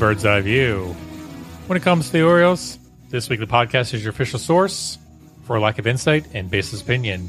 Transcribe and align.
Bird's 0.00 0.24
Eye 0.24 0.40
View. 0.40 0.96
When 1.66 1.76
it 1.76 1.82
comes 1.82 2.06
to 2.06 2.12
the 2.12 2.22
Orioles, 2.22 2.78
this 3.10 3.28
weekly 3.28 3.44
podcast 3.44 3.92
is 3.92 4.02
your 4.02 4.12
official 4.12 4.38
source 4.38 4.96
for 5.44 5.56
a 5.56 5.60
lack 5.60 5.78
of 5.78 5.86
insight 5.86 6.24
and 6.32 6.50
baseless 6.50 6.80
opinion. 6.80 7.28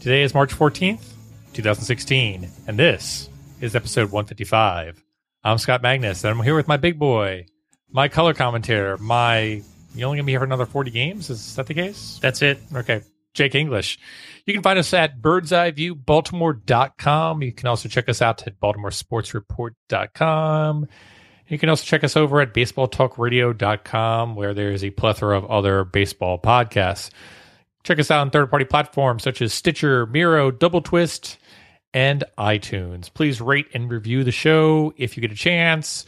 Today 0.00 0.22
is 0.22 0.34
March 0.34 0.54
14th, 0.54 1.14
2016, 1.54 2.46
and 2.66 2.78
this 2.78 3.30
is 3.62 3.74
episode 3.74 4.12
155. 4.12 5.02
I'm 5.44 5.56
Scott 5.56 5.80
Magnus, 5.80 6.22
and 6.22 6.38
I'm 6.38 6.44
here 6.44 6.54
with 6.54 6.68
my 6.68 6.76
big 6.76 6.98
boy, 6.98 7.46
my 7.90 8.08
color 8.08 8.34
commentator, 8.34 8.98
my. 8.98 9.62
You 9.94 10.04
only 10.04 10.18
gonna 10.18 10.26
be 10.26 10.32
here 10.32 10.40
for 10.40 10.44
another 10.44 10.66
40 10.66 10.90
games? 10.90 11.30
Is 11.30 11.56
that 11.56 11.68
the 11.68 11.74
case? 11.74 12.18
That's 12.20 12.42
it. 12.42 12.58
Okay. 12.74 13.00
Jake 13.32 13.54
English. 13.54 13.98
You 14.44 14.52
can 14.52 14.62
find 14.62 14.78
us 14.78 14.92
at 14.92 15.22
birdseyeviewbaltimore.com. 15.22 17.42
You 17.42 17.52
can 17.52 17.66
also 17.66 17.88
check 17.88 18.10
us 18.10 18.20
out 18.20 18.46
at 18.46 18.60
baltimoresportsreport.com. 18.60 20.86
You 21.50 21.58
can 21.58 21.68
also 21.68 21.84
check 21.84 22.04
us 22.04 22.16
over 22.16 22.40
at 22.40 22.54
baseballtalkradio.com, 22.54 24.36
where 24.36 24.54
there 24.54 24.70
is 24.70 24.84
a 24.84 24.90
plethora 24.90 25.36
of 25.36 25.50
other 25.50 25.84
baseball 25.84 26.38
podcasts. 26.38 27.10
Check 27.82 27.98
us 27.98 28.08
out 28.08 28.20
on 28.20 28.30
third 28.30 28.50
party 28.50 28.64
platforms 28.64 29.24
such 29.24 29.42
as 29.42 29.52
Stitcher, 29.52 30.06
Miro, 30.06 30.52
Double 30.52 30.80
Twist, 30.80 31.38
and 31.92 32.22
iTunes. 32.38 33.12
Please 33.12 33.40
rate 33.40 33.66
and 33.74 33.90
review 33.90 34.22
the 34.22 34.30
show 34.30 34.94
if 34.96 35.16
you 35.16 35.20
get 35.20 35.32
a 35.32 35.36
chance. 35.36 36.06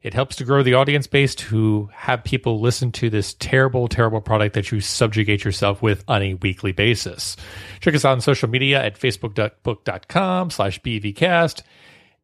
It 0.00 0.14
helps 0.14 0.36
to 0.36 0.44
grow 0.44 0.62
the 0.62 0.74
audience 0.74 1.08
base 1.08 1.34
to 1.36 1.90
have 1.92 2.22
people 2.22 2.60
listen 2.60 2.92
to 2.92 3.10
this 3.10 3.34
terrible, 3.34 3.88
terrible 3.88 4.20
product 4.20 4.54
that 4.54 4.70
you 4.70 4.80
subjugate 4.80 5.42
yourself 5.42 5.82
with 5.82 6.04
on 6.06 6.22
a 6.22 6.34
weekly 6.34 6.70
basis. 6.70 7.36
Check 7.80 7.96
us 7.96 8.04
out 8.04 8.12
on 8.12 8.20
social 8.20 8.48
media 8.48 8.80
at 8.80 9.00
facebook.book.com 9.00 10.50
slash 10.50 10.80
bvcast. 10.82 11.62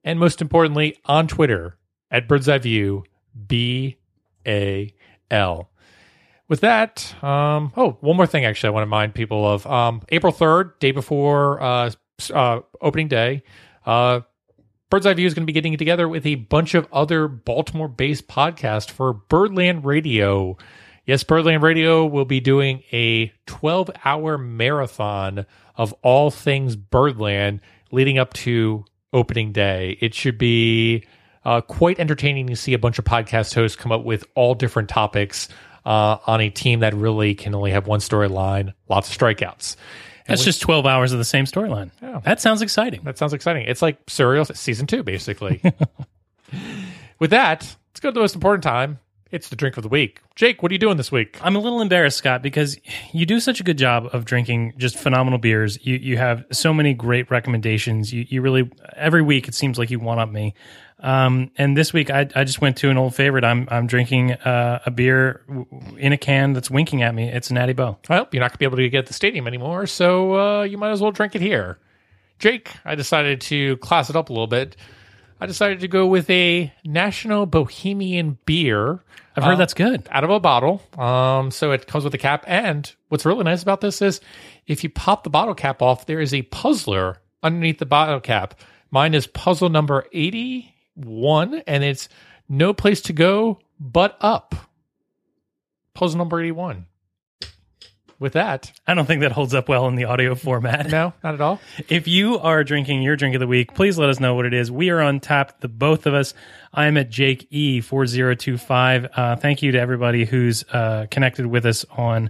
And 0.05 0.21
most 0.21 0.41
importantly, 0.41 0.99
on 1.07 1.27
Twitter 1.27 1.79
at 2.11 2.29
Bird's 2.29 2.49
Eye 2.49 2.59
View, 2.59 3.05
B 3.47 3.99
A 4.47 4.95
L. 5.31 5.71
With 6.49 6.61
that, 6.63 7.15
um, 7.23 7.73
oh, 7.77 7.97
one 8.01 8.17
more 8.17 8.27
thing 8.27 8.45
actually 8.45 8.69
I 8.69 8.71
want 8.71 8.83
to 8.83 8.87
remind 8.87 9.15
people 9.15 9.47
of. 9.49 9.65
Um, 9.67 10.03
April 10.09 10.33
3rd, 10.33 10.81
day 10.81 10.91
before 10.91 11.63
uh, 11.63 11.91
uh, 12.35 12.61
opening 12.81 13.07
day, 13.07 13.45
uh, 13.87 14.21
Bird's 14.91 15.07
Eye 15.07 15.15
View 15.15 15.29
is 15.29 15.35
going 15.35 15.45
to 15.45 15.47
be 15.47 15.53
getting 15.53 15.77
together 15.79 16.09
with 16.09 16.27
a 16.27 16.35
bunch 16.35 16.75
of 16.75 16.89
other 16.93 17.29
Baltimore 17.29 17.87
based 17.87 18.27
podcasts 18.27 18.91
for 18.91 19.13
Birdland 19.13 19.85
Radio. 19.85 20.57
Yes, 21.07 21.23
Birdland 21.23 21.63
Radio 21.63 22.05
will 22.05 22.25
be 22.25 22.41
doing 22.41 22.83
a 22.93 23.33
12 23.47 23.91
hour 24.05 24.37
marathon 24.37 25.47
of 25.77 25.93
all 26.03 26.33
things 26.33 26.75
Birdland 26.75 27.61
leading 27.93 28.19
up 28.19 28.33
to 28.35 28.85
opening 29.13 29.53
day. 29.53 29.97
It 30.01 30.15
should 30.15 30.39
be 30.39 31.05
uh, 31.45 31.61
quite 31.61 31.99
entertaining 31.99 32.47
to 32.49 32.57
see 32.57 32.75
a 32.75 32.79
bunch 32.79 32.99
of 32.99 33.05
podcast 33.05 33.55
hosts 33.55 33.77
come 33.77 33.93
up 33.93 34.05
with 34.05 34.25
all 34.35 34.55
different 34.55 34.89
topics 34.89 35.49
uh, 35.85 36.19
on 36.27 36.41
a 36.41 36.51
team 36.51 36.81
that 36.81 36.95
really 36.95 37.35
can 37.35 37.55
only 37.55 37.71
have 37.71 37.87
one 37.87 38.01
storyline, 38.01 38.75
lots 38.89 39.11
of 39.11 39.17
strikeouts. 39.17 39.77
And 40.27 40.37
That's 40.37 40.45
just 40.45 40.61
12 40.61 40.87
hours 40.87 41.13
of 41.13 41.19
the 41.19 41.25
same 41.25 41.45
storyline. 41.45 41.91
Yeah. 42.03 42.21
That 42.21 42.41
sounds 42.41 42.63
exciting. 42.63 43.03
that 43.05 43.19
sounds 43.19 43.33
exciting. 43.33 43.67
It's 43.67 43.83
like 43.83 43.99
Serial 44.09 44.45
season 44.45 44.87
two, 44.87 45.03
basically. 45.03 45.61
With 47.19 47.31
that, 47.31 47.63
let's 47.91 48.01
go 48.01 48.11
to 48.11 48.15
the 48.15 48.21
most 48.21 48.35
important 48.35 48.63
time. 48.63 48.99
It's 49.31 49.49
the 49.49 49.57
drink 49.57 49.77
of 49.77 49.85
the 49.85 49.89
week. 49.89 50.21
Jake, 50.35 50.61
what 50.63 50.73
are 50.73 50.75
you 50.75 50.79
doing 50.79 50.97
this 50.97 51.13
week? 51.13 51.39
I'm 51.41 51.55
a 51.55 51.61
little 51.61 51.81
embarrassed, 51.81 52.19
Scott, 52.19 52.43
because 52.43 52.77
you 53.13 53.27
do 53.27 53.39
such 53.39 53.61
a 53.61 53.63
good 53.63 53.79
job 53.79 54.09
of 54.13 54.25
drinking 54.25 54.75
just 54.77 54.99
phenomenal 54.99 55.39
beers. 55.39 55.79
You 55.87 55.97
you 55.97 56.17
have 56.17 56.45
so 56.51 56.75
many 56.75 56.95
great 56.95 57.31
recommendations. 57.31 58.13
You 58.13 58.27
you 58.29 58.43
really 58.43 58.69
every 58.97 59.23
week 59.23 59.47
it 59.47 59.55
seems 59.55 59.79
like 59.79 59.91
you 59.91 60.01
one 60.01 60.19
up 60.19 60.31
me. 60.31 60.55
Um, 61.03 61.51
and 61.57 61.77
this 61.77 61.93
week 61.93 62.11
I, 62.11 62.29
I 62.35 62.45
just 62.45 62.61
went 62.61 62.77
to 62.79 62.91
an 62.91 62.99
old 62.99 63.15
favorite. 63.15 63.45
I'm 63.45 63.67
I'm 63.71 63.87
drinking 63.87 64.33
uh, 64.33 64.81
a 64.85 64.91
beer 64.91 65.43
in 65.97 66.13
a 66.13 66.19
can 66.19 66.53
that's 66.53 66.71
winking 66.71 67.03
at 67.03 67.15
me. 67.15 67.29
It's 67.29 67.51
Natty 67.51 67.73
Boh. 67.73 67.99
Well, 68.09 68.29
you're 68.33 68.41
not 68.41 68.51
going 68.51 68.55
to 68.55 68.59
be 68.59 68.65
able 68.67 68.77
to 68.77 68.89
get 68.89 68.99
at 69.01 69.07
the 69.07 69.15
stadium 69.15 69.47
anymore, 69.47 69.87
so 69.87 70.35
uh, 70.39 70.63
you 70.63 70.77
might 70.79 70.91
as 70.91 71.01
well 71.01 71.11
drink 71.13 71.35
it 71.35 71.41
here. 71.41 71.79
Jake, 72.39 72.71
I 72.85 72.95
decided 72.95 73.41
to 73.43 73.77
class 73.79 74.11
it 74.11 74.17
up 74.17 74.29
a 74.31 74.33
little 74.33 74.47
bit. 74.47 74.77
I 75.43 75.47
decided 75.47 75.81
to 75.81 75.89
go 75.89 76.07
with 76.07 76.29
a 76.29 76.73
National 76.85 77.47
Bohemian 77.47 78.39
beer. 78.45 79.03
I've 79.37 79.45
heard 79.45 79.55
Uh, 79.55 79.57
that's 79.57 79.73
good. 79.75 80.07
out 80.11 80.23
of 80.25 80.29
a 80.31 80.41
bottle. 80.41 80.83
Um, 80.99 81.51
so 81.51 81.73
it 81.73 81.87
comes 81.87 82.05
with 82.05 82.13
a 82.15 82.19
cap. 82.19 82.45
And 82.47 82.93
what's 83.09 83.25
really 83.25 83.45
nice 83.45 83.63
about 83.63 83.81
this 83.81 84.03
is 84.03 84.21
if 84.67 84.85
you 84.85 84.91
pop 84.91 85.25
the 85.25 85.31
bottle 85.31 85.55
cap 85.55 85.81
off, 85.81 86.05
there 86.05 86.21
is 86.21 86.35
a 86.35 86.43
puzzler 86.43 87.19
underneath 87.43 87.79
the 87.79 87.87
bottle 87.87 88.21
cap. 88.21 88.55
Mine 88.91 89.15
is 89.15 89.27
puzzle 89.27 89.71
number 89.71 90.05
81, 91.01 91.63
and 91.67 91.85
it's 91.85 92.09
no 92.49 92.73
place 92.73 93.01
to 93.03 93.13
go 93.13 93.59
but 93.79 94.17
up. 94.21 94.55
Puzzle 95.95 96.19
number 96.19 96.41
81. 96.41 96.87
With 98.19 98.35
that, 98.35 98.71
I 98.87 98.93
don't 98.93 99.07
think 99.07 99.23
that 99.23 99.33
holds 99.33 99.55
up 99.55 99.67
well 99.67 99.89
in 99.89 99.95
the 99.95 100.05
audio 100.05 100.35
format. 100.35 100.91
no, 100.91 101.15
not 101.25 101.33
at 101.33 101.41
all. 101.41 101.59
If 101.89 102.07
you 102.07 102.39
are 102.39 102.63
drinking 102.65 103.01
your 103.03 103.17
drink 103.17 103.35
of 103.35 103.41
the 103.41 103.47
week, 103.47 103.73
please 103.73 103.97
let 103.97 104.11
us 104.11 104.21
know 104.21 104.35
what 104.35 104.45
it 104.45 104.53
is. 104.53 104.71
We 104.71 104.91
are 104.91 105.01
on 105.01 105.21
tap, 105.21 105.61
the 105.63 105.69
both 105.69 106.05
of 106.05 106.13
us. 106.13 106.35
I 106.75 106.85
am 106.85 106.99
at 106.99 107.09
Jake 107.09 107.47
E 107.49 107.81
four 107.81 108.05
zero 108.05 108.35
two 108.35 108.59
five. 108.59 109.07
Uh, 109.17 109.37
thank 109.37 109.63
you 109.63 109.73
to 109.73 109.81
everybody 109.81 110.27
who's 110.27 110.65
uh, 110.71 111.07
connected 111.11 111.47
with 111.47 111.65
us 111.65 111.87
on 111.97 112.29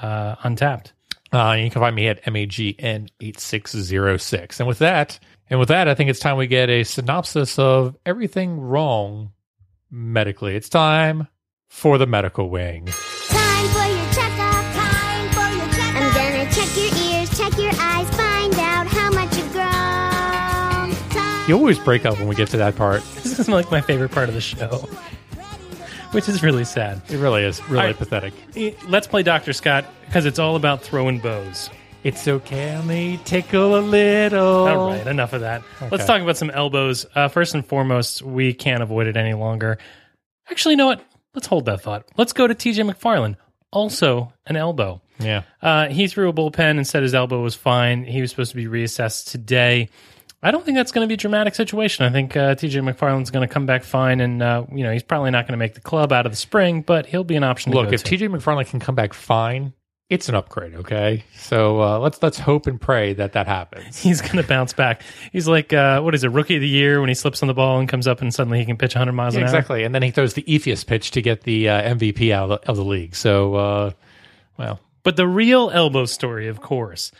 uh, 0.00 0.36
Untappd. 0.36 0.92
Uh, 1.30 1.56
you 1.58 1.70
can 1.70 1.82
find 1.82 1.94
me 1.94 2.08
at 2.08 2.24
MAGN 2.24 3.10
eight 3.20 3.38
six 3.38 3.72
zero 3.76 4.16
six. 4.16 4.58
And 4.58 4.66
with 4.66 4.78
that, 4.78 5.18
and 5.50 5.58
with 5.60 5.68
that, 5.68 5.88
I 5.88 5.94
think 5.94 6.10
it's 6.10 6.18
time 6.20 6.36
we 6.36 6.46
get 6.46 6.68
a 6.68 6.82
synopsis 6.84 7.58
of 7.58 7.96
everything 8.04 8.60
wrong 8.60 9.32
medically. 9.90 10.56
It's 10.56 10.68
time 10.68 11.28
for 11.68 11.98
the 11.98 12.06
medical 12.06 12.50
wing. 12.50 12.86
Time 13.28 13.68
for 13.68 13.84
your 13.86 14.12
checkup. 14.12 14.64
Time 14.74 15.30
for 15.30 15.56
your 15.56 15.68
checkup. 15.72 16.02
I'm 16.02 16.14
gonna 16.14 16.50
check 16.52 16.76
your 16.76 16.94
ears, 17.12 17.36
check 17.38 17.56
your 17.58 17.72
eyes, 17.80 18.08
find 18.16 18.54
out 18.54 18.86
how 18.88 19.10
much 19.10 19.36
you've 19.36 19.52
grown. 19.52 21.10
Time 21.10 21.48
You 21.48 21.56
always 21.56 21.78
break 21.78 22.04
up 22.06 22.18
when 22.18 22.28
we 22.28 22.34
get 22.34 22.48
to 22.48 22.56
that 22.58 22.76
part. 22.76 23.02
This 23.26 23.38
is 23.40 23.48
like 23.50 23.70
my 23.70 23.80
favorite 23.82 24.12
part 24.12 24.28
of 24.30 24.34
the 24.34 24.40
show, 24.40 24.88
which 26.12 26.26
is 26.28 26.42
really 26.42 26.64
sad. 26.64 27.02
It 27.10 27.18
really 27.18 27.42
is 27.44 27.60
really 27.68 27.80
All 27.80 27.86
right. 27.88 27.96
pathetic. 27.98 28.32
Let's 28.88 29.06
play 29.06 29.22
Doctor 29.22 29.52
Scott 29.52 29.84
because 30.06 30.24
it's 30.24 30.38
all 30.38 30.56
about 30.56 30.80
throwing 30.80 31.18
bows. 31.18 31.68
It's 32.06 32.28
okay, 32.28 32.76
only 32.76 33.18
tickle 33.24 33.76
a 33.76 33.80
little. 33.80 34.68
All 34.68 34.90
right, 34.90 35.04
enough 35.08 35.32
of 35.32 35.40
that. 35.40 35.64
Let's 35.90 36.06
talk 36.06 36.22
about 36.22 36.36
some 36.36 36.50
elbows. 36.50 37.04
Uh, 37.12 37.26
first 37.26 37.52
and 37.56 37.66
foremost, 37.66 38.22
we 38.22 38.54
can't 38.54 38.80
avoid 38.80 39.08
it 39.08 39.16
any 39.16 39.34
longer. 39.34 39.78
Actually, 40.48 40.74
you 40.74 40.76
know 40.76 40.86
what? 40.86 41.04
Let's 41.34 41.48
hold 41.48 41.64
that 41.64 41.80
thought. 41.80 42.06
Let's 42.16 42.32
go 42.32 42.46
to 42.46 42.54
TJ 42.54 42.88
McFarland. 42.88 43.34
Also, 43.72 44.32
an 44.46 44.54
elbow. 44.54 45.00
Yeah. 45.18 45.42
Uh, 45.60 45.88
he 45.88 46.06
threw 46.06 46.28
a 46.28 46.32
bullpen 46.32 46.76
and 46.76 46.86
said 46.86 47.02
his 47.02 47.12
elbow 47.12 47.42
was 47.42 47.56
fine. 47.56 48.04
He 48.04 48.20
was 48.20 48.30
supposed 48.30 48.52
to 48.52 48.56
be 48.56 48.66
reassessed 48.66 49.32
today. 49.32 49.88
I 50.44 50.52
don't 50.52 50.64
think 50.64 50.76
that's 50.76 50.92
going 50.92 51.04
to 51.04 51.08
be 51.08 51.14
a 51.14 51.16
dramatic 51.16 51.56
situation. 51.56 52.04
I 52.04 52.10
think 52.10 52.36
uh, 52.36 52.54
TJ 52.54 52.88
McFarland's 52.88 53.32
going 53.32 53.48
to 53.48 53.52
come 53.52 53.66
back 53.66 53.82
fine, 53.82 54.20
and 54.20 54.40
uh, 54.40 54.64
you 54.70 54.84
know 54.84 54.92
he's 54.92 55.02
probably 55.02 55.32
not 55.32 55.46
going 55.46 55.54
to 55.54 55.58
make 55.58 55.74
the 55.74 55.80
club 55.80 56.12
out 56.12 56.24
of 56.24 56.30
the 56.30 56.36
spring, 56.36 56.82
but 56.82 57.06
he'll 57.06 57.24
be 57.24 57.34
an 57.34 57.42
option. 57.42 57.72
to 57.72 57.78
Look, 57.78 57.92
if 57.92 58.04
to. 58.04 58.16
TJ 58.16 58.30
McFarland 58.30 58.68
can 58.68 58.78
come 58.78 58.94
back 58.94 59.12
fine, 59.12 59.72
it's 60.08 60.28
an 60.28 60.34
upgrade. 60.36 60.74
Okay, 60.76 61.24
so 61.36 61.80
uh, 61.82 61.98
let's 61.98 62.22
let's 62.22 62.38
hope 62.38 62.66
and 62.66 62.80
pray 62.80 63.12
that 63.14 63.32
that 63.32 63.46
happens. 63.46 63.98
he's 64.02 64.20
going 64.20 64.36
to 64.36 64.42
bounce 64.44 64.72
back. 64.72 65.02
He's 65.32 65.48
like, 65.48 65.72
uh, 65.72 66.00
what 66.00 66.14
is 66.14 66.22
it, 66.24 66.28
rookie 66.28 66.56
of 66.56 66.60
the 66.60 66.68
year 66.68 67.00
when 67.00 67.08
he 67.08 67.14
slips 67.14 67.42
on 67.42 67.48
the 67.48 67.54
ball 67.54 67.78
and 67.80 67.88
comes 67.88 68.06
up 68.06 68.20
and 68.20 68.32
suddenly 68.32 68.58
he 68.60 68.64
can 68.66 68.76
pitch 68.76 68.94
100 68.94 69.12
miles 69.12 69.34
Yeah, 69.34 69.40
an 69.40 69.44
hour. 69.44 69.48
exactly, 69.48 69.82
and 69.84 69.94
then 69.94 70.02
he 70.02 70.10
throws 70.10 70.34
the 70.34 70.42
Eephus 70.42 70.86
pitch 70.86 71.10
to 71.12 71.22
get 71.22 71.42
the 71.42 71.68
uh, 71.68 71.94
MVP 71.94 72.30
out 72.32 72.50
of 72.50 72.60
the, 72.60 72.68
of 72.68 72.76
the 72.76 72.84
league. 72.84 73.16
So, 73.16 73.54
uh, 73.54 73.90
well, 74.56 74.80
But 75.02 75.16
the 75.16 75.26
real 75.26 75.70
elbow 75.70 76.04
story, 76.04 76.46
of 76.48 76.60
course, 76.60 77.10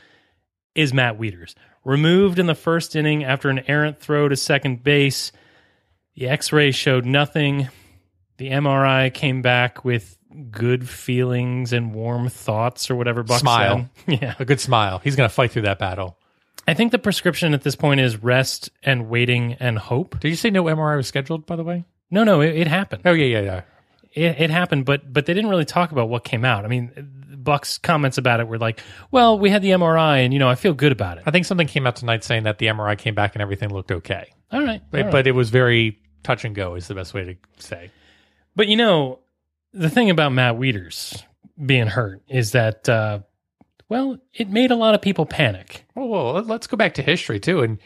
is 0.75 0.93
Matt 0.95 1.19
Wieters. 1.19 1.55
removed 1.85 2.39
in 2.39 2.47
the 2.47 2.55
first 2.55 2.95
inning 2.95 3.25
after 3.25 3.49
an 3.49 3.63
errant 3.69 3.99
throw 4.01 4.29
to 4.29 4.37
second 4.37 4.83
base. 4.85 5.33
The 6.15 6.29
x 6.29 6.53
ray 6.53 6.71
showed 6.71 7.05
nothing. 7.05 7.69
The 8.39 8.51
MRI 8.51 9.13
came 9.13 9.43
back 9.43 9.85
with 9.85 10.17
good 10.51 10.89
feelings 10.89 11.73
and 11.73 11.95
warm 11.95 12.29
thoughts 12.29 12.91
or 12.91 12.97
whatever 12.97 13.23
Buck 13.23 13.41
Smile. 13.41 13.89
said. 14.07 14.19
Yeah. 14.23 14.35
A 14.39 14.45
good 14.45 14.61
smile. 14.61 14.99
He's 14.99 15.17
going 15.17 15.29
to 15.29 15.35
fight 15.35 15.51
through 15.53 15.63
that 15.63 15.79
battle. 15.79 16.19
I 16.69 16.75
think 16.75 16.93
the 16.93 16.99
prescription 16.99 17.55
at 17.55 17.63
this 17.63 17.77
point 17.77 18.01
is 18.01 18.23
rest 18.23 18.71
and 18.83 19.09
waiting 19.09 19.55
and 19.55 19.79
hope. 19.79 20.19
Did 20.21 20.29
you 20.31 20.37
say 20.37 20.51
no 20.51 20.65
MRI 20.65 20.97
was 20.97 21.07
scheduled, 21.07 21.47
by 21.47 21.57
the 21.57 21.63
way? 21.65 21.85
No, 22.11 22.25
no, 22.25 22.41
it, 22.41 22.57
it 22.57 22.67
happened. 22.67 23.03
Oh, 23.05 23.13
yeah, 23.13 23.39
yeah, 23.39 23.41
yeah. 23.43 23.63
It, 24.31 24.41
it 24.41 24.51
happened, 24.51 24.85
but 24.87 25.13
but 25.13 25.27
they 25.27 25.35
didn't 25.35 25.51
really 25.51 25.65
talk 25.67 25.93
about 25.93 26.09
what 26.09 26.25
came 26.25 26.45
out. 26.45 26.65
I 26.65 26.69
mean, 26.69 26.91
Buck's 27.37 27.77
comments 27.79 28.17
about 28.17 28.41
it 28.41 28.49
were 28.49 28.57
like, 28.59 28.81
"Well, 29.11 29.39
we 29.39 29.51
had 29.51 29.61
the 29.61 29.71
MRI, 29.73 30.25
and 30.25 30.33
you 30.33 30.39
know, 30.39 30.49
I 30.49 30.55
feel 30.55 30.73
good 30.73 30.91
about 30.91 31.19
it." 31.19 31.25
I 31.27 31.31
think 31.31 31.45
something 31.45 31.67
came 31.67 31.87
out 31.87 31.97
tonight 31.97 32.25
saying 32.25 32.45
that 32.45 32.57
the 32.57 32.67
MRI 32.67 32.97
came 32.97 33.15
back 33.15 33.35
and 33.35 33.43
everything 33.43 33.69
looked 33.69 33.93
okay. 33.93 34.33
All 34.51 34.63
right, 34.63 34.81
But, 34.91 34.99
all 35.01 35.05
right. 35.07 35.13
but 35.13 35.27
it 35.27 35.33
was 35.33 35.51
very 35.51 35.99
touch 36.23 36.47
and 36.47 36.55
go, 36.55 36.77
is 36.77 36.89
the 36.89 36.95
best 36.95 37.13
way 37.13 37.25
to 37.25 37.37
say. 37.63 37.91
But 38.55 38.69
you 38.69 38.77
know, 38.77 39.19
the 39.77 39.91
thing 39.91 40.11
about 40.11 40.33
Matt 40.33 40.57
Wieters 40.57 41.23
being 41.65 41.87
hurt 41.87 42.23
is 42.29 42.53
that, 42.53 42.89
uh, 42.89 43.21
well, 43.89 44.19
it 44.35 44.49
made 44.51 44.71
a 44.71 44.77
lot 44.77 44.95
of 44.95 45.03
people 45.03 45.27
panic. 45.27 45.85
Well, 45.95 46.09
well, 46.09 46.33
let- 46.33 46.47
let's 46.47 46.67
go 46.67 46.77
back 46.77 46.95
to 46.95 47.03
history 47.03 47.41
too. 47.41 47.63
And 47.63 47.79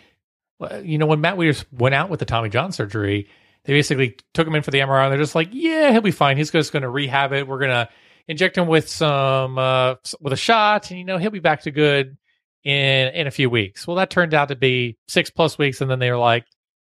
you 0.83 0.99
know, 0.99 1.07
when 1.07 1.21
Matt 1.21 1.37
Wieters 1.37 1.65
went 1.73 1.95
out 1.95 2.11
with 2.11 2.21
the 2.21 2.27
Tommy 2.27 2.49
John 2.51 2.73
surgery, 2.73 3.29
they 3.65 3.73
basically 3.73 4.17
took 4.35 4.47
him 4.47 4.55
in 4.55 4.63
for 4.63 4.71
the 4.71 4.81
MRI. 4.81 5.05
And 5.05 5.13
they're 5.13 5.19
just 5.21 5.35
like, 5.35 5.49
"Yeah, 5.53 5.91
he'll 5.93 6.01
be 6.01 6.11
fine. 6.11 6.37
He's 6.37 6.51
just 6.51 6.73
going 6.73 6.83
to 6.83 6.89
rehab 6.89 7.33
it. 7.33 7.47
We're 7.47 7.59
going 7.59 7.71
to 7.71 7.89
inject 8.29 8.59
him 8.59 8.67
with 8.69 8.89
some 8.89 9.59
uh, 9.59 9.95
with 10.21 10.33
a 10.33 10.37
shot, 10.37 10.91
and 10.91 10.99
you 10.99 11.05
know, 11.05 11.19
he'll 11.19 11.31
be 11.31 11.39
back 11.41 11.63
to 11.63 11.71
good 11.71 12.17
in 12.65 13.09
in 13.15 13.27
a 13.27 13.31
few 13.31 13.49
weeks." 13.51 13.87
Well, 13.87 13.97
that 13.97 14.11
turned 14.11 14.35
out 14.35 14.49
to 14.49 14.57
be 14.57 14.99
six 15.09 15.31
plus 15.31 15.57
weeks, 15.59 15.81
and 15.81 15.91
then 15.91 15.99
they 15.99 16.11
were 16.11 16.19
like, 16.19 16.45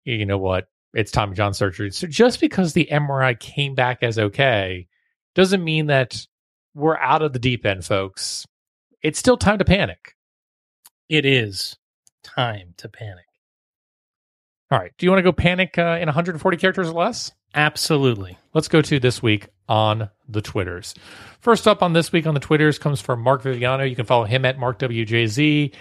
"You 0.05 0.25
know 0.25 0.37
what? 0.37 0.67
It's 0.93 1.11
Tommy 1.11 1.35
John 1.35 1.53
surgery." 1.53 1.91
So 1.91 2.07
just 2.07 2.41
because 2.41 2.73
the 2.73 2.87
MRI 2.91 3.39
came 3.39 3.73
back 3.75 4.03
as 4.03 4.19
okay 4.19 4.87
doesn't 5.35 5.63
mean 5.63 5.87
that 5.87 6.25
we're 6.73 6.97
out 6.97 7.21
of 7.21 7.33
the 7.33 7.39
deep 7.39 7.65
end, 7.65 7.85
folks. 7.85 8.45
It's 9.01 9.19
still 9.19 9.37
time 9.37 9.57
to 9.59 9.65
panic. 9.65 10.15
It 11.09 11.25
is 11.25 11.77
time 12.23 12.73
to 12.77 12.89
panic. 12.89 13.25
All 14.69 14.79
right. 14.79 14.91
Do 14.97 15.05
you 15.05 15.11
want 15.11 15.19
to 15.19 15.23
go 15.23 15.33
panic 15.33 15.77
uh, 15.77 15.97
in 15.99 16.07
140 16.07 16.57
characters 16.57 16.87
or 16.87 16.93
less? 16.93 17.31
Absolutely. 17.53 18.37
Let's 18.53 18.69
go 18.69 18.81
to 18.81 18.99
this 18.99 19.21
week 19.21 19.49
on 19.67 20.09
the 20.29 20.41
Twitters. 20.41 20.95
First 21.41 21.67
up 21.67 21.83
on 21.83 21.91
this 21.91 22.13
week 22.13 22.25
on 22.25 22.33
the 22.33 22.39
Twitters 22.39 22.79
comes 22.79 23.01
from 23.01 23.21
Mark 23.21 23.43
Viviano. 23.43 23.89
You 23.89 23.95
can 23.95 24.05
follow 24.05 24.23
him 24.23 24.45
at 24.45 24.57
MarkWJZ. 24.57 25.73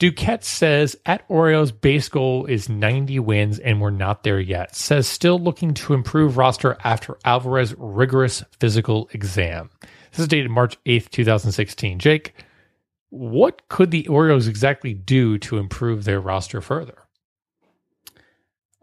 Duquette 0.00 0.44
says 0.44 0.96
at 1.06 1.24
Orioles 1.28 1.70
base 1.70 2.08
goal 2.08 2.46
is 2.46 2.68
90 2.68 3.20
wins 3.20 3.58
and 3.58 3.80
we're 3.80 3.90
not 3.90 4.24
there 4.24 4.40
yet. 4.40 4.74
Says 4.74 5.06
still 5.06 5.38
looking 5.38 5.72
to 5.74 5.94
improve 5.94 6.36
roster 6.36 6.76
after 6.82 7.16
Alvarez 7.24 7.74
rigorous 7.78 8.42
physical 8.58 9.08
exam. 9.12 9.70
This 10.10 10.20
is 10.20 10.28
dated 10.28 10.50
March 10.50 10.76
8th, 10.84 11.10
2016. 11.10 11.98
Jake, 11.98 12.34
what 13.10 13.68
could 13.68 13.92
the 13.92 14.08
Orioles 14.08 14.48
exactly 14.48 14.94
do 14.94 15.38
to 15.38 15.58
improve 15.58 16.04
their 16.04 16.20
roster 16.20 16.60
further? 16.60 16.98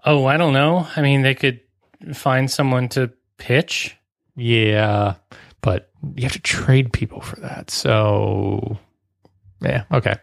Oh, 0.05 0.25
I 0.25 0.37
don't 0.37 0.53
know. 0.53 0.87
I 0.95 1.01
mean, 1.01 1.21
they 1.21 1.35
could 1.35 1.59
find 2.13 2.49
someone 2.49 2.87
to 2.89 3.11
pitch. 3.37 3.97
Yeah, 4.35 5.15
but 5.61 5.91
you 6.15 6.23
have 6.23 6.31
to 6.31 6.39
trade 6.39 6.93
people 6.93 7.21
for 7.21 7.39
that. 7.41 7.69
So, 7.69 8.77
yeah, 9.61 9.83
okay. 9.91 10.15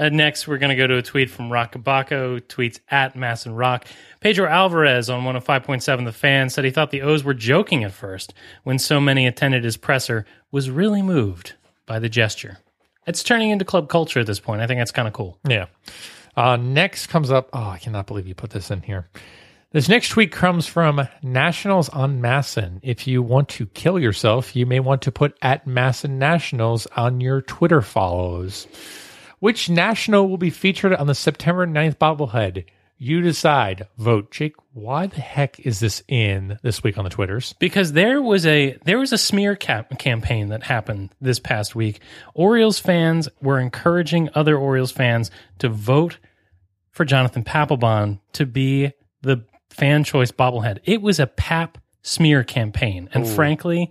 Uh, 0.00 0.08
next, 0.08 0.48
we're 0.48 0.56
going 0.56 0.70
to 0.70 0.76
go 0.76 0.86
to 0.86 0.96
a 0.96 1.02
tweet 1.02 1.28
from 1.28 1.52
Roch 1.52 1.72
Kubatko, 1.72 2.40
tweets 2.40 2.80
at 2.88 3.14
Mass 3.14 3.44
and 3.44 3.56
Rock. 3.56 3.84
Pedro 4.20 4.48
Alvarez 4.48 5.10
on 5.10 5.24
105.7 5.24 6.06
The 6.06 6.12
Fan 6.12 6.48
said 6.48 6.64
he 6.64 6.70
thought 6.70 6.90
the 6.90 7.02
O's 7.02 7.22
were 7.22 7.34
joking 7.34 7.84
at 7.84 7.92
first 7.92 8.32
when 8.62 8.78
so 8.78 8.98
many 8.98 9.26
attended 9.26 9.62
his 9.62 9.76
presser, 9.76 10.24
was 10.50 10.70
really 10.70 11.02
moved 11.02 11.52
by 11.84 11.98
the 11.98 12.08
gesture. 12.08 12.56
It's 13.06 13.22
turning 13.22 13.50
into 13.50 13.66
club 13.66 13.90
culture 13.90 14.20
at 14.20 14.26
this 14.26 14.40
point. 14.40 14.62
I 14.62 14.66
think 14.66 14.80
that's 14.80 14.90
kind 14.90 15.06
of 15.06 15.12
cool. 15.12 15.38
Yeah. 15.46 15.66
Uh, 16.34 16.56
next 16.56 17.08
comes 17.08 17.30
up. 17.30 17.50
Oh, 17.52 17.68
I 17.68 17.76
cannot 17.76 18.06
believe 18.06 18.26
you 18.26 18.34
put 18.34 18.50
this 18.50 18.70
in 18.70 18.80
here. 18.80 19.06
This 19.72 19.88
next 19.88 20.08
tweet 20.08 20.32
comes 20.32 20.66
from 20.66 21.08
Nationals 21.22 21.90
on 21.90 22.22
MASN. 22.22 22.80
If 22.82 23.06
you 23.06 23.22
want 23.22 23.50
to 23.50 23.66
kill 23.66 23.98
yourself, 23.98 24.56
you 24.56 24.64
may 24.64 24.80
want 24.80 25.02
to 25.02 25.12
put 25.12 25.36
at 25.42 25.66
MASN 25.66 26.12
Nationals 26.12 26.86
on 26.96 27.20
your 27.20 27.42
Twitter 27.42 27.82
follows. 27.82 28.66
Which 29.40 29.68
national 29.68 30.28
will 30.28 30.38
be 30.38 30.50
featured 30.50 30.92
on 30.94 31.06
the 31.06 31.14
September 31.14 31.66
9th 31.66 31.96
bobblehead? 31.96 32.64
You 32.98 33.22
decide. 33.22 33.88
Vote. 33.96 34.30
Jake, 34.30 34.52
why 34.74 35.06
the 35.06 35.22
heck 35.22 35.58
is 35.60 35.80
this 35.80 36.02
in 36.06 36.58
this 36.62 36.82
week 36.82 36.98
on 36.98 37.04
the 37.04 37.10
Twitters? 37.10 37.54
because 37.58 37.92
there 37.94 38.20
was 38.20 38.44
a 38.44 38.76
there 38.84 38.98
was 38.98 39.12
a 39.14 39.18
smear 39.18 39.56
cap- 39.56 39.98
campaign 39.98 40.48
that 40.48 40.62
happened 40.62 41.08
this 41.20 41.38
past 41.38 41.74
week. 41.74 42.00
Orioles 42.34 42.78
fans 42.78 43.26
were 43.40 43.58
encouraging 43.58 44.28
other 44.34 44.56
Orioles 44.58 44.92
fans 44.92 45.30
to 45.60 45.70
vote 45.70 46.18
for 46.90 47.06
Jonathan 47.06 47.42
Papelbon 47.42 48.20
to 48.34 48.44
be 48.44 48.92
the 49.22 49.44
fan 49.70 50.04
choice 50.04 50.30
bobblehead. 50.30 50.80
It 50.84 51.00
was 51.00 51.18
a 51.18 51.26
Pap 51.26 51.78
smear 52.02 52.44
campaign, 52.44 53.08
and 53.14 53.26
frankly, 53.26 53.90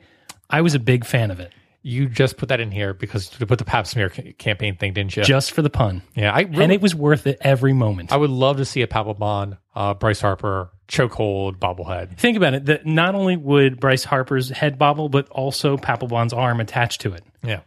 I 0.52 0.62
was 0.62 0.76
a 0.76 0.80
big 0.80 1.04
fan 1.04 1.32
of 1.32 1.40
it. 1.40 1.52
You 1.82 2.10
just 2.10 2.36
put 2.38 2.50
that 2.50 2.60
in 2.60 2.72
here 2.72 2.94
because 2.94 3.30
to 3.30 3.46
put 3.46 3.58
the 3.58 3.66
pap 3.66 3.88
smear 3.88 4.10
ca- 4.10 4.34
campaign 4.34 4.76
thing, 4.76 4.94
didn't 4.94 5.16
you? 5.16 5.24
Just 5.24 5.54
for 5.54 5.62
the 5.62 5.70
pun, 5.70 6.02
yeah, 6.14 6.34
I 6.34 6.42
really, 6.42 6.64
and 6.64 6.72
it 6.74 6.82
was 6.82 6.94
worth 6.94 7.26
it 7.26 7.38
every 7.40 7.72
moment. 7.72 8.12
I 8.12 8.18
would 8.18 8.30
love 8.30 8.58
to 8.58 8.66
see 8.66 8.82
a 8.82 8.88
Papelbon, 8.88 9.58
uh, 9.76 9.94
Bryce 9.94 10.20
Harper 10.20 10.72
chokehold 10.90 11.58
bobblehead. 11.58 12.18
Think 12.18 12.36
about 12.36 12.54
it. 12.54 12.66
That 12.66 12.86
not 12.86 13.16
only 13.16 13.38
would 13.38 13.80
Bryce 13.80 14.04
Harper's 14.04 14.50
head 14.50 14.78
bobble, 14.78 15.08
but 15.08 15.30
also 15.30 15.78
Papelbon's 15.78 16.34
arm 16.34 16.60
attached 16.60 17.02
to 17.02 17.14
it. 17.14 17.24
Yeah. 17.44 17.62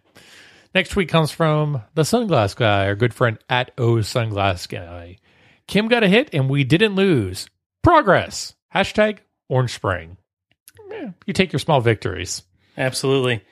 Next 0.74 0.90
tweet 0.90 1.08
comes 1.08 1.30
from 1.30 1.82
the 1.94 2.02
sunglass 2.02 2.56
guy, 2.56 2.86
our 2.86 2.94
good 2.94 3.14
friend 3.14 3.38
at 3.48 3.72
O 3.78 3.96
Sunglass 3.96 4.68
Guy. 4.68 5.18
Kim 5.66 5.88
got 5.88 6.02
a 6.02 6.08
hit 6.08 6.30
and 6.32 6.48
we 6.50 6.64
didn't 6.64 6.94
lose. 6.94 7.46
Progress. 7.82 8.54
Hashtag 8.74 9.18
Orange 9.48 9.72
Spring. 9.74 10.16
Yeah, 10.90 11.10
you 11.26 11.34
take 11.34 11.52
your 11.52 11.60
small 11.60 11.80
victories. 11.80 12.42
Absolutely. 12.76 13.42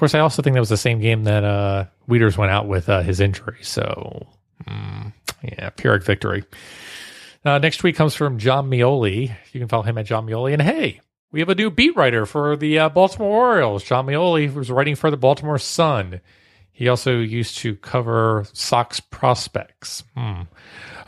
Course, 0.00 0.14
I 0.14 0.20
also 0.20 0.40
think 0.40 0.54
that 0.54 0.60
was 0.60 0.70
the 0.70 0.78
same 0.78 0.98
game 1.00 1.24
that 1.24 1.44
uh, 1.44 1.84
Wieters 2.08 2.38
went 2.38 2.50
out 2.50 2.66
with 2.66 2.88
uh, 2.88 3.02
his 3.02 3.20
injury. 3.20 3.58
So, 3.60 4.28
mm, 4.64 5.12
yeah, 5.42 5.68
Pyrrhic 5.68 6.04
victory. 6.04 6.42
Uh, 7.44 7.58
next 7.58 7.76
tweet 7.76 7.96
comes 7.96 8.14
from 8.14 8.38
John 8.38 8.70
Meoli. 8.70 9.30
You 9.52 9.60
can 9.60 9.68
follow 9.68 9.82
him 9.82 9.98
at 9.98 10.06
John 10.06 10.26
Meoli. 10.26 10.54
And 10.54 10.62
hey, 10.62 11.02
we 11.32 11.40
have 11.40 11.50
a 11.50 11.54
new 11.54 11.70
beat 11.70 11.96
writer 11.96 12.24
for 12.24 12.56
the 12.56 12.78
uh, 12.78 12.88
Baltimore 12.88 13.48
Orioles. 13.48 13.84
John 13.84 14.06
Meoli 14.06 14.50
was 14.54 14.70
writing 14.70 14.96
for 14.96 15.10
the 15.10 15.18
Baltimore 15.18 15.58
Sun. 15.58 16.22
He 16.80 16.88
also 16.88 17.18
used 17.18 17.58
to 17.58 17.76
cover 17.76 18.46
Sox 18.54 19.00
prospects. 19.00 20.02
Hmm. 20.16 20.44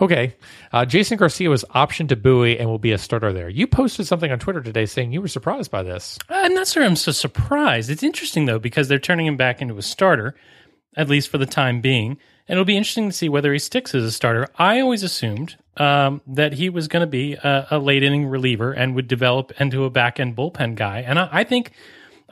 Okay. 0.02 0.36
Uh, 0.70 0.84
Jason 0.84 1.16
Garcia 1.16 1.48
was 1.48 1.64
optioned 1.74 2.10
to 2.10 2.16
Bowie 2.16 2.58
and 2.58 2.68
will 2.68 2.78
be 2.78 2.92
a 2.92 2.98
starter 2.98 3.32
there. 3.32 3.48
You 3.48 3.66
posted 3.66 4.06
something 4.06 4.30
on 4.30 4.38
Twitter 4.38 4.60
today 4.60 4.84
saying 4.84 5.12
you 5.12 5.22
were 5.22 5.28
surprised 5.28 5.70
by 5.70 5.82
this. 5.82 6.18
I'm 6.28 6.52
not 6.52 6.68
sure 6.68 6.84
I'm 6.84 6.94
so 6.94 7.10
surprised. 7.10 7.88
It's 7.88 8.02
interesting 8.02 8.44
though 8.44 8.58
because 8.58 8.88
they're 8.88 8.98
turning 8.98 9.24
him 9.24 9.38
back 9.38 9.62
into 9.62 9.78
a 9.78 9.82
starter, 9.82 10.34
at 10.94 11.08
least 11.08 11.30
for 11.30 11.38
the 11.38 11.46
time 11.46 11.80
being, 11.80 12.18
and 12.48 12.50
it'll 12.50 12.66
be 12.66 12.76
interesting 12.76 13.08
to 13.08 13.16
see 13.16 13.30
whether 13.30 13.50
he 13.50 13.58
sticks 13.58 13.94
as 13.94 14.04
a 14.04 14.12
starter. 14.12 14.48
I 14.58 14.78
always 14.80 15.02
assumed 15.02 15.56
um, 15.78 16.20
that 16.26 16.52
he 16.52 16.68
was 16.68 16.86
going 16.86 17.00
to 17.00 17.06
be 17.06 17.32
a, 17.32 17.68
a 17.70 17.78
late 17.78 18.02
inning 18.02 18.26
reliever 18.26 18.72
and 18.72 18.94
would 18.94 19.08
develop 19.08 19.58
into 19.58 19.86
a 19.86 19.90
back 19.90 20.20
end 20.20 20.36
bullpen 20.36 20.74
guy, 20.74 21.00
and 21.00 21.18
I, 21.18 21.30
I 21.32 21.44
think. 21.44 21.72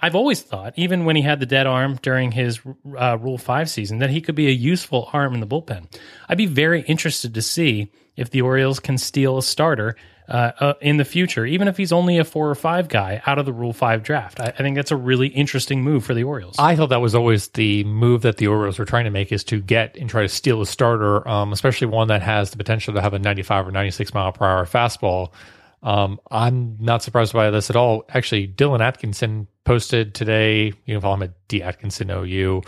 I've 0.02 0.14
always 0.14 0.40
thought, 0.40 0.74
even 0.76 1.04
when 1.04 1.16
he 1.16 1.22
had 1.22 1.40
the 1.40 1.46
dead 1.46 1.66
arm 1.66 1.98
during 2.02 2.32
his 2.32 2.60
uh, 2.98 3.18
Rule 3.18 3.38
5 3.38 3.68
season, 3.68 3.98
that 3.98 4.10
he 4.10 4.20
could 4.20 4.34
be 4.34 4.48
a 4.48 4.52
useful 4.52 5.10
arm 5.12 5.34
in 5.34 5.40
the 5.40 5.46
bullpen. 5.46 5.86
I'd 6.28 6.38
be 6.38 6.46
very 6.46 6.82
interested 6.82 7.34
to 7.34 7.42
see 7.42 7.90
if 8.16 8.30
the 8.30 8.42
Orioles 8.42 8.80
can 8.80 8.98
steal 8.98 9.38
a 9.38 9.42
starter 9.42 9.96
uh, 10.30 10.52
uh, 10.60 10.74
in 10.80 10.96
the 10.96 11.04
future, 11.04 11.44
even 11.44 11.66
if 11.66 11.76
he's 11.76 11.90
only 11.90 12.18
a 12.18 12.24
four 12.24 12.48
or 12.48 12.54
five 12.54 12.88
guy 12.88 13.20
out 13.26 13.38
of 13.38 13.46
the 13.46 13.52
Rule 13.52 13.72
5 13.72 14.02
draft. 14.02 14.40
I, 14.40 14.46
I 14.46 14.56
think 14.58 14.76
that's 14.76 14.92
a 14.92 14.96
really 14.96 15.26
interesting 15.26 15.82
move 15.82 16.04
for 16.04 16.14
the 16.14 16.22
Orioles. 16.22 16.56
I 16.58 16.76
thought 16.76 16.90
that 16.90 17.00
was 17.00 17.14
always 17.14 17.48
the 17.48 17.82
move 17.84 18.22
that 18.22 18.36
the 18.36 18.46
Orioles 18.46 18.78
were 18.78 18.84
trying 18.84 19.04
to 19.04 19.10
make 19.10 19.32
is 19.32 19.42
to 19.44 19.60
get 19.60 19.96
and 19.96 20.08
try 20.08 20.22
to 20.22 20.28
steal 20.28 20.62
a 20.62 20.66
starter, 20.66 21.26
um, 21.28 21.52
especially 21.52 21.88
one 21.88 22.08
that 22.08 22.22
has 22.22 22.52
the 22.52 22.56
potential 22.56 22.94
to 22.94 23.00
have 23.00 23.12
a 23.12 23.18
95 23.18 23.68
or 23.68 23.70
96 23.72 24.14
mile 24.14 24.32
per 24.32 24.46
hour 24.46 24.66
fastball. 24.66 25.32
Um, 25.82 26.20
I'm 26.30 26.76
not 26.78 27.02
surprised 27.02 27.32
by 27.32 27.50
this 27.50 27.70
at 27.70 27.76
all. 27.76 28.04
Actually, 28.10 28.48
Dylan 28.48 28.80
Atkinson 28.80 29.46
posted 29.64 30.14
today. 30.14 30.66
You 30.66 30.94
can 30.94 31.00
follow 31.00 31.14
him 31.14 31.22
at 31.22 31.48
D 31.48 31.62
Atkinson 31.62 32.10
OU. 32.10 32.62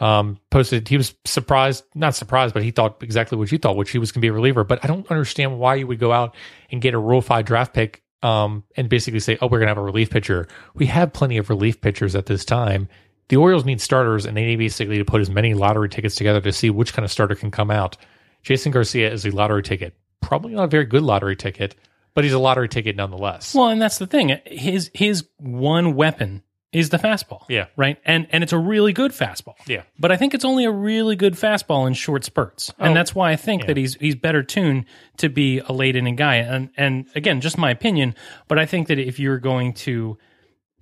Um, 0.00 0.38
posted 0.50 0.88
he 0.88 0.96
was 0.96 1.14
surprised, 1.24 1.84
not 1.94 2.14
surprised, 2.14 2.54
but 2.54 2.62
he 2.62 2.70
thought 2.70 3.02
exactly 3.02 3.38
what 3.38 3.50
you 3.52 3.58
thought, 3.58 3.76
which 3.76 3.90
he 3.90 3.98
was 3.98 4.12
going 4.12 4.20
to 4.20 4.24
be 4.24 4.28
a 4.28 4.32
reliever. 4.32 4.64
But 4.64 4.84
I 4.84 4.88
don't 4.88 5.08
understand 5.10 5.58
why 5.58 5.76
you 5.76 5.86
would 5.86 5.98
go 5.98 6.12
out 6.12 6.34
and 6.70 6.80
get 6.80 6.94
a 6.94 6.98
Rule 6.98 7.20
Five 7.20 7.44
draft 7.44 7.74
pick 7.74 8.02
um, 8.22 8.64
and 8.76 8.88
basically 8.88 9.20
say, 9.20 9.38
"Oh, 9.40 9.46
we're 9.46 9.58
going 9.58 9.66
to 9.66 9.70
have 9.70 9.78
a 9.78 9.82
relief 9.82 10.10
pitcher." 10.10 10.48
We 10.74 10.86
have 10.86 11.12
plenty 11.12 11.38
of 11.38 11.50
relief 11.50 11.80
pitchers 11.80 12.14
at 12.14 12.26
this 12.26 12.44
time. 12.44 12.88
The 13.28 13.36
Orioles 13.36 13.64
need 13.64 13.80
starters, 13.80 14.26
and 14.26 14.36
they 14.36 14.44
need 14.44 14.56
basically 14.56 14.98
to 14.98 15.04
put 15.04 15.20
as 15.20 15.30
many 15.30 15.54
lottery 15.54 15.88
tickets 15.88 16.16
together 16.16 16.40
to 16.40 16.52
see 16.52 16.70
which 16.70 16.92
kind 16.92 17.04
of 17.04 17.10
starter 17.10 17.34
can 17.34 17.50
come 17.50 17.70
out. 17.70 17.96
Jason 18.42 18.72
Garcia 18.72 19.10
is 19.10 19.24
a 19.24 19.30
lottery 19.30 19.62
ticket. 19.62 19.94
Probably 20.20 20.54
not 20.54 20.64
a 20.64 20.68
very 20.68 20.84
good 20.84 21.02
lottery 21.02 21.36
ticket, 21.36 21.76
but 22.14 22.24
he's 22.24 22.32
a 22.32 22.38
lottery 22.38 22.68
ticket 22.68 22.96
nonetheless. 22.96 23.54
Well, 23.54 23.68
and 23.68 23.80
that's 23.80 23.98
the 23.98 24.06
thing. 24.06 24.38
His 24.46 24.90
his 24.94 25.26
one 25.38 25.94
weapon 25.94 26.42
is 26.72 26.88
the 26.88 26.96
fastball. 26.96 27.44
Yeah. 27.48 27.66
Right. 27.76 27.98
And 28.04 28.26
and 28.30 28.42
it's 28.42 28.52
a 28.52 28.58
really 28.58 28.92
good 28.94 29.12
fastball. 29.12 29.54
Yeah. 29.66 29.82
But 29.98 30.10
I 30.10 30.16
think 30.16 30.32
it's 30.32 30.44
only 30.44 30.64
a 30.64 30.70
really 30.70 31.16
good 31.16 31.34
fastball 31.34 31.86
in 31.86 31.92
short 31.92 32.24
spurts. 32.24 32.72
And 32.78 32.92
Oh, 32.92 32.94
that's 32.94 33.14
why 33.14 33.30
I 33.30 33.36
think 33.36 33.66
that 33.66 33.76
he's 33.76 33.94
he's 33.96 34.14
better 34.14 34.42
tuned 34.42 34.86
to 35.18 35.28
be 35.28 35.58
a 35.58 35.72
late 35.72 35.96
inning 35.96 36.16
guy. 36.16 36.36
And 36.36 36.70
and 36.76 37.06
again, 37.14 37.40
just 37.40 37.58
my 37.58 37.70
opinion, 37.70 38.14
but 38.48 38.58
I 38.58 38.64
think 38.66 38.88
that 38.88 38.98
if 38.98 39.18
you're 39.18 39.38
going 39.38 39.74
to 39.74 40.16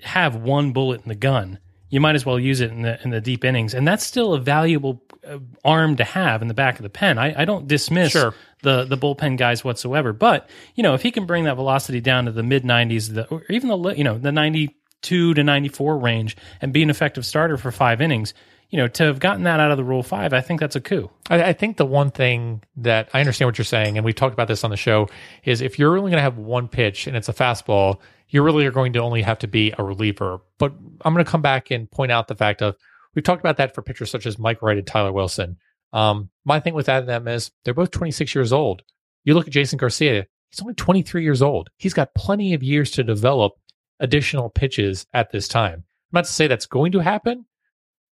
have 0.02 0.36
one 0.36 0.72
bullet 0.72 1.02
in 1.02 1.08
the 1.08 1.14
gun, 1.16 1.58
you 1.90 2.00
might 2.00 2.14
as 2.14 2.24
well 2.24 2.38
use 2.38 2.60
it 2.60 2.70
in 2.70 2.82
the 2.82 2.98
in 3.02 3.10
the 3.10 3.20
deep 3.20 3.44
innings, 3.44 3.74
and 3.74 3.86
that's 3.86 4.06
still 4.06 4.32
a 4.32 4.40
valuable 4.40 5.02
uh, 5.28 5.38
arm 5.64 5.96
to 5.96 6.04
have 6.04 6.40
in 6.40 6.48
the 6.48 6.54
back 6.54 6.78
of 6.78 6.82
the 6.82 6.88
pen. 6.90 7.18
I, 7.18 7.42
I 7.42 7.44
don't 7.44 7.68
dismiss 7.68 8.12
Sure. 8.12 8.34
the 8.62 8.84
the 8.84 8.96
bullpen 8.96 9.36
guys 9.36 9.62
whatsoever, 9.64 10.12
but 10.12 10.48
you 10.74 10.82
know 10.82 10.94
if 10.94 11.02
he 11.02 11.10
can 11.10 11.26
bring 11.26 11.44
that 11.44 11.56
velocity 11.56 12.00
down 12.00 12.24
to 12.26 12.32
the 12.32 12.42
mid 12.42 12.62
90s, 12.64 13.12
the, 13.14 13.26
or 13.28 13.42
even 13.50 13.68
the 13.68 13.94
you 13.96 14.04
know 14.04 14.16
the 14.18 14.32
92 14.32 15.34
to 15.34 15.42
94 15.42 15.98
range, 15.98 16.36
and 16.60 16.72
be 16.72 16.82
an 16.82 16.90
effective 16.90 17.26
starter 17.26 17.56
for 17.56 17.70
five 17.72 18.00
innings, 18.00 18.34
you 18.70 18.76
know 18.78 18.86
to 18.88 19.04
have 19.04 19.18
gotten 19.18 19.42
that 19.44 19.60
out 19.60 19.70
of 19.70 19.76
the 19.76 19.84
Rule 19.84 20.02
Five, 20.02 20.32
I 20.32 20.40
think 20.40 20.60
that's 20.60 20.76
a 20.76 20.80
coup. 20.80 21.10
I, 21.28 21.42
I 21.42 21.52
think 21.52 21.76
the 21.76 21.86
one 21.86 22.10
thing 22.10 22.62
that 22.76 23.08
I 23.12 23.20
understand 23.20 23.48
what 23.48 23.58
you're 23.58 23.64
saying, 23.64 23.96
and 23.96 24.04
we 24.04 24.12
talked 24.12 24.32
about 24.32 24.48
this 24.48 24.62
on 24.64 24.70
the 24.70 24.76
show, 24.76 25.08
is 25.44 25.60
if 25.60 25.78
you're 25.78 25.98
only 25.98 26.10
going 26.10 26.18
to 26.18 26.22
have 26.22 26.38
one 26.38 26.68
pitch 26.68 27.06
and 27.06 27.16
it's 27.16 27.28
a 27.28 27.32
fastball, 27.34 27.98
you 28.30 28.42
really 28.42 28.66
are 28.66 28.70
going 28.70 28.92
to 28.94 29.00
only 29.00 29.22
have 29.22 29.38
to 29.40 29.48
be 29.48 29.72
a 29.76 29.84
reliever. 29.84 30.40
But 30.58 30.72
I'm 31.02 31.12
going 31.12 31.24
to 31.24 31.30
come 31.30 31.42
back 31.42 31.70
and 31.70 31.90
point 31.90 32.12
out 32.12 32.28
the 32.28 32.34
fact 32.34 32.62
of 32.62 32.76
we've 33.14 33.24
talked 33.24 33.40
about 33.40 33.56
that 33.58 33.74
for 33.74 33.82
pitchers 33.82 34.10
such 34.10 34.26
as 34.26 34.38
Mike 34.38 34.62
Wright 34.62 34.78
and 34.78 34.86
Tyler 34.86 35.12
Wilson. 35.12 35.56
Um, 35.92 36.30
my 36.44 36.60
thing 36.60 36.74
with 36.74 36.86
that 36.86 37.06
them 37.06 37.26
is 37.28 37.50
they're 37.64 37.74
both 37.74 37.90
26 37.90 38.34
years 38.34 38.52
old. 38.52 38.82
You 39.24 39.34
look 39.34 39.46
at 39.46 39.52
Jason 39.52 39.76
Garcia, 39.76 40.26
he's 40.50 40.60
only 40.60 40.74
23 40.74 41.22
years 41.22 41.42
old. 41.42 41.68
He's 41.76 41.94
got 41.94 42.14
plenty 42.14 42.54
of 42.54 42.62
years 42.62 42.92
to 42.92 43.02
develop 43.02 43.52
additional 43.98 44.48
pitches 44.48 45.06
at 45.12 45.30
this 45.30 45.48
time. 45.48 45.84
I'm 45.84 46.18
not 46.18 46.24
to 46.24 46.32
say 46.32 46.46
that's 46.46 46.66
going 46.66 46.92
to 46.92 47.00
happen, 47.00 47.44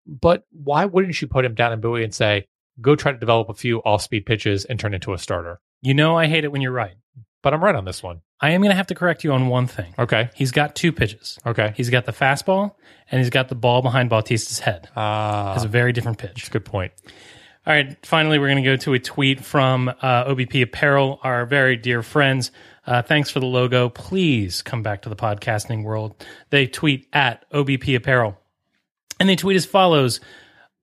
but 0.07 0.45
why 0.51 0.85
wouldn't 0.85 1.21
you 1.21 1.27
put 1.27 1.45
him 1.45 1.55
down 1.55 1.73
in 1.73 1.81
Bowie 1.81 2.03
and 2.03 2.13
say, 2.13 2.47
go 2.81 2.95
try 2.95 3.11
to 3.11 3.17
develop 3.17 3.49
a 3.49 3.53
few 3.53 3.79
off 3.79 4.01
speed 4.01 4.25
pitches 4.25 4.65
and 4.65 4.79
turn 4.79 4.93
into 4.93 5.13
a 5.13 5.17
starter? 5.17 5.59
You 5.81 5.93
know 5.93 6.17
I 6.17 6.27
hate 6.27 6.43
it 6.43 6.51
when 6.51 6.61
you're 6.61 6.71
right. 6.71 6.95
But 7.43 7.53
I'm 7.53 7.63
right 7.63 7.75
on 7.75 7.85
this 7.85 8.01
one. 8.01 8.21
I 8.41 8.51
am 8.51 8.61
going 8.61 8.71
to 8.71 8.75
have 8.75 8.87
to 8.87 8.95
correct 8.95 9.23
you 9.23 9.31
on 9.31 9.47
one 9.47 9.65
thing. 9.67 9.93
Okay. 9.97 10.29
He's 10.35 10.51
got 10.51 10.75
two 10.75 10.91
pitches. 10.91 11.39
Okay. 11.45 11.73
He's 11.75 11.89
got 11.89 12.05
the 12.05 12.11
fastball 12.11 12.75
and 13.09 13.19
he's 13.19 13.29
got 13.29 13.47
the 13.49 13.55
ball 13.55 13.81
behind 13.81 14.09
Bautista's 14.09 14.59
head. 14.59 14.89
Ah, 14.95 15.55
It's 15.55 15.63
a 15.63 15.67
very 15.69 15.93
different 15.93 16.17
pitch. 16.17 16.33
that's 16.35 16.47
a 16.49 16.51
good 16.51 16.65
point. 16.65 16.91
All 17.67 17.73
right, 17.73 17.97
finally, 18.05 18.37
we're 18.37 18.49
going 18.49 18.63
to 18.63 18.69
go 18.69 18.75
to 18.75 18.93
a 18.93 18.99
tweet 18.99 19.43
from 19.43 19.89
uh, 19.89 20.25
OBP 20.25 20.61
Apparel, 20.61 21.19
our 21.23 21.47
very 21.47 21.75
dear 21.77 22.03
friends. 22.03 22.51
Uh, 22.85 23.01
thanks 23.01 23.31
for 23.31 23.39
the 23.39 23.47
logo. 23.47 23.89
Please 23.89 24.61
come 24.61 24.83
back 24.83 25.01
to 25.01 25.09
the 25.09 25.15
podcasting 25.15 25.83
world. 25.83 26.23
They 26.51 26.67
tweet 26.67 27.07
at 27.11 27.49
OBP 27.51 27.95
Apparel. 27.95 28.37
And 29.19 29.27
they 29.27 29.35
tweet 29.35 29.55
as 29.55 29.65
follows 29.65 30.19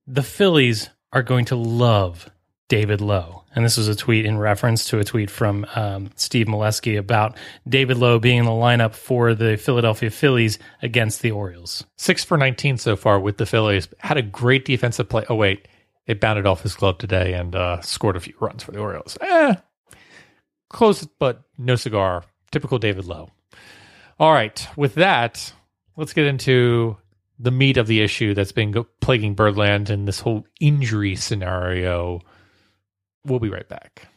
The 0.08 0.24
Phillies 0.24 0.88
are 1.12 1.22
going 1.22 1.44
to 1.46 1.56
love 1.56 2.28
David 2.68 3.00
Lough. 3.00 3.41
And 3.54 3.64
this 3.64 3.76
was 3.76 3.88
a 3.88 3.94
tweet 3.94 4.24
in 4.24 4.38
reference 4.38 4.88
to 4.88 4.98
a 4.98 5.04
tweet 5.04 5.30
from 5.30 5.66
um, 5.74 6.10
Steve 6.16 6.46
Molesky 6.46 6.98
about 6.98 7.36
David 7.68 7.98
Lough 7.98 8.18
being 8.18 8.38
in 8.38 8.44
the 8.44 8.50
lineup 8.50 8.94
for 8.94 9.34
the 9.34 9.56
Philadelphia 9.56 10.10
Phillies 10.10 10.58
against 10.80 11.22
the 11.22 11.30
Orioles. 11.32 11.84
Six 11.96 12.24
for 12.24 12.38
19 12.38 12.78
so 12.78 12.96
far 12.96 13.20
with 13.20 13.36
the 13.36 13.46
Phillies. 13.46 13.88
Had 13.98 14.16
a 14.16 14.22
great 14.22 14.64
defensive 14.64 15.08
play. 15.08 15.24
Oh, 15.28 15.34
wait. 15.34 15.68
It 16.06 16.20
bounded 16.20 16.46
off 16.46 16.62
his 16.62 16.74
glove 16.74 16.98
today 16.98 17.34
and 17.34 17.54
uh, 17.54 17.80
scored 17.82 18.16
a 18.16 18.20
few 18.20 18.34
runs 18.40 18.62
for 18.62 18.72
the 18.72 18.80
Orioles. 18.80 19.16
Eh, 19.20 19.54
close, 20.68 21.06
but 21.18 21.42
no 21.58 21.76
cigar. 21.76 22.24
Typical 22.50 22.78
David 22.78 23.04
Lough. 23.04 23.30
All 24.18 24.32
right. 24.32 24.66
With 24.76 24.94
that, 24.94 25.52
let's 25.96 26.12
get 26.12 26.26
into 26.26 26.96
the 27.38 27.50
meat 27.50 27.76
of 27.76 27.86
the 27.86 28.00
issue 28.00 28.34
that's 28.34 28.52
been 28.52 28.84
plaguing 29.00 29.34
Birdland 29.34 29.90
and 29.90 30.06
this 30.06 30.20
whole 30.20 30.44
injury 30.60 31.16
scenario. 31.16 32.20
We'll 33.24 33.38
be 33.38 33.50
right 33.50 33.68
back. 33.68 34.08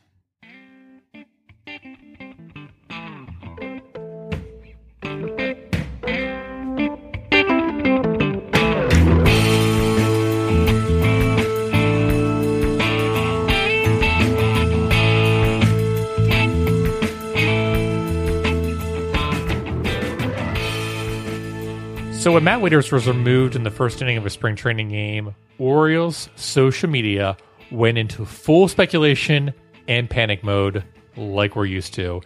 So 22.25 22.31
when 22.31 22.43
Matt 22.43 22.59
Wieters 22.59 22.91
was 22.91 23.07
removed 23.07 23.55
in 23.55 23.61
the 23.61 23.69
first 23.69 24.01
inning 24.01 24.17
of 24.17 24.25
a 24.25 24.31
spring 24.31 24.55
training 24.55 24.89
game, 24.89 25.35
Orioles 25.59 26.27
social 26.35 26.89
media 26.89 27.37
went 27.71 27.97
into 27.97 28.25
full 28.25 28.67
speculation 28.67 29.53
and 29.87 30.09
panic 30.09 30.43
mode 30.43 30.83
like 31.15 31.55
we're 31.55 31.65
used 31.65 31.93
to. 31.95 32.21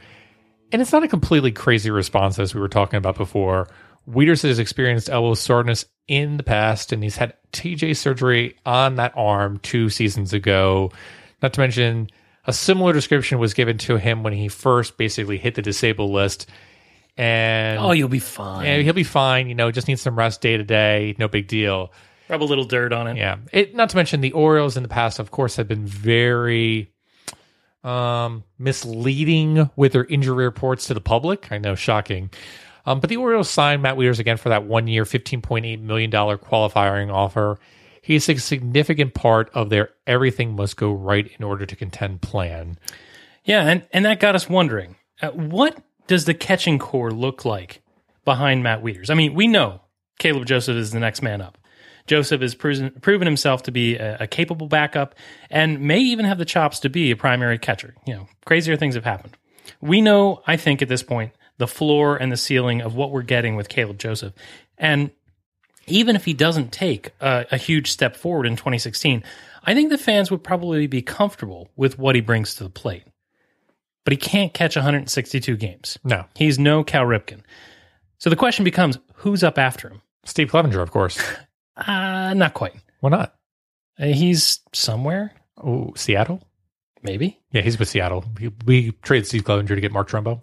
And 0.72 0.82
it's 0.82 0.92
not 0.92 1.04
a 1.04 1.08
completely 1.08 1.52
crazy 1.52 1.90
response 1.92 2.38
as 2.40 2.54
we 2.54 2.62
were 2.62 2.70
talking 2.70 2.98
about 2.98 3.16
before. 3.18 3.68
Wieters 4.10 4.44
has 4.44 4.60
experienced 4.60 5.10
elbow 5.10 5.34
soreness 5.34 5.86
in 6.08 6.38
the 6.38 6.44
past, 6.44 6.92
and 6.92 7.04
he's 7.04 7.18
had 7.18 7.34
TJ 7.54 7.96
surgery 7.96 8.56
on 8.66 8.96
that 8.96 9.14
arm 9.16 9.60
two 9.60 9.90
seasons 9.90 10.34
ago. 10.34 10.92
Not 11.42 11.54
to 11.54 11.60
mention, 11.60 12.10
a 12.46 12.54
similar 12.54 12.94
description 12.94 13.38
was 13.40 13.54
given 13.54 13.78
to 13.80 13.98
him 13.98 14.24
when 14.24 14.34
he 14.34 14.48
first 14.48 14.98
basically 14.98 15.38
hit 15.38 15.56
the 15.56 15.62
disabled 15.62 16.12
list. 16.12 16.48
And 17.18 17.80
Oh, 17.80 17.92
you'll 17.92 18.08
be 18.10 18.20
fine. 18.20 18.82
he'll 18.84 18.94
be 18.94 19.04
fine. 19.04 19.48
You 19.50 19.56
know, 19.56 19.72
just 19.72 19.88
needs 19.88 20.02
some 20.02 20.18
rest 20.18 20.42
day 20.42 20.58
to 20.58 20.64
day. 20.64 21.16
No 21.20 21.28
big 21.28 21.48
deal. 21.48 21.92
Rub 22.30 22.42
a 22.42 22.46
little 22.46 22.66
dirt 22.66 22.94
on 22.94 23.08
it. 23.08 23.18
Yeah. 23.18 23.38
It, 23.52 23.76
not 23.76 23.90
to 23.90 23.96
mention 23.96 24.22
the 24.22 24.32
Orioles 24.34 24.78
in 24.78 24.84
the 24.84 24.90
past, 24.90 25.20
of 25.20 25.32
course, 25.32 25.56
have 25.56 25.68
been 25.68 25.86
very 25.86 26.92
um, 27.84 28.44
misleading 28.58 29.70
with 29.76 29.94
their 29.94 30.06
injury 30.06 30.46
reports 30.46 30.88
to 30.88 30.94
the 30.94 31.02
public. 31.02 31.52
I 31.52 31.58
know, 31.58 31.76
shocking. 31.76 32.30
Um, 32.86 33.00
but 33.00 33.10
the 33.10 33.18
Orioles 33.18 33.50
signed 33.50 33.82
Matt 33.82 33.98
Wieters 33.98 34.20
again 34.20 34.38
for 34.38 34.50
that 34.50 34.66
one 34.66 34.88
year, 34.88 35.04
$15.8 35.04 35.82
million 35.82 36.38
qualifying 36.38 37.10
offer. 37.10 37.60
He's 38.02 38.30
a 38.30 38.38
significant 38.38 39.14
part 39.14 39.50
of 39.54 39.70
their 39.70 39.90
everything 40.08 40.56
must 40.56 40.78
go 40.78 40.92
right 40.92 41.30
in 41.38 41.44
order 41.44 41.66
to 41.66 41.76
contend 41.76 42.22
plan. 42.22 42.78
Yeah, 43.44 43.68
and, 43.68 43.86
and 43.92 44.06
that 44.06 44.20
got 44.20 44.36
us 44.36 44.50
wondering 44.50 44.96
uh, 45.22 45.30
what 45.32 45.78
does 46.08 46.26
the 46.26 46.34
catching 46.34 46.80
core 46.80 47.12
look 47.12 47.46
like 47.46 47.82
behind 48.26 48.64
Matt 48.64 48.84
Wieters? 48.84 49.10
I 49.10 49.14
mean, 49.14 49.34
we 49.34 49.48
know 49.48 49.82
Caleb 50.18 50.46
Joseph 50.46 50.76
is 50.76 50.92
the 50.92 51.00
next 51.00 51.22
man 51.22 51.42
up. 51.42 51.58
Joseph 52.10 52.42
has 52.42 52.56
proven, 52.56 52.90
proven 53.02 53.28
himself 53.28 53.64
to 53.64 53.72
be 53.72 53.96
a, 53.96 54.18
a 54.22 54.28
capable 54.28 54.68
backup 54.68 55.14
and 55.52 55.80
may 55.80 56.00
even 56.00 56.26
have 56.26 56.40
the 56.40 56.46
chops 56.46 56.80
to 56.80 56.90
be 56.90 57.12
a 57.12 57.16
primary 57.16 57.60
catcher. 57.60 57.94
You 58.08 58.16
know, 58.16 58.28
crazier 58.46 58.76
things 58.76 58.96
have 58.96 59.04
happened. 59.04 59.38
We 59.80 60.02
know, 60.02 60.42
I 60.48 60.58
think, 60.58 60.82
at 60.82 60.90
this 60.90 61.04
point, 61.04 61.34
the 61.60 61.68
floor 61.68 62.18
and 62.18 62.32
the 62.32 62.38
ceiling 62.38 62.82
of 62.82 62.96
what 62.96 63.12
we're 63.12 63.22
getting 63.22 63.56
with 63.56 63.70
Caleb 63.70 64.00
Joseph. 64.00 64.34
And 64.76 65.12
even 65.86 66.16
if 66.16 66.26
he 66.26 66.34
doesn't 66.34 66.72
take 66.72 67.12
a, 67.22 67.46
a 67.52 67.58
huge 67.58 67.92
step 67.92 68.16
forward 68.16 68.48
in 68.48 68.56
2016, 68.56 69.24
I 69.64 69.76
think 69.76 69.92
the 69.92 69.98
fans 70.00 70.32
would 70.32 70.44
probably 70.44 70.88
be 70.88 71.04
comfortable 71.04 71.70
with 71.76 72.00
what 72.00 72.16
he 72.16 72.22
brings 72.22 72.56
to 72.56 72.64
the 72.64 72.72
plate. 72.72 73.04
But 74.04 74.14
he 74.14 74.18
can't 74.18 74.52
catch 74.52 74.76
162 74.76 75.58
games. 75.58 76.00
No. 76.04 76.26
He's 76.36 76.58
no 76.58 76.84
Cal 76.84 77.06
Ripken. 77.06 77.42
So 78.18 78.32
the 78.32 78.36
question 78.36 78.66
becomes 78.66 78.98
who's 79.14 79.44
up 79.44 79.60
after 79.60 79.90
him? 79.90 80.02
Steve 80.26 80.50
Clevenger, 80.50 80.82
of 80.82 80.90
course. 80.90 81.22
Uh, 81.88 82.34
not 82.34 82.54
quite. 82.54 82.74
Why 83.00 83.10
not? 83.10 83.36
Uh, 84.00 84.06
he's 84.08 84.60
somewhere, 84.74 85.32
Oh, 85.58 85.94
Seattle? 85.96 86.42
maybe. 87.04 87.40
Yeah, 87.52 87.62
he's 87.62 87.78
with 87.80 87.90
Seattle. 87.90 88.24
We, 88.40 88.52
we 88.66 88.92
traded 89.02 89.28
Steve 89.28 89.44
Clevenger 89.46 89.76
to 89.76 89.82
get 89.82 89.92
Mark 89.92 90.10
Trumbo. 90.10 90.42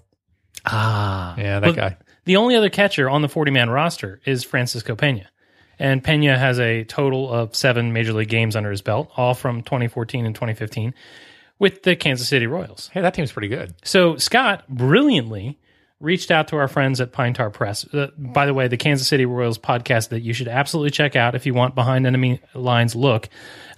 Ah. 0.65 1.35
Yeah, 1.39 1.61
that 1.61 1.67
Well, 1.67 1.75
guy. 1.75 1.97
The 2.25 2.37
only 2.37 2.57
other 2.57 2.71
catcher 2.71 3.09
on 3.09 3.23
the 3.23 3.29
40 3.29 3.51
man 3.53 3.71
roster 3.71 4.21
is 4.25 4.43
Francisco 4.45 4.97
Pena. 4.97 5.29
And 5.79 6.03
Pena 6.03 6.39
has 6.39 6.59
a 6.59 6.85
total 6.85 7.31
of 7.33 7.55
seven 7.55 7.93
major 7.93 8.13
league 8.15 8.29
games 8.29 8.57
under 8.57 8.71
his 8.71 8.83
belt, 8.83 9.11
all 9.17 9.35
from 9.35 9.63
2014 9.63 10.25
and 10.27 10.35
2015 10.35 10.95
with 11.59 11.83
the 11.83 11.95
Kansas 11.97 12.29
City 12.29 12.47
Royals. 12.47 12.89
Hey, 12.93 13.03
that 13.03 13.15
team's 13.15 13.33
pretty 13.33 13.49
good. 13.49 13.75
So 13.85 14.17
Scott 14.17 14.65
brilliantly 14.69 15.59
reached 16.01 16.31
out 16.31 16.49
to 16.49 16.57
our 16.57 16.69
friends 16.69 17.01
at 17.01 17.13
Pine 17.13 17.35
Tar 17.35 17.51
Press. 17.51 17.87
Uh, 17.93 18.09
by 18.19 18.47
the 18.47 18.55
way, 18.55 18.69
the 18.69 18.77
Kansas 18.77 19.09
City 19.09 19.27
Royals 19.27 19.59
podcast 19.59 20.11
that 20.11 20.21
you 20.21 20.33
should 20.33 20.49
absolutely 20.49 20.91
check 20.91 21.17
out 21.17 21.35
if 21.35 21.47
you 21.47 21.55
want 21.55 21.75
behind 21.75 22.07
enemy 22.07 22.41
lines 22.55 22.95
look 22.95 23.29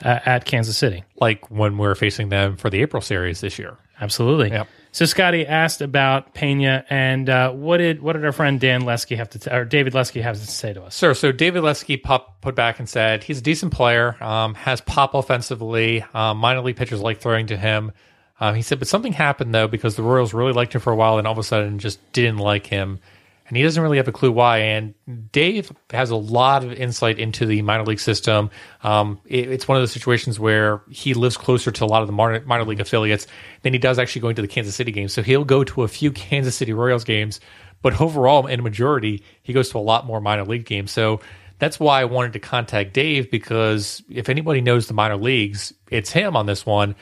uh, 0.05 0.19
at 0.25 0.45
Kansas 0.45 0.77
City. 0.77 1.05
Like 1.21 1.51
when 1.51 1.79
we're 1.79 1.95
facing 1.95 2.29
them 2.29 2.57
for 2.57 2.71
the 2.71 2.83
April 2.83 3.01
series 3.01 3.41
this 3.41 3.59
year. 3.59 3.77
Absolutely. 4.01 4.51
Yep. 4.51 4.69
So 4.93 5.05
Scotty 5.05 5.47
asked 5.47 5.81
about 5.81 6.35
Pena, 6.35 6.85
and 6.89 7.29
uh, 7.29 7.53
what 7.53 7.77
did 7.77 8.01
what 8.01 8.15
did 8.15 8.25
our 8.25 8.33
friend 8.33 8.59
Dan 8.59 8.83
Lesky 8.83 9.17
have 9.17 9.29
to 9.31 9.39
t- 9.39 9.51
or 9.51 9.65
David 9.65 9.95
Lesky 9.95 10.21
have 10.23 10.37
to 10.37 10.47
say 10.47 10.73
to 10.73 10.83
us? 10.85 10.97
Sure. 10.97 11.15
So 11.15 11.31
David 11.31 11.63
Lesky 11.63 11.97
pop, 11.97 12.41
put 12.41 12.55
back 12.55 12.79
and 12.79 12.89
said 12.89 13.23
he's 13.23 13.39
a 13.39 13.43
decent 13.43 13.73
player, 13.73 14.17
um, 14.23 14.55
has 14.55 14.81
pop 14.81 15.15
offensively. 15.15 16.05
Um, 16.15 16.39
minor 16.39 16.63
league 16.63 16.77
pitchers 16.77 17.01
like 17.01 17.21
throwing 17.21 17.49
to 17.49 17.57
him. 17.57 17.93
Um, 18.41 18.55
he 18.55 18.63
said, 18.63 18.79
but 18.79 18.89
something 18.89 19.13
happened 19.13 19.55
though 19.55 19.67
because 19.69 19.97
the 19.97 20.03
Royals 20.03 20.33
really 20.33 20.53
liked 20.53 20.75
him 20.75 20.81
for 20.81 20.93
a 20.93 20.97
while, 20.97 21.19
and 21.19 21.27
all 21.27 21.33
of 21.33 21.39
a 21.39 21.43
sudden 21.43 21.79
just 21.79 21.99
didn't 22.13 22.39
like 22.39 22.67
him, 22.67 23.01
and 23.49 23.57
he 23.57 23.63
doesn't 23.63 23.83
really 23.83 23.97
have 23.97 24.07
a 24.09 24.13
clue 24.13 24.31
why. 24.31 24.59
And 24.59 24.95
Dave 25.33 25.73
has 25.91 26.11
a 26.11 26.17
lot 26.17 26.63
of 26.65 26.73
insight 26.73 27.19
into 27.19 27.47
the 27.47 27.63
minor 27.63 27.85
league 27.85 27.99
system. 27.99 28.51
Um, 28.85 29.21
it- 29.27 29.51
it's 29.51 29.67
one 29.67 29.77
of 29.77 29.83
those 29.83 29.91
situations 29.93 30.39
where 30.39 30.83
he 30.91 31.15
lives 31.15 31.37
closer 31.37 31.71
to 31.73 31.85
a 31.85 31.87
lot 31.87 32.03
of 32.03 32.07
the 32.09 32.13
minor, 32.13 32.43
minor 32.47 32.65
league 32.65 32.81
affiliates 32.81 33.27
than 33.63 33.73
he 33.73 33.79
does 33.79 33.99
actually 33.99 34.21
going 34.23 34.37
to 34.37 34.43
the 34.43 34.49
Kansas 34.49 34.75
City 34.75 34.93
games. 34.93 35.13
So 35.13 35.23
he'll 35.23 35.45
go 35.45 35.65
to 35.65 35.83
a 35.83 35.89
few 35.89 36.13
Kansas 36.13 36.55
City 36.55 36.73
Royals 36.73 37.05
games, 37.05 37.41
but 37.83 38.01
overall, 38.01 38.47
in 38.47 38.61
a 38.61 38.63
majority, 38.63 39.23
he 39.43 39.53
goes 39.53 39.71
to 39.71 39.79
a 39.79 39.81
lot 39.81 40.07
more 40.07 40.21
minor 40.21 40.45
league 40.45 40.67
games. 40.67 40.91
So 40.93 41.21
that's 41.59 41.81
why 41.81 42.01
I 42.03 42.05
wanted 42.05 42.35
to 42.35 42.39
contact 42.39 42.93
Dave 42.93 43.31
because 43.33 44.03
if 44.11 44.29
anybody 44.29 44.61
knows 44.61 44.87
the 44.87 44.95
minor 44.95 45.17
leagues, 45.17 45.73
it's 45.91 46.11
him 46.13 46.37
on 46.37 46.47
this 46.47 46.65
one. 46.65 46.95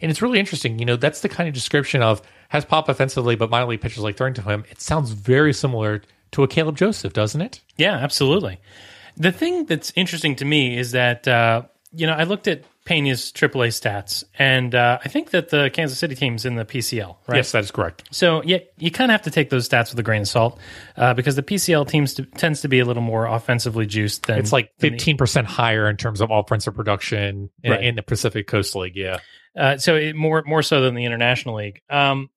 And 0.00 0.10
it's 0.10 0.20
really 0.22 0.38
interesting. 0.38 0.78
You 0.78 0.84
know, 0.84 0.96
that's 0.96 1.20
the 1.20 1.28
kind 1.28 1.48
of 1.48 1.54
description 1.54 2.02
of 2.02 2.22
has 2.48 2.64
pop 2.64 2.88
offensively, 2.88 3.36
but 3.36 3.50
minor 3.50 3.66
league 3.66 3.80
pitchers 3.80 4.02
like 4.02 4.16
throwing 4.16 4.34
to 4.34 4.42
him. 4.42 4.64
It 4.70 4.80
sounds 4.80 5.10
very 5.10 5.52
similar 5.52 6.02
to 6.32 6.42
a 6.42 6.48
Caleb 6.48 6.76
Joseph, 6.76 7.12
doesn't 7.12 7.40
it? 7.40 7.60
Yeah, 7.76 7.94
absolutely. 7.94 8.60
The 9.16 9.32
thing 9.32 9.66
that's 9.66 9.92
interesting 9.96 10.36
to 10.36 10.44
me 10.44 10.76
is 10.76 10.92
that 10.92 11.26
uh, 11.28 11.62
you 11.92 12.06
know 12.06 12.14
I 12.14 12.24
looked 12.24 12.48
at 12.48 12.64
Pena's 12.84 13.32
AAA 13.32 13.68
stats, 13.68 14.24
and 14.38 14.74
uh, 14.74 14.98
I 15.02 15.08
think 15.08 15.30
that 15.30 15.48
the 15.48 15.70
Kansas 15.72 15.96
City 15.98 16.14
team's 16.14 16.44
in 16.44 16.56
the 16.56 16.64
PCL, 16.66 17.16
right? 17.28 17.36
Yes, 17.36 17.52
that 17.52 17.64
is 17.64 17.70
correct. 17.70 18.04
So 18.10 18.42
yeah, 18.44 18.58
you 18.76 18.90
kind 18.90 19.10
of 19.10 19.14
have 19.14 19.22
to 19.22 19.30
take 19.30 19.48
those 19.48 19.66
stats 19.68 19.90
with 19.90 19.98
a 20.00 20.02
grain 20.02 20.22
of 20.22 20.28
salt 20.28 20.58
uh, 20.96 21.14
because 21.14 21.34
the 21.36 21.42
PCL 21.42 21.88
teams 21.88 22.14
to, 22.14 22.24
tends 22.26 22.60
to 22.60 22.68
be 22.68 22.80
a 22.80 22.84
little 22.84 23.02
more 23.02 23.24
offensively 23.26 23.86
juiced 23.86 24.26
than 24.26 24.38
It's 24.38 24.52
like 24.52 24.70
the- 24.80 24.90
15% 24.90 25.44
higher 25.46 25.88
in 25.88 25.96
terms 25.96 26.20
of 26.20 26.30
offensive 26.30 26.74
production 26.74 27.48
in, 27.62 27.70
Right. 27.70 27.84
in 27.84 27.94
the 27.94 28.02
Pacific 28.02 28.46
Coast 28.48 28.74
League. 28.76 28.96
Yeah. 28.96 29.20
Uh, 29.56 29.78
so 29.78 29.96
it, 29.96 30.16
more 30.16 30.42
more 30.46 30.62
so 30.62 30.80
than 30.80 30.94
the 30.94 31.04
international 31.04 31.56
league. 31.56 31.80
Um, 31.88 32.30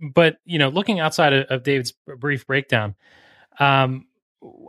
but 0.00 0.38
you 0.44 0.58
know, 0.58 0.68
looking 0.68 1.00
outside 1.00 1.32
of, 1.32 1.46
of 1.46 1.62
David's 1.62 1.92
brief 2.18 2.46
breakdown, 2.46 2.94
um, 3.58 4.06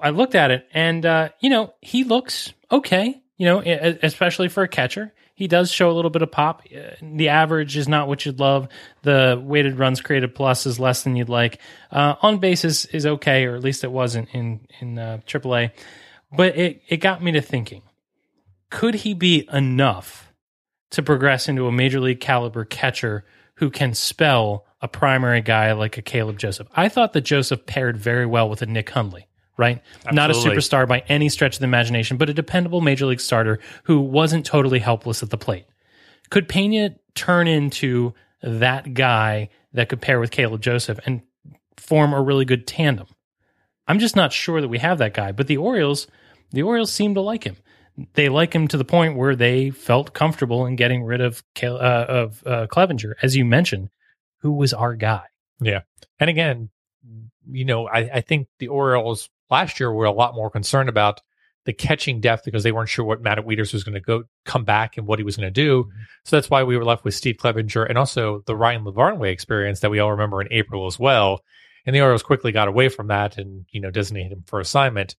I 0.01 0.11
looked 0.11 0.35
at 0.35 0.51
it, 0.51 0.67
and 0.73 1.05
uh, 1.05 1.29
you 1.39 1.49
know, 1.49 1.73
he 1.81 2.03
looks 2.03 2.53
okay. 2.71 3.21
You 3.37 3.47
know, 3.47 3.59
especially 4.01 4.47
for 4.47 4.63
a 4.63 4.67
catcher, 4.67 5.13
he 5.33 5.47
does 5.47 5.69
show 5.69 5.91
a 5.91 5.93
little 5.93 6.09
bit 6.09 6.21
of 6.21 6.31
pop. 6.31 6.61
Uh, 6.73 6.91
The 7.01 7.29
average 7.29 7.75
is 7.75 7.85
not 7.89 8.07
what 8.07 8.25
you'd 8.25 8.39
love. 8.39 8.69
The 9.01 9.41
weighted 9.43 9.77
runs 9.77 9.99
created 9.99 10.33
plus 10.33 10.65
is 10.65 10.79
less 10.79 11.03
than 11.03 11.17
you'd 11.17 11.27
like. 11.27 11.59
Uh, 11.91 12.15
on 12.21 12.37
basis 12.37 12.85
is 12.85 13.05
okay, 13.05 13.43
or 13.45 13.55
at 13.55 13.63
least 13.63 13.83
it 13.83 13.91
wasn't 13.91 14.29
in 14.31 14.61
in 14.79 14.97
uh, 14.97 15.19
AAA. 15.27 15.71
But 16.31 16.57
it 16.57 16.81
it 16.87 16.97
got 16.97 17.21
me 17.21 17.33
to 17.33 17.41
thinking: 17.41 17.81
Could 18.69 18.95
he 18.95 19.13
be 19.13 19.47
enough? 19.51 20.24
To 20.91 21.03
progress 21.03 21.47
into 21.47 21.67
a 21.67 21.71
major 21.71 21.99
league 21.99 22.19
caliber 22.19 22.65
catcher 22.65 23.25
who 23.55 23.69
can 23.69 23.93
spell 23.93 24.65
a 24.81 24.87
primary 24.87 25.41
guy 25.41 25.71
like 25.73 25.97
a 25.97 26.01
Caleb 26.01 26.37
Joseph. 26.37 26.67
I 26.75 26.89
thought 26.89 27.13
that 27.13 27.21
Joseph 27.21 27.65
paired 27.65 27.97
very 27.97 28.25
well 28.25 28.49
with 28.49 28.61
a 28.61 28.65
Nick 28.65 28.89
Hundley, 28.89 29.27
right? 29.57 29.81
Not 30.11 30.29
a 30.29 30.33
superstar 30.33 30.87
by 30.87 31.03
any 31.07 31.29
stretch 31.29 31.55
of 31.55 31.59
the 31.59 31.65
imagination, 31.65 32.17
but 32.17 32.29
a 32.29 32.33
dependable 32.33 32.81
major 32.81 33.05
league 33.05 33.21
starter 33.21 33.59
who 33.83 33.99
wasn't 33.99 34.45
totally 34.45 34.79
helpless 34.79 35.23
at 35.23 35.29
the 35.29 35.37
plate. 35.37 35.65
Could 36.29 36.49
Pena 36.49 36.95
turn 37.13 37.47
into 37.47 38.13
that 38.43 38.93
guy 38.93 39.49
that 39.73 39.89
could 39.89 40.01
pair 40.01 40.19
with 40.19 40.31
Caleb 40.31 40.61
Joseph 40.61 40.99
and 41.05 41.21
form 41.77 42.13
a 42.13 42.21
really 42.21 42.45
good 42.45 42.67
tandem? 42.67 43.07
I'm 43.87 43.99
just 43.99 44.15
not 44.15 44.33
sure 44.33 44.61
that 44.61 44.67
we 44.67 44.79
have 44.79 44.97
that 44.97 45.13
guy, 45.13 45.31
but 45.31 45.47
the 45.47 45.57
Orioles, 45.57 46.07
the 46.51 46.63
Orioles 46.63 46.91
seem 46.91 47.15
to 47.15 47.21
like 47.21 47.43
him 47.43 47.57
they 48.13 48.29
like 48.29 48.53
him 48.53 48.67
to 48.67 48.77
the 48.77 48.85
point 48.85 49.15
where 49.15 49.35
they 49.35 49.69
felt 49.69 50.13
comfortable 50.13 50.65
in 50.65 50.75
getting 50.75 51.03
rid 51.03 51.21
of 51.21 51.43
uh, 51.63 51.67
of 51.67 52.43
uh, 52.45 52.67
Clevenger, 52.67 53.15
as 53.21 53.35
you 53.35 53.45
mentioned, 53.45 53.89
who 54.39 54.53
was 54.53 54.73
our 54.73 54.95
guy. 54.95 55.23
Yeah. 55.61 55.81
And 56.19 56.29
again, 56.29 56.69
you 57.49 57.65
know, 57.65 57.87
I, 57.87 58.09
I 58.15 58.21
think 58.21 58.47
the 58.59 58.67
Orioles 58.67 59.29
last 59.49 59.79
year 59.79 59.91
were 59.91 60.05
a 60.05 60.11
lot 60.11 60.35
more 60.35 60.49
concerned 60.49 60.89
about 60.89 61.21
the 61.65 61.73
catching 61.73 62.21
depth 62.21 62.45
because 62.45 62.63
they 62.63 62.71
weren't 62.71 62.89
sure 62.89 63.05
what 63.05 63.21
Matt 63.21 63.39
Wieters 63.39 63.73
was 63.73 63.83
going 63.83 63.95
to 63.95 63.99
go 63.99 64.23
come 64.45 64.63
back 64.63 64.97
and 64.97 65.07
what 65.07 65.19
he 65.19 65.25
was 65.25 65.35
going 65.35 65.47
to 65.47 65.51
do. 65.51 65.89
So 66.23 66.35
that's 66.35 66.49
why 66.49 66.63
we 66.63 66.77
were 66.77 66.85
left 66.85 67.03
with 67.03 67.15
Steve 67.15 67.37
Clevenger 67.37 67.83
and 67.85 67.97
also 67.97 68.43
the 68.45 68.55
Ryan 68.55 68.83
Lavarnway 68.83 69.31
experience 69.31 69.79
that 69.79 69.89
we 69.89 69.99
all 69.99 70.11
remember 70.11 70.41
in 70.41 70.47
April 70.51 70.85
as 70.85 70.99
well. 70.99 71.41
And 71.85 71.95
the 71.95 72.01
Orioles 72.01 72.23
quickly 72.23 72.51
got 72.51 72.67
away 72.67 72.89
from 72.89 73.07
that 73.07 73.37
and, 73.37 73.65
you 73.69 73.81
know, 73.81 73.91
designated 73.91 74.31
him 74.31 74.43
for 74.45 74.59
assignment. 74.59 75.15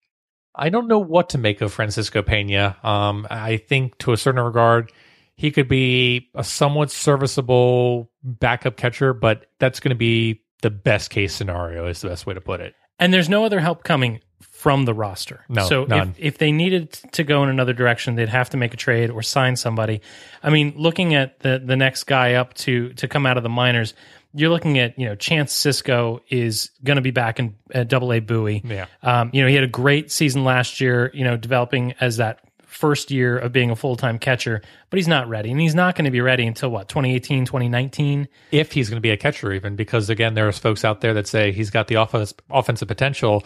I 0.57 0.71
don't 0.71 0.89
know 0.89 0.99
what 0.99 1.31
to 1.31 1.39
make 1.39 1.61
of 1.61 1.73
Francisco 1.73 2.23
Pena. 2.23 2.77
Um, 2.83 3.27
I 3.31 3.59
think 3.59 3.99
to 3.99 4.13
a 4.13 4.17
certain 4.17 4.43
regard, 4.43 4.93
he 5.37 5.51
could 5.51 5.69
be 5.69 6.31
a 6.35 6.43
somewhat 6.43 6.91
serviceable 6.91 8.11
backup 8.23 8.77
catcher, 8.77 9.13
but 9.13 9.47
that's 9.59 9.81
going 9.81 9.91
to 9.91 9.97
be 9.97 10.43
the 10.63 10.71
best 10.71 11.11
case 11.11 11.35
scenario, 11.35 11.87
is 11.87 12.01
the 12.01 12.09
best 12.09 12.27
way 12.27 12.35
to 12.35 12.41
put 12.41 12.61
it. 12.61 12.75
And 12.99 13.13
there's 13.13 13.29
no 13.29 13.45
other 13.45 13.61
help 13.61 13.85
coming 13.85 14.21
from 14.41 14.87
the 14.87 14.95
roster. 14.95 15.45
No, 15.49 15.67
so 15.69 15.85
none. 15.85 16.11
if, 16.11 16.35
if 16.35 16.39
they 16.39 16.51
needed 16.51 16.91
to 17.13 17.25
go 17.25 17.43
in 17.43 17.51
another 17.51 17.75
direction, 17.75 18.15
they'd 18.17 18.31
have 18.31 18.51
to 18.51 18.57
make 18.57 18.73
a 18.73 18.77
trade 18.79 19.11
or 19.11 19.23
sign 19.23 19.55
somebody. 19.57 20.01
I 20.43 20.49
mean, 20.49 20.73
looking 20.77 21.15
at 21.15 21.41
the 21.41 21.63
the 21.63 21.77
next 21.77 22.05
guy 22.05 22.35
up 22.35 22.55
to 22.55 22.95
to 22.95 23.07
come 23.07 23.27
out 23.27 23.37
of 23.37 23.43
the 23.43 23.51
minors, 23.51 23.93
you're 24.37 24.51
looking 24.51 24.79
at 24.79 24.99
you 24.99 25.07
know 25.07 25.15
Chance 25.15 25.55
Sisco 25.55 26.21
is 26.29 26.71
going 26.85 26.97
to 26.97 27.03
be 27.03 27.11
back 27.11 27.41
in 27.41 27.55
Double 27.87 28.13
A 28.13 28.21
Bowie. 28.21 28.63
Yeah. 28.65 28.87
Um, 29.03 29.31
you 29.33 29.43
know, 29.43 29.49
he 29.49 29.55
had 29.55 29.65
a 29.65 29.69
great 29.69 30.13
season 30.13 30.45
last 30.45 30.81
year. 30.81 31.11
You 31.15 31.25
know, 31.25 31.37
developing 31.37 31.95
as 32.01 32.19
that 32.19 32.41
first 32.77 33.11
year 33.11 33.39
of 33.39 33.53
being 33.53 33.71
a 33.71 33.77
full 33.77 33.97
time 33.97 34.19
catcher, 34.19 34.61
but 34.91 34.99
he's 34.99 35.09
not 35.09 35.29
ready, 35.29 35.51
and 35.51 35.61
he's 35.61 35.75
not 35.75 35.97
going 35.97 36.05
to 36.05 36.11
be 36.11 36.21
ready 36.21 36.47
until 36.47 36.71
what 36.71 36.89
2018, 36.89 37.47
2019. 37.47 38.29
If 38.53 38.73
he's 38.73 38.89
going 38.89 38.99
to 38.99 39.03
be 39.03 39.11
a 39.11 39.17
catcher, 39.17 39.53
even 39.53 39.75
because 39.77 40.11
again, 40.11 40.35
there's 40.35 40.59
folks 40.59 40.85
out 40.85 41.01
there 41.01 41.15
that 41.15 41.27
say 41.27 41.53
he's 41.53 41.71
got 41.71 41.89
the 41.89 41.95
offense, 41.97 42.35
offensive 42.51 42.87
potential, 42.87 43.45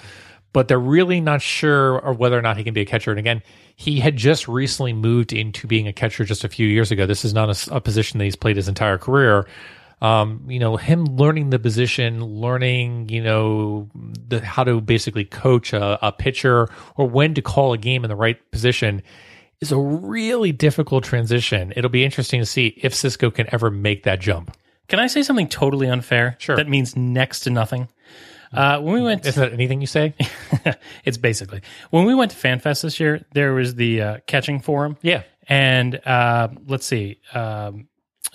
but 0.53 0.69
they're 0.69 0.79
really 0.79 1.21
not 1.21 1.41
sure 1.41 1.99
of 1.99 2.19
whether 2.19 2.37
or 2.37 2.43
not 2.43 2.57
he 2.57 2.65
can 2.65 2.75
be 2.75 2.81
a 2.81 2.87
catcher. 2.87 3.11
And 3.11 3.21
again, 3.21 3.43
he 3.77 4.01
had 4.01 4.17
just 4.17 4.49
recently 4.49 4.93
moved 4.93 5.33
into 5.33 5.67
being 5.67 5.87
a 5.87 5.93
catcher 5.93 6.25
just 6.25 6.45
a 6.45 6.49
few 6.49 6.67
years 6.67 6.91
ago. 6.91 7.07
This 7.07 7.25
is 7.25 7.33
not 7.33 7.69
a 7.69 7.81
position 7.81 8.19
that 8.19 8.25
he's 8.25 8.37
played 8.37 8.57
his 8.57 8.69
entire 8.69 8.99
career. 8.99 9.47
Um, 10.01 10.47
you 10.49 10.59
know, 10.59 10.77
him 10.77 11.05
learning 11.05 11.51
the 11.51 11.59
position, 11.59 12.25
learning, 12.25 13.11
you 13.11 13.23
know, 13.23 13.91
the, 13.95 14.41
how 14.41 14.65
to 14.65 14.81
basically 14.81 15.27
coach 15.27 15.75
a, 15.75 15.99
a 16.07 16.11
pitcher 16.11 16.69
or 16.97 17.07
when 17.07 17.35
to 17.35 17.43
call 17.43 17.75
a 17.75 17.79
game 17.79 18.03
in 18.05 18.09
the 18.09 18.17
right 18.17 18.39
position 18.51 19.03
is 19.61 19.73
a 19.73 19.79
really 19.79 20.53
difficult 20.53 21.05
transition. 21.05 21.73
It'll 21.77 21.91
be 21.91 22.05
interesting 22.05 22.41
to 22.41 22.47
see 22.47 22.69
if 22.79 22.95
Sisco 22.95 23.33
can 23.33 23.47
ever 23.53 23.71
make 23.71 24.05
that 24.05 24.21
jump. 24.21 24.57
Can 24.89 24.99
I 24.99 25.07
say 25.07 25.23
something 25.23 25.49
totally 25.49 25.89
unfair? 25.89 26.37
Sure. 26.39 26.57
That 26.57 26.69
means 26.69 26.97
next 26.97 27.41
to 27.41 27.51
nothing. 27.51 27.89
Uh, 28.53 28.81
when 28.81 28.95
we 28.95 29.03
went, 29.03 29.25
Isn't 29.25 29.41
that 29.41 29.53
anything 29.53 29.81
you 29.81 29.87
say? 29.87 30.15
it's 31.05 31.17
basically 31.17 31.63
when 31.91 32.05
we 32.05 32.15
went 32.15 32.33
to 32.33 32.37
FanFest 32.37 32.83
this 32.83 32.99
year. 32.99 33.25
There 33.33 33.53
was 33.53 33.77
the 33.77 34.03
uh, 34.03 34.19
catching 34.27 34.61
forum, 34.61 34.97
yeah. 35.03 35.23
and 35.49 35.95
uh, 36.05 36.49
let's 36.67 36.85
see, 36.85 37.21
um, 37.33 37.87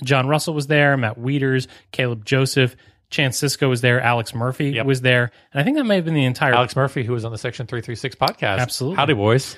John 0.03 0.27
Russell 0.27 0.53
was 0.53 0.67
there, 0.67 0.95
Matt 0.97 1.19
Wieters, 1.19 1.67
Caleb 1.91 2.25
Joseph, 2.25 2.75
Chance 3.09 3.39
Sisco 3.41 3.69
was 3.69 3.81
there, 3.81 4.01
Alex 4.01 4.33
Murphy 4.33 4.71
Yep. 4.71 4.85
was 4.85 5.01
there, 5.01 5.31
and 5.53 5.61
I 5.61 5.63
think 5.63 5.77
that 5.77 5.83
may 5.85 5.95
have 5.95 6.05
been 6.05 6.13
the 6.15 6.25
entire. 6.25 6.53
Alex 6.53 6.75
Murphy, 6.75 7.03
who 7.03 7.13
was 7.13 7.23
on 7.23 7.31
the 7.31 7.37
Section 7.37 7.67
336 7.67 8.15
podcast. 8.15 8.59
Absolutely. 8.59 8.97
Howdy, 8.97 9.13
boys. 9.13 9.55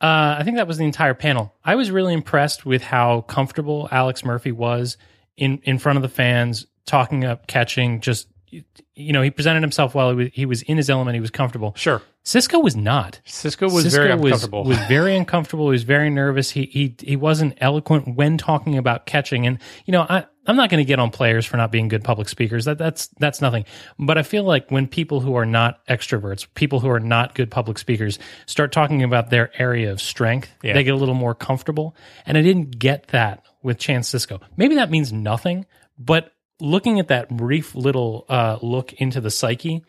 Uh, 0.00 0.36
I 0.38 0.42
think 0.44 0.56
that 0.58 0.66
was 0.68 0.78
the 0.78 0.84
entire 0.84 1.14
panel. 1.14 1.54
I 1.64 1.74
was 1.74 1.90
really 1.90 2.12
impressed 2.14 2.64
with 2.66 2.82
how 2.82 3.22
comfortable 3.22 3.88
Alex 3.90 4.24
Murphy 4.24 4.52
was 4.52 4.96
in 5.36 5.60
in 5.64 5.78
front 5.78 5.96
of 5.96 6.02
the 6.02 6.08
fans, 6.08 6.66
talking 6.86 7.24
up, 7.24 7.46
catching. 7.46 8.00
Just 8.00 8.28
you 8.50 9.12
know, 9.12 9.22
he 9.22 9.30
presented 9.30 9.62
himself 9.62 9.94
well. 9.94 10.10
He 10.10 10.16
was, 10.16 10.28
he 10.32 10.46
was 10.46 10.62
in 10.62 10.76
his 10.76 10.90
element. 10.90 11.14
He 11.14 11.20
was 11.20 11.30
comfortable. 11.30 11.74
Sure. 11.76 12.02
Sisco 12.24 12.62
was 12.62 12.76
not. 12.76 13.20
Sisco 13.26 13.72
was 13.72 13.86
very 13.94 14.14
was, 14.14 14.24
uncomfortable. 14.32 14.64
was 14.64 14.78
very 14.80 15.16
uncomfortable. 15.16 15.66
He 15.66 15.72
was 15.72 15.84
very 15.84 16.10
nervous. 16.10 16.50
He 16.50 16.64
he 16.66 16.94
he 17.00 17.16
wasn't 17.16 17.56
eloquent 17.58 18.16
when 18.16 18.36
talking 18.36 18.76
about 18.76 19.06
catching. 19.06 19.46
And 19.46 19.58
you 19.86 19.92
know, 19.92 20.02
I 20.02 20.26
I'm 20.46 20.56
not 20.56 20.68
going 20.68 20.84
to 20.84 20.86
get 20.86 20.98
on 20.98 21.10
players 21.10 21.46
for 21.46 21.56
not 21.56 21.72
being 21.72 21.88
good 21.88 22.04
public 22.04 22.28
speakers. 22.28 22.66
That 22.66 22.76
that's 22.76 23.06
that's 23.18 23.40
nothing. 23.40 23.64
But 23.98 24.18
I 24.18 24.22
feel 24.24 24.44
like 24.44 24.68
when 24.70 24.88
people 24.88 25.20
who 25.20 25.36
are 25.36 25.46
not 25.46 25.84
extroverts, 25.86 26.46
people 26.54 26.80
who 26.80 26.90
are 26.90 27.00
not 27.00 27.34
good 27.34 27.50
public 27.50 27.78
speakers, 27.78 28.18
start 28.44 28.72
talking 28.72 29.02
about 29.02 29.30
their 29.30 29.50
area 29.58 29.90
of 29.90 30.00
strength, 30.00 30.50
Yeah. 30.62 30.74
they 30.74 30.84
get 30.84 30.92
a 30.94 30.98
little 30.98 31.14
more 31.14 31.34
comfortable. 31.34 31.96
And 32.26 32.36
I 32.36 32.42
didn't 32.42 32.78
get 32.78 33.08
that 33.08 33.44
with 33.62 33.78
Chance 33.78 34.10
Sisco. 34.12 34.42
Maybe 34.56 34.74
that 34.74 34.90
means 34.90 35.12
nothing, 35.14 35.64
but 35.98 36.32
looking 36.60 36.98
at 36.98 37.08
that 37.08 37.28
brief 37.28 37.74
little 37.74 38.24
uh, 38.28 38.58
look 38.62 38.92
into 38.94 39.20
the 39.20 39.30
psyche. 39.30 39.84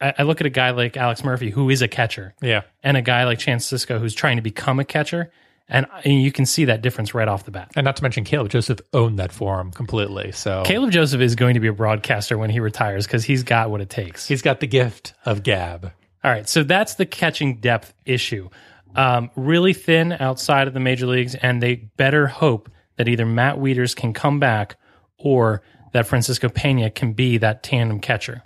I 0.00 0.14
I 0.18 0.22
look 0.22 0.40
at 0.40 0.46
a 0.46 0.50
guy 0.50 0.70
like 0.70 0.96
Alex 0.96 1.24
Murphy, 1.24 1.50
who 1.50 1.70
is 1.70 1.82
a 1.82 1.88
catcher, 1.88 2.34
yeah. 2.40 2.62
and 2.82 2.96
a 2.96 3.02
guy 3.02 3.24
like 3.24 3.38
Chance 3.38 3.70
Sisco 3.70 3.98
who's 3.98 4.14
trying 4.14 4.36
to 4.36 4.42
become 4.42 4.78
a 4.80 4.84
catcher. 4.84 5.32
And, 5.70 5.86
and 6.02 6.22
you 6.22 6.32
can 6.32 6.46
see 6.46 6.64
that 6.64 6.80
difference 6.80 7.12
right 7.12 7.28
off 7.28 7.44
the 7.44 7.50
bat. 7.50 7.72
And 7.76 7.84
not 7.84 7.96
to 7.96 8.02
mention 8.02 8.24
Caleb 8.24 8.48
Joseph 8.48 8.80
owned 8.94 9.18
that 9.18 9.32
for 9.32 9.60
him 9.60 9.70
completely. 9.70 10.32
So 10.32 10.62
Caleb 10.64 10.92
Joseph 10.92 11.20
is 11.20 11.34
going 11.34 11.54
to 11.54 11.60
be 11.60 11.68
a 11.68 11.74
broadcaster 11.74 12.38
when 12.38 12.48
he 12.48 12.58
retires 12.58 13.06
because 13.06 13.22
he's 13.22 13.42
got 13.42 13.70
what 13.70 13.82
it 13.82 13.90
takes. 13.90 14.26
he's 14.26 14.40
got 14.40 14.60
the 14.60 14.66
gift 14.66 15.12
of 15.26 15.42
gab. 15.42 15.92
All 16.24 16.30
right, 16.30 16.48
so 16.48 16.62
that's 16.62 16.94
the 16.94 17.04
catching 17.06 17.56
depth 17.56 17.92
issue. 18.06 18.48
Um, 18.96 19.30
really 19.36 19.74
thin 19.74 20.12
outside 20.12 20.68
of 20.68 20.74
the 20.74 20.80
major 20.80 21.06
leagues, 21.06 21.34
and 21.34 21.62
they 21.62 21.74
better 21.74 22.26
hope 22.26 22.70
that 22.96 23.06
either 23.06 23.26
Matt 23.26 23.56
Wieters 23.56 23.94
can 23.94 24.12
come 24.12 24.40
back 24.40 24.76
or 25.18 25.62
that 25.92 26.06
Francisco 26.06 26.48
Pena 26.48 26.90
can 26.90 27.12
be 27.12 27.38
that 27.38 27.62
tandem 27.62 28.00
catcher. 28.00 28.42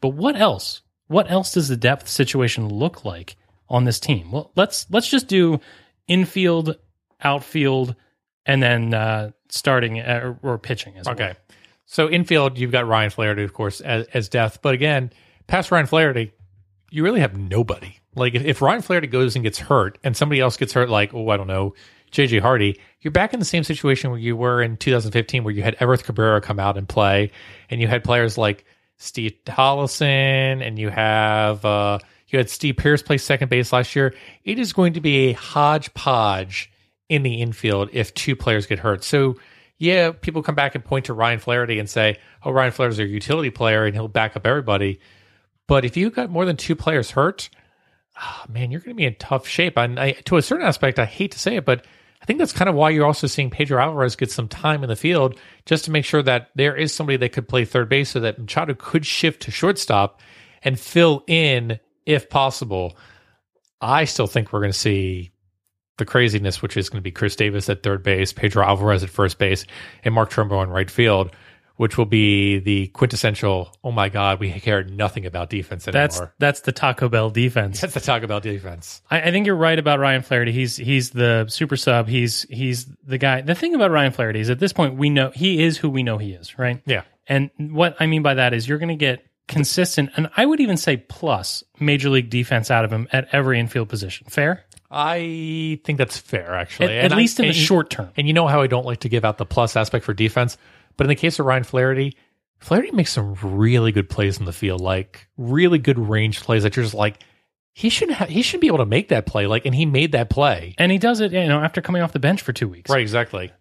But 0.00 0.10
what 0.10 0.36
else? 0.36 0.82
What 1.08 1.30
else 1.30 1.52
does 1.52 1.68
the 1.68 1.76
depth 1.76 2.08
situation 2.08 2.68
look 2.68 3.04
like 3.04 3.36
on 3.68 3.84
this 3.84 4.00
team? 4.00 4.30
Well, 4.30 4.52
let's 4.56 4.86
let's 4.90 5.08
just 5.08 5.28
do 5.28 5.60
infield, 6.08 6.76
outfield, 7.22 7.94
and 8.46 8.62
then 8.62 8.94
uh, 8.94 9.30
starting 9.48 10.00
uh, 10.00 10.34
or 10.42 10.58
pitching 10.58 10.96
as 10.96 11.06
well. 11.06 11.14
Okay. 11.14 11.34
So 11.86 12.08
infield, 12.08 12.58
you've 12.58 12.72
got 12.72 12.86
Ryan 12.86 13.10
Flaherty, 13.10 13.42
of 13.42 13.52
course, 13.52 13.80
as, 13.80 14.06
as 14.14 14.28
depth. 14.28 14.62
But 14.62 14.74
again, 14.74 15.12
past 15.46 15.70
Ryan 15.70 15.86
Flaherty, 15.86 16.32
you 16.90 17.04
really 17.04 17.20
have 17.20 17.36
nobody. 17.36 17.98
Like 18.14 18.34
if, 18.34 18.44
if 18.44 18.62
Ryan 18.62 18.82
Flaherty 18.82 19.06
goes 19.06 19.36
and 19.36 19.42
gets 19.42 19.58
hurt 19.58 19.98
and 20.02 20.16
somebody 20.16 20.40
else 20.40 20.56
gets 20.56 20.72
hurt, 20.72 20.88
like, 20.88 21.12
oh, 21.12 21.28
I 21.28 21.36
don't 21.36 21.46
know, 21.46 21.74
JJ 22.14 22.40
Hardy, 22.40 22.78
you're 23.00 23.10
back 23.10 23.34
in 23.34 23.40
the 23.40 23.44
same 23.44 23.64
situation 23.64 24.10
where 24.10 24.20
you 24.20 24.36
were 24.36 24.62
in 24.62 24.76
2015, 24.76 25.42
where 25.42 25.52
you 25.52 25.64
had 25.64 25.76
Everth 25.78 26.04
Cabrera 26.04 26.40
come 26.40 26.60
out 26.60 26.78
and 26.78 26.88
play, 26.88 27.32
and 27.68 27.80
you 27.80 27.88
had 27.88 28.04
players 28.04 28.38
like 28.38 28.64
Steve 28.98 29.34
Hollison, 29.48 30.62
and 30.62 30.78
you 30.78 30.90
have 30.90 31.64
uh, 31.64 31.98
you 32.28 32.38
had 32.38 32.48
Steve 32.48 32.76
Pearce 32.76 33.02
play 33.02 33.18
second 33.18 33.48
base 33.48 33.72
last 33.72 33.96
year. 33.96 34.14
It 34.44 34.60
is 34.60 34.72
going 34.72 34.92
to 34.92 35.00
be 35.00 35.30
a 35.30 35.32
hodgepodge 35.32 36.70
in 37.08 37.24
the 37.24 37.42
infield 37.42 37.90
if 37.92 38.14
two 38.14 38.36
players 38.36 38.66
get 38.66 38.78
hurt. 38.78 39.02
So 39.02 39.34
yeah, 39.78 40.12
people 40.12 40.44
come 40.44 40.54
back 40.54 40.76
and 40.76 40.84
point 40.84 41.06
to 41.06 41.14
Ryan 41.14 41.40
Flaherty 41.40 41.80
and 41.80 41.90
say, 41.90 42.18
"Oh, 42.44 42.52
Ryan 42.52 42.70
Flaherty's 42.70 43.00
a 43.00 43.06
utility 43.06 43.50
player 43.50 43.86
and 43.86 43.94
he'll 43.94 44.06
back 44.06 44.36
up 44.36 44.46
everybody." 44.46 45.00
But 45.66 45.84
if 45.84 45.96
you 45.96 46.10
got 46.10 46.30
more 46.30 46.44
than 46.44 46.56
two 46.56 46.76
players 46.76 47.10
hurt, 47.10 47.50
ah, 48.16 48.44
man, 48.48 48.70
you're 48.70 48.80
going 48.80 48.94
to 48.94 49.00
be 49.00 49.04
in 49.04 49.16
tough 49.16 49.48
shape. 49.48 49.76
And 49.76 49.98
I, 49.98 50.12
to 50.12 50.36
a 50.36 50.42
certain 50.42 50.66
aspect, 50.66 51.00
I 51.00 51.06
hate 51.06 51.32
to 51.32 51.40
say 51.40 51.56
it, 51.56 51.64
but 51.64 51.84
I 52.24 52.26
think 52.26 52.38
that's 52.38 52.54
kind 52.54 52.70
of 52.70 52.74
why 52.74 52.88
you're 52.88 53.04
also 53.04 53.26
seeing 53.26 53.50
Pedro 53.50 53.78
Alvarez 53.82 54.16
get 54.16 54.30
some 54.30 54.48
time 54.48 54.82
in 54.82 54.88
the 54.88 54.96
field 54.96 55.38
just 55.66 55.84
to 55.84 55.90
make 55.90 56.06
sure 56.06 56.22
that 56.22 56.48
there 56.54 56.74
is 56.74 56.90
somebody 56.90 57.18
that 57.18 57.32
could 57.32 57.46
play 57.46 57.66
third 57.66 57.90
base 57.90 58.08
so 58.08 58.20
that 58.20 58.38
Machado 58.38 58.72
could 58.72 59.04
shift 59.04 59.42
to 59.42 59.50
shortstop 59.50 60.22
and 60.62 60.80
fill 60.80 61.22
in 61.26 61.78
if 62.06 62.30
possible. 62.30 62.96
I 63.78 64.06
still 64.06 64.26
think 64.26 64.54
we're 64.54 64.60
going 64.60 64.72
to 64.72 64.78
see 64.78 65.32
the 65.98 66.06
craziness, 66.06 66.62
which 66.62 66.78
is 66.78 66.88
going 66.88 67.00
to 67.00 67.04
be 67.04 67.10
Chris 67.12 67.36
Davis 67.36 67.68
at 67.68 67.82
third 67.82 68.02
base, 68.02 68.32
Pedro 68.32 68.64
Alvarez 68.64 69.04
at 69.04 69.10
first 69.10 69.38
base, 69.38 69.66
and 70.02 70.14
Mark 70.14 70.30
Trumbo 70.30 70.62
in 70.62 70.70
right 70.70 70.90
field, 70.90 71.30
which 71.76 71.98
will 71.98 72.04
be 72.04 72.58
the 72.60 72.86
quintessential. 72.88 73.74
Oh 73.82 73.90
my 73.92 74.08
God, 74.08 74.40
we 74.40 74.50
care 74.52 74.84
nothing 74.84 75.26
about 75.26 75.50
defense 75.50 75.88
anymore. 75.88 76.08
That's 76.08 76.20
that's 76.38 76.60
the 76.60 76.72
Taco 76.72 77.08
Bell 77.08 77.30
defense. 77.30 77.80
That's 77.80 77.94
the 77.94 78.00
Taco 78.00 78.26
Bell 78.26 78.40
defense. 78.40 79.02
I, 79.10 79.22
I 79.22 79.30
think 79.30 79.46
you're 79.46 79.56
right 79.56 79.78
about 79.78 79.98
Ryan 79.98 80.22
Flaherty. 80.22 80.52
He's 80.52 80.76
he's 80.76 81.10
the 81.10 81.46
super 81.48 81.76
sub. 81.76 82.08
He's 82.08 82.42
he's 82.50 82.86
the 83.04 83.18
guy. 83.18 83.40
The 83.40 83.54
thing 83.54 83.74
about 83.74 83.90
Ryan 83.90 84.12
Flaherty 84.12 84.40
is 84.40 84.50
at 84.50 84.58
this 84.58 84.72
point 84.72 84.96
we 84.96 85.10
know 85.10 85.30
he 85.30 85.62
is 85.62 85.76
who 85.78 85.90
we 85.90 86.02
know 86.02 86.18
he 86.18 86.32
is, 86.32 86.58
right? 86.58 86.82
Yeah. 86.86 87.02
And 87.26 87.50
what 87.58 87.96
I 88.00 88.06
mean 88.06 88.22
by 88.22 88.34
that 88.34 88.52
is 88.54 88.68
you're 88.68 88.78
going 88.78 88.88
to 88.90 88.96
get 88.96 89.24
consistent, 89.48 90.10
and 90.16 90.30
I 90.36 90.46
would 90.46 90.60
even 90.60 90.76
say 90.76 90.96
plus 90.96 91.64
major 91.80 92.08
league 92.10 92.30
defense 92.30 92.70
out 92.70 92.84
of 92.84 92.92
him 92.92 93.08
at 93.12 93.28
every 93.32 93.58
infield 93.60 93.88
position. 93.88 94.26
Fair, 94.30 94.64
I 94.90 95.80
think 95.84 95.98
that's 95.98 96.16
fair, 96.18 96.54
actually. 96.54 96.98
at, 96.98 97.06
at 97.06 97.12
I- 97.12 97.16
least 97.16 97.40
in 97.40 97.46
the 97.46 97.52
short 97.52 97.90
term. 97.90 98.10
And 98.16 98.26
you 98.26 98.32
know 98.32 98.46
how 98.46 98.62
I 98.62 98.66
don't 98.66 98.86
like 98.86 99.00
to 99.00 99.08
give 99.08 99.24
out 99.24 99.38
the 99.38 99.46
plus 99.46 99.76
aspect 99.76 100.04
for 100.04 100.14
defense, 100.14 100.56
but 100.96 101.04
in 101.04 101.08
the 101.08 101.14
case 101.14 101.38
of 101.38 101.46
Ryan 101.46 101.64
Flaherty, 101.64 102.16
Flaherty 102.58 102.92
makes 102.92 103.12
some 103.12 103.34
really 103.42 103.92
good 103.92 104.08
plays 104.08 104.38
in 104.38 104.44
the 104.44 104.52
field, 104.52 104.80
like 104.80 105.28
really 105.36 105.78
good 105.78 105.98
range 105.98 106.40
plays 106.40 106.62
that 106.62 106.76
you're 106.76 106.84
just 106.84 106.94
like, 106.94 107.22
he 107.72 107.88
should 107.88 108.10
have, 108.10 108.28
he 108.28 108.42
should 108.42 108.60
be 108.60 108.68
able 108.68 108.78
to 108.78 108.86
make 108.86 109.08
that 109.08 109.26
play, 109.26 109.46
like, 109.46 109.66
and 109.66 109.74
he 109.74 109.84
made 109.84 110.12
that 110.12 110.30
play. 110.30 110.74
And 110.78 110.92
he 110.92 110.98
does 110.98 111.20
it, 111.20 111.32
you 111.32 111.46
know, 111.46 111.60
after 111.60 111.82
coming 111.82 112.02
off 112.02 112.12
the 112.12 112.20
bench 112.20 112.40
for 112.40 112.52
two 112.52 112.68
weeks. 112.68 112.90
Right, 112.90 113.00
exactly. 113.00 113.52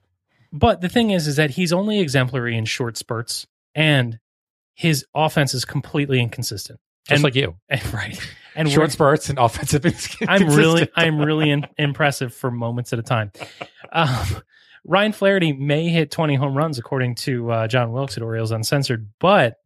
But 0.51 0.81
the 0.81 0.89
thing 0.89 1.09
is, 1.09 1.27
is 1.27 1.35
that 1.37 1.51
he's 1.51 1.73
only 1.73 1.99
exemplary 1.99 2.55
in 2.55 2.65
short 2.65 2.95
spurts, 2.95 3.47
and 3.73 4.19
his 4.75 5.03
offense 5.15 5.55
is 5.55 5.65
completely 5.65 6.21
inconsistent. 6.21 6.79
Just 7.07 7.15
and, 7.15 7.23
like 7.23 7.35
you, 7.35 7.55
and- 7.69 7.93
right. 7.93 8.19
And 8.55 8.71
short 8.71 8.91
spurts 8.91 9.29
and 9.29 9.39
offensive. 9.39 9.83
I'm 10.27 10.47
really. 10.55 10.87
I'm 10.95 11.19
really 11.19 11.49
in, 11.49 11.65
impressive 11.79 12.35
for 12.35 12.51
moments 12.51 12.93
at 12.93 12.99
a 12.99 13.01
time. 13.01 13.31
Um, 13.91 14.43
Ryan 14.85 15.13
Flaherty 15.13 15.53
may 15.53 15.89
hit 15.89 16.11
20 16.11 16.35
home 16.35 16.55
runs 16.55 16.77
according 16.77 17.15
to 17.15 17.51
uh, 17.51 17.67
John 17.67 17.91
Wilkes 17.91 18.17
at 18.17 18.23
Orioles 18.23 18.51
Uncensored, 18.51 19.09
but 19.19 19.57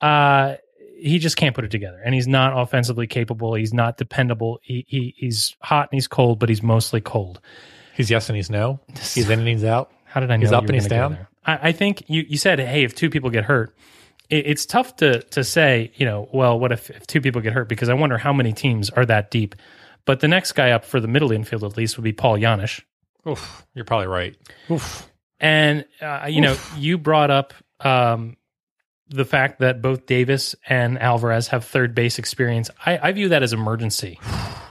uh, 0.00 0.56
he 0.98 1.18
just 1.18 1.36
can't 1.36 1.54
put 1.54 1.64
it 1.64 1.70
together, 1.70 2.00
and 2.04 2.14
he's 2.14 2.28
not 2.28 2.58
offensively 2.58 3.06
capable. 3.06 3.54
He's 3.54 3.72
not 3.72 3.96
dependable. 3.96 4.60
He, 4.62 4.84
he 4.88 5.14
he's 5.16 5.56
hot 5.60 5.88
and 5.90 5.96
he's 5.96 6.06
cold, 6.06 6.38
but 6.38 6.48
he's 6.48 6.62
mostly 6.62 7.00
cold. 7.00 7.40
He's 7.94 8.10
yes 8.10 8.28
and 8.28 8.36
he's 8.36 8.50
no. 8.50 8.80
He's 8.94 9.28
in 9.28 9.38
and 9.38 9.48
he's 9.48 9.64
out. 9.64 9.90
How 10.04 10.20
did 10.20 10.30
I 10.30 10.36
know 10.36 10.40
He's 10.40 10.52
up 10.52 10.64
and 10.64 10.74
he's 10.74 10.86
down? 10.86 11.18
I, 11.44 11.68
I 11.68 11.72
think 11.72 12.04
you, 12.08 12.24
you 12.26 12.38
said, 12.38 12.58
hey, 12.58 12.84
if 12.84 12.94
two 12.94 13.10
people 13.10 13.30
get 13.30 13.44
hurt, 13.44 13.76
it, 14.30 14.46
it's 14.46 14.66
tough 14.66 14.96
to 14.96 15.20
to 15.22 15.44
say, 15.44 15.92
you 15.96 16.06
know, 16.06 16.28
well, 16.32 16.58
what 16.58 16.72
if, 16.72 16.90
if 16.90 17.06
two 17.06 17.20
people 17.20 17.40
get 17.40 17.52
hurt? 17.52 17.68
Because 17.68 17.88
I 17.88 17.94
wonder 17.94 18.18
how 18.18 18.32
many 18.32 18.52
teams 18.52 18.90
are 18.90 19.04
that 19.06 19.30
deep. 19.30 19.54
But 20.04 20.20
the 20.20 20.28
next 20.28 20.52
guy 20.52 20.70
up 20.70 20.84
for 20.84 21.00
the 21.00 21.08
middle 21.08 21.32
infield, 21.32 21.64
at 21.64 21.76
least, 21.76 21.96
would 21.96 22.04
be 22.04 22.12
Paul 22.12 22.38
Janish. 22.38 22.80
Oof, 23.28 23.66
you're 23.74 23.84
probably 23.84 24.08
right. 24.08 24.36
Oof. 24.70 25.08
And 25.38 25.84
uh, 26.00 26.26
you 26.28 26.40
know, 26.40 26.56
you 26.76 26.98
brought 26.98 27.30
up 27.30 27.54
um, 27.80 28.36
the 29.08 29.24
fact 29.24 29.60
that 29.60 29.82
both 29.82 30.06
Davis 30.06 30.54
and 30.68 30.98
Alvarez 30.98 31.48
have 31.48 31.64
third 31.64 31.94
base 31.94 32.18
experience. 32.18 32.70
I, 32.84 32.98
I 33.02 33.12
view 33.12 33.30
that 33.30 33.42
as 33.42 33.52
emergency. 33.52 34.18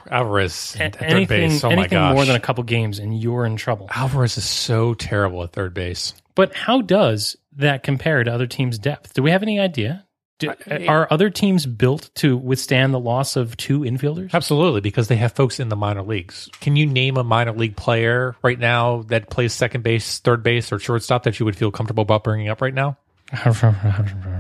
Alvarez 0.09 0.75
A- 0.77 0.83
at 0.83 0.95
third 0.97 1.09
anything 1.09 1.49
base. 1.49 1.63
Oh 1.63 1.67
my 1.67 1.73
anything 1.73 1.97
gosh. 1.97 2.13
more 2.15 2.25
than 2.25 2.35
a 2.35 2.39
couple 2.39 2.63
games, 2.63 2.99
and 2.99 3.17
you're 3.17 3.45
in 3.45 3.55
trouble. 3.55 3.87
Alvarez 3.93 4.37
is 4.37 4.45
so 4.45 4.93
terrible 4.93 5.43
at 5.43 5.53
third 5.53 5.73
base. 5.73 6.13
But 6.35 6.53
how 6.53 6.81
does 6.81 7.37
that 7.57 7.83
compare 7.83 8.23
to 8.23 8.33
other 8.33 8.47
teams' 8.47 8.77
depth? 8.77 9.13
Do 9.13 9.23
we 9.23 9.31
have 9.31 9.43
any 9.43 9.59
idea? 9.59 10.05
Do, 10.41 10.49
uh, 10.49 10.85
are 10.87 11.07
other 11.11 11.29
teams 11.29 11.65
built 11.65 12.09
to 12.15 12.35
withstand 12.35 12.93
the 12.93 12.99
loss 12.99 13.35
of 13.35 13.55
two 13.57 13.81
infielders? 13.81 14.33
Absolutely, 14.33 14.81
because 14.81 15.07
they 15.07 15.15
have 15.17 15.33
folks 15.33 15.59
in 15.59 15.69
the 15.69 15.75
minor 15.75 16.01
leagues. 16.01 16.49
Can 16.59 16.75
you 16.75 16.87
name 16.87 17.17
a 17.17 17.23
minor 17.23 17.53
league 17.53 17.75
player 17.75 18.35
right 18.41 18.57
now 18.57 19.03
that 19.03 19.29
plays 19.29 19.53
second 19.53 19.83
base, 19.83 20.19
third 20.19 20.41
base, 20.41 20.71
or 20.71 20.79
shortstop 20.79 21.23
that 21.23 21.39
you 21.39 21.45
would 21.45 21.55
feel 21.55 21.71
comfortable 21.71 22.01
about 22.01 22.23
bringing 22.23 22.49
up 22.49 22.61
right 22.61 22.73
now? 22.73 22.97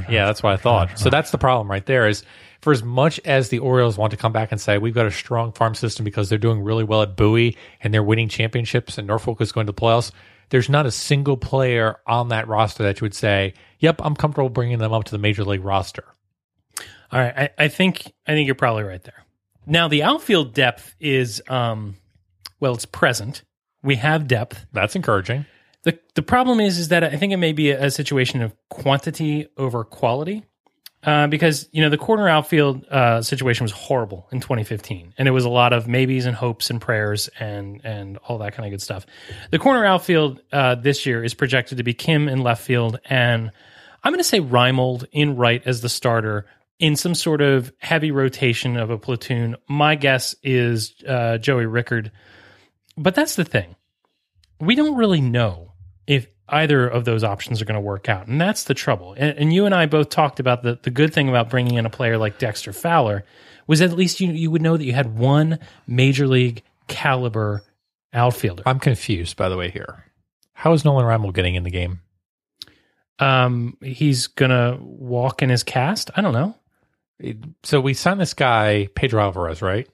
Yeah, 0.09 0.25
that's 0.25 0.43
what 0.43 0.53
I 0.53 0.57
thought. 0.57 0.99
So 0.99 1.09
that's 1.09 1.31
the 1.31 1.37
problem 1.37 1.69
right 1.69 1.85
there 1.85 2.07
is 2.09 2.23
for 2.61 2.73
as 2.73 2.83
much 2.83 3.19
as 3.23 3.49
the 3.49 3.59
Orioles 3.59 3.97
want 3.97 4.11
to 4.11 4.17
come 4.17 4.33
back 4.33 4.51
and 4.51 4.59
say 4.59 4.77
we've 4.77 4.93
got 4.93 5.05
a 5.05 5.11
strong 5.11 5.53
farm 5.53 5.75
system 5.75 6.03
because 6.03 6.27
they're 6.27 6.37
doing 6.37 6.61
really 6.61 6.83
well 6.83 7.01
at 7.01 7.15
Bowie 7.15 7.55
and 7.81 7.93
they're 7.93 8.03
winning 8.03 8.27
championships 8.27 8.97
and 8.97 9.07
Norfolk 9.07 9.39
is 9.39 9.51
going 9.51 9.67
to 9.67 9.71
the 9.71 9.79
playoffs, 9.79 10.11
there's 10.49 10.67
not 10.67 10.85
a 10.85 10.91
single 10.91 11.37
player 11.37 11.97
on 12.05 12.29
that 12.29 12.47
roster 12.47 12.83
that 12.83 12.99
you 12.99 13.05
would 13.05 13.13
say, 13.13 13.53
"Yep, 13.81 14.01
I'm 14.03 14.15
comfortable 14.15 14.49
bringing 14.49 14.79
them 14.79 14.93
up 14.93 15.03
to 15.03 15.11
the 15.11 15.17
major 15.19 15.43
league 15.43 15.63
roster." 15.63 16.05
All 17.11 17.19
right, 17.19 17.33
I, 17.37 17.65
I 17.65 17.67
think 17.67 18.13
I 18.25 18.31
think 18.31 18.45
you're 18.45 18.55
probably 18.55 18.83
right 18.83 19.03
there. 19.03 19.25
Now 19.65 19.87
the 19.87 20.03
outfield 20.03 20.53
depth 20.53 20.95
is, 20.99 21.41
um, 21.47 21.97
well, 22.59 22.73
it's 22.73 22.85
present. 22.85 23.43
We 23.83 23.97
have 23.97 24.27
depth. 24.27 24.65
That's 24.71 24.95
encouraging. 24.95 25.45
the 25.83 25.99
The 26.15 26.21
problem 26.21 26.59
is, 26.59 26.77
is 26.77 26.87
that 26.87 27.03
I 27.03 27.17
think 27.17 27.33
it 27.33 27.37
may 27.37 27.51
be 27.51 27.71
a, 27.71 27.85
a 27.85 27.91
situation 27.91 28.41
of 28.41 28.55
quantity 28.69 29.47
over 29.57 29.83
quality, 29.83 30.45
uh, 31.03 31.27
because 31.27 31.67
you 31.71 31.81
know 31.81 31.89
the 31.89 31.97
corner 31.97 32.29
outfield 32.29 32.85
uh, 32.89 33.21
situation 33.21 33.63
was 33.63 33.71
horrible 33.71 34.27
in 34.31 34.39
2015, 34.39 35.15
and 35.17 35.27
it 35.27 35.31
was 35.31 35.45
a 35.45 35.49
lot 35.49 35.73
of 35.73 35.87
maybes 35.87 36.25
and 36.25 36.35
hopes 36.35 36.69
and 36.69 36.79
prayers 36.79 37.27
and 37.39 37.81
and 37.83 38.17
all 38.19 38.37
that 38.37 38.53
kind 38.53 38.65
of 38.65 38.71
good 38.71 38.81
stuff. 38.81 39.05
The 39.49 39.59
corner 39.59 39.83
outfield 39.85 40.41
uh, 40.53 40.75
this 40.75 41.05
year 41.05 41.23
is 41.23 41.33
projected 41.33 41.79
to 41.79 41.83
be 41.83 41.93
Kim 41.93 42.29
in 42.29 42.41
left 42.41 42.63
field, 42.63 42.99
and 43.05 43.51
I'm 44.03 44.11
going 44.11 44.19
to 44.19 44.23
say 44.23 44.39
Reimold 44.39 45.05
in 45.11 45.35
right 45.35 45.61
as 45.65 45.81
the 45.81 45.89
starter 45.89 46.45
in 46.79 46.95
some 46.95 47.13
sort 47.13 47.41
of 47.41 47.71
heavy 47.77 48.11
rotation 48.11 48.77
of 48.77 48.89
a 48.89 48.97
platoon. 48.97 49.55
My 49.69 49.95
guess 49.95 50.35
is 50.41 50.95
uh, 51.07 51.37
Joey 51.37 51.65
Rickard, 51.67 52.11
but 52.97 53.15
that's 53.15 53.35
the 53.35 53.45
thing 53.45 53.75
we 54.61 54.75
don't 54.75 54.95
really 54.95 55.21
know 55.21 55.73
if 56.07 56.27
either 56.47 56.87
of 56.87 57.03
those 57.03 57.23
options 57.23 57.61
are 57.61 57.65
going 57.65 57.75
to 57.75 57.81
work 57.81 58.07
out. 58.07 58.27
And 58.27 58.39
that's 58.39 58.65
the 58.65 58.73
trouble. 58.73 59.13
And, 59.17 59.37
and 59.37 59.53
you 59.53 59.65
and 59.65 59.73
I 59.73 59.87
both 59.87 60.09
talked 60.09 60.39
about 60.39 60.63
the, 60.63 60.79
the 60.81 60.91
good 60.91 61.13
thing 61.13 61.27
about 61.27 61.49
bringing 61.49 61.75
in 61.75 61.85
a 61.85 61.89
player 61.89 62.17
like 62.17 62.37
Dexter 62.37 62.71
Fowler 62.71 63.25
was 63.67 63.81
at 63.81 63.93
least 63.93 64.19
you, 64.19 64.31
you 64.31 64.51
would 64.51 64.61
know 64.61 64.77
that 64.77 64.83
you 64.83 64.93
had 64.93 65.17
one 65.17 65.59
major 65.87 66.27
league 66.27 66.61
caliber 66.87 67.63
outfielder. 68.13 68.63
I'm 68.65 68.79
confused, 68.79 69.37
by 69.37 69.49
the 69.49 69.57
way. 69.57 69.71
Here, 69.71 70.05
how 70.53 70.73
is 70.73 70.85
Nolan 70.85 71.05
Reimold 71.05 71.33
getting 71.33 71.55
in 71.55 71.63
the 71.63 71.71
game? 71.71 72.01
Um, 73.21 73.77
he's 73.81 74.27
going 74.27 74.49
to 74.49 74.77
walk 74.81 75.41
in 75.41 75.49
his 75.49 75.63
cast. 75.63 76.11
I 76.15 76.21
don't 76.21 76.33
know. 76.33 76.55
So 77.63 77.79
we 77.79 77.93
signed 77.93 78.19
this 78.19 78.33
guy 78.33 78.89
Pedro 78.95 79.21
Alvarez, 79.21 79.61
right? 79.61 79.87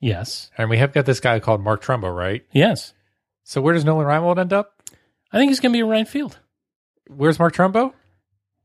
Yes. 0.00 0.50
And 0.58 0.68
we 0.68 0.78
have 0.78 0.92
got 0.92 1.06
this 1.06 1.20
guy 1.20 1.40
called 1.40 1.62
Mark 1.62 1.82
Trumbo, 1.82 2.14
right? 2.14 2.44
Yes. 2.52 2.94
So 3.44 3.60
where 3.60 3.74
does 3.74 3.84
Nolan 3.84 4.06
Reimold 4.06 4.38
end 4.38 4.52
up? 4.52 4.82
I 5.32 5.38
think 5.38 5.50
he's 5.50 5.60
going 5.60 5.72
to 5.72 5.76
be 5.76 5.80
in 5.80 5.88
right 5.88 6.06
field. 6.06 6.38
Where's 7.06 7.38
Mark 7.38 7.54
Trumbo? 7.54 7.92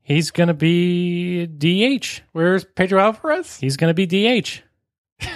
He's 0.02 0.32
going 0.32 0.47
to 0.47 0.54
be 0.54 1.45
DH. 1.45 2.21
Where's 2.34 2.65
Pedro 2.65 2.99
Alvarez? 2.99 3.58
He's 3.58 3.78
going 3.78 3.95
to 3.95 4.08
be 4.08 4.41
DH. 4.41 4.62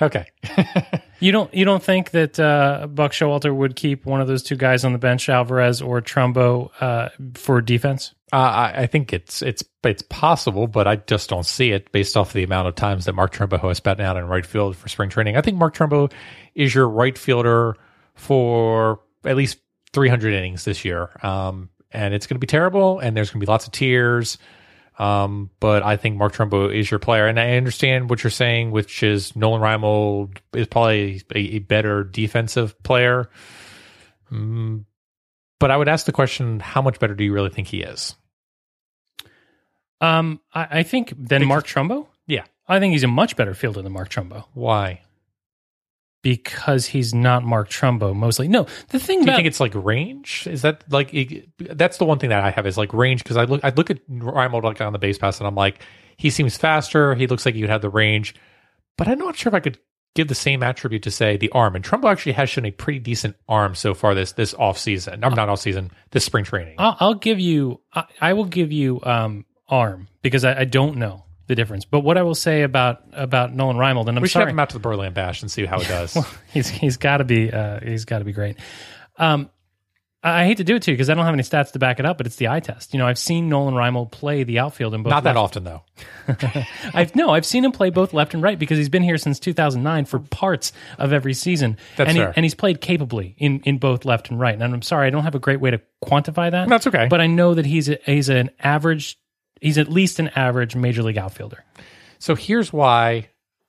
Okay. 0.00 0.26
You 1.18 1.32
don't 1.32 1.52
you 1.54 1.64
don't 1.64 1.82
think 1.82 2.10
that 2.10 2.38
uh, 2.38 2.86
Buck 2.88 3.12
Showalter 3.12 3.54
would 3.54 3.76
keep 3.76 4.04
one 4.04 4.20
of 4.20 4.28
those 4.28 4.42
two 4.42 4.56
guys 4.56 4.84
on 4.84 4.92
the 4.92 4.98
bench, 4.98 5.28
Alvarez 5.28 5.80
or 5.80 6.02
Trumbo, 6.02 6.70
uh, 6.80 7.08
for 7.34 7.60
defense? 7.60 8.14
Uh, 8.32 8.36
I, 8.36 8.82
I 8.82 8.86
think 8.86 9.12
it's 9.12 9.40
it's 9.40 9.64
it's 9.82 10.02
possible, 10.02 10.66
but 10.66 10.86
I 10.86 10.96
just 10.96 11.30
don't 11.30 11.46
see 11.46 11.70
it 11.72 11.90
based 11.92 12.16
off 12.16 12.32
the 12.32 12.42
amount 12.42 12.68
of 12.68 12.74
times 12.74 13.06
that 13.06 13.14
Mark 13.14 13.32
Trumbo 13.32 13.60
has 13.68 13.80
been 13.80 14.00
out 14.00 14.16
in 14.16 14.26
right 14.26 14.44
field 14.44 14.76
for 14.76 14.88
spring 14.88 15.08
training. 15.08 15.36
I 15.36 15.40
think 15.40 15.56
Mark 15.56 15.74
Trumbo 15.74 16.12
is 16.54 16.74
your 16.74 16.88
right 16.88 17.16
fielder 17.16 17.76
for 18.14 19.00
at 19.24 19.36
least 19.36 19.58
300 19.92 20.34
innings 20.34 20.64
this 20.64 20.84
year, 20.84 21.10
um, 21.22 21.70
and 21.92 22.12
it's 22.12 22.26
going 22.26 22.34
to 22.34 22.40
be 22.40 22.46
terrible, 22.46 22.98
and 22.98 23.16
there's 23.16 23.30
going 23.30 23.40
to 23.40 23.46
be 23.46 23.50
lots 23.50 23.66
of 23.66 23.72
tears. 23.72 24.38
Um, 24.98 25.50
but 25.60 25.82
I 25.82 25.96
think 25.96 26.16
Mark 26.16 26.32
Trumbo 26.34 26.74
is 26.74 26.90
your 26.90 26.98
player, 27.00 27.26
and 27.26 27.38
I 27.38 27.56
understand 27.56 28.08
what 28.08 28.24
you're 28.24 28.30
saying, 28.30 28.70
which 28.70 29.02
is 29.02 29.36
Nolan 29.36 29.60
Reimold 29.60 30.38
is 30.54 30.66
probably 30.66 31.22
a, 31.34 31.38
a 31.38 31.58
better 31.58 32.02
defensive 32.02 32.82
player. 32.82 33.28
Mm, 34.32 34.84
but 35.60 35.70
I 35.70 35.76
would 35.76 35.88
ask 35.88 36.06
the 36.06 36.12
question: 36.12 36.60
How 36.60 36.80
much 36.80 36.98
better 36.98 37.14
do 37.14 37.24
you 37.24 37.32
really 37.32 37.50
think 37.50 37.68
he 37.68 37.82
is? 37.82 38.14
Um, 40.00 40.40
I, 40.54 40.78
I 40.78 40.82
think 40.82 41.10
than 41.10 41.40
Because- 41.40 41.46
Mark 41.46 41.66
Trumbo. 41.66 42.06
Yeah. 42.26 42.44
I 42.68 42.80
think 42.80 42.92
he's 42.92 43.04
a 43.04 43.08
much 43.08 43.36
better 43.36 43.54
fielder 43.54 43.80
than 43.80 43.92
Mark 43.92 44.08
Trumbo 44.08 44.46
Why? 44.52 45.02
Because 46.26 46.86
he's 46.86 47.14
not 47.14 47.44
Mark 47.44 47.68
Trumbo. 47.70 48.12
Mostly, 48.12 48.48
no. 48.48 48.66
The 48.88 48.98
thing 48.98 49.20
Do 49.24 49.30
you 49.30 49.36
think 49.36 49.46
it's 49.46 49.60
like 49.60 49.72
range? 49.76 50.48
Is 50.50 50.62
that 50.62 50.82
like 50.90 51.14
it- 51.14 51.48
that's 51.58 51.98
the 51.98 52.04
one 52.04 52.18
thing 52.18 52.30
that 52.30 52.42
I 52.42 52.50
have 52.50 52.66
is 52.66 52.76
like 52.76 52.92
range 52.92 53.22
because 53.22 53.36
I 53.36 53.44
look 53.44 53.60
I 53.62 53.68
look 53.76 53.90
at 53.90 54.04
Reimold 54.08 54.64
like 54.64 54.80
on 54.80 54.92
the 54.92 54.98
base 54.98 55.18
pass 55.18 55.38
and 55.38 55.46
I'm 55.46 55.54
like 55.54 55.80
he 56.16 56.30
seems 56.30 56.56
faster. 56.56 57.14
He 57.14 57.28
looks 57.28 57.46
like 57.46 57.54
he 57.54 57.60
would 57.60 57.70
have 57.70 57.80
the 57.80 57.90
range, 57.90 58.34
but 58.98 59.06
I'm 59.06 59.18
not 59.20 59.36
sure 59.36 59.50
if 59.50 59.54
I 59.54 59.60
could 59.60 59.78
give 60.16 60.26
the 60.26 60.34
same 60.34 60.64
attribute 60.64 61.04
to 61.04 61.12
say 61.12 61.36
the 61.36 61.50
arm. 61.50 61.76
And 61.76 61.84
Trumbo 61.84 62.10
actually 62.10 62.32
has 62.32 62.50
shown 62.50 62.64
a 62.64 62.72
pretty 62.72 62.98
decent 62.98 63.36
arm 63.48 63.76
so 63.76 63.94
far 63.94 64.16
this 64.16 64.32
this 64.32 64.52
off 64.54 64.78
season. 64.78 65.22
I'm 65.22 65.34
not 65.34 65.48
off 65.48 65.60
season. 65.60 65.92
This 66.10 66.24
spring 66.24 66.44
training. 66.44 66.74
I'll, 66.78 66.96
I'll 66.98 67.14
give 67.14 67.38
you. 67.38 67.80
I, 67.94 68.04
I 68.20 68.32
will 68.32 68.46
give 68.46 68.72
you 68.72 68.98
um, 69.04 69.44
arm 69.68 70.08
because 70.22 70.42
I, 70.44 70.60
I 70.60 70.64
don't 70.64 70.96
know 70.96 71.25
the 71.46 71.54
difference. 71.54 71.84
But 71.84 72.00
what 72.00 72.18
I 72.18 72.22
will 72.22 72.34
say 72.34 72.62
about 72.62 73.02
about 73.12 73.54
Nolan 73.54 73.76
Reimold, 73.76 74.08
and 74.08 74.16
I'm 74.18 74.22
we 74.22 74.28
should 74.28 74.34
sorry, 74.34 74.44
have 74.46 74.50
him 74.54 74.60
out 74.60 74.70
to 74.70 74.74
the 74.74 74.80
Berlin 74.80 75.12
Bash 75.12 75.42
and 75.42 75.50
see 75.50 75.64
how 75.66 75.80
it 75.80 75.88
does. 75.88 76.16
he's 76.52 76.68
he's 76.68 76.96
got 76.96 77.18
to 77.18 77.24
be 77.24 77.52
uh, 77.52 77.80
he's 77.80 78.04
got 78.04 78.18
to 78.20 78.24
be 78.24 78.32
great. 78.32 78.56
Um, 79.18 79.50
I 80.22 80.44
hate 80.44 80.56
to 80.56 80.64
do 80.64 80.74
it 80.74 80.82
to 80.82 80.90
you 80.90 80.96
because 80.96 81.08
I 81.08 81.14
don't 81.14 81.24
have 81.24 81.34
any 81.34 81.44
stats 81.44 81.70
to 81.72 81.78
back 81.78 82.00
it 82.00 82.06
up, 82.06 82.16
but 82.18 82.26
it's 82.26 82.34
the 82.34 82.48
eye 82.48 82.58
test. 82.58 82.92
You 82.92 82.98
know, 82.98 83.06
I've 83.06 83.18
seen 83.18 83.48
Nolan 83.48 83.74
Reimold 83.74 84.10
play 84.10 84.42
the 84.42 84.58
outfield 84.58 84.92
in 84.94 85.04
both. 85.04 85.10
not 85.10 85.22
that 85.22 85.36
left- 85.36 85.56
often 85.56 85.64
though. 85.64 85.82
I've 86.94 87.14
no, 87.14 87.30
I've 87.30 87.46
seen 87.46 87.64
him 87.64 87.70
play 87.70 87.90
both 87.90 88.12
left 88.12 88.34
and 88.34 88.42
right 88.42 88.58
because 88.58 88.76
he's 88.76 88.88
been 88.88 89.04
here 89.04 89.18
since 89.18 89.38
2009 89.38 90.04
for 90.06 90.18
parts 90.18 90.72
of 90.98 91.12
every 91.12 91.32
season. 91.34 91.76
That's 91.96 92.08
and, 92.08 92.16
he- 92.16 92.24
fair. 92.24 92.32
and 92.34 92.44
he's 92.44 92.56
played 92.56 92.80
capably 92.80 93.36
in 93.38 93.60
in 93.60 93.78
both 93.78 94.04
left 94.04 94.30
and 94.30 94.40
right. 94.40 94.54
And 94.54 94.64
I'm 94.64 94.82
sorry, 94.82 95.06
I 95.06 95.10
don't 95.10 95.22
have 95.22 95.36
a 95.36 95.38
great 95.38 95.60
way 95.60 95.70
to 95.70 95.80
quantify 96.04 96.50
that. 96.50 96.68
That's 96.68 96.88
okay. 96.88 97.06
But 97.08 97.20
I 97.20 97.28
know 97.28 97.54
that 97.54 97.66
he's 97.66 97.88
a, 97.88 97.98
he's 98.04 98.28
an 98.28 98.50
average. 98.58 99.18
He's 99.60 99.78
at 99.78 99.88
least 99.88 100.18
an 100.18 100.28
average 100.28 100.76
major 100.76 101.02
league 101.02 101.18
outfielder. 101.18 101.64
So 102.18 102.34
here's 102.34 102.72
why 102.72 103.28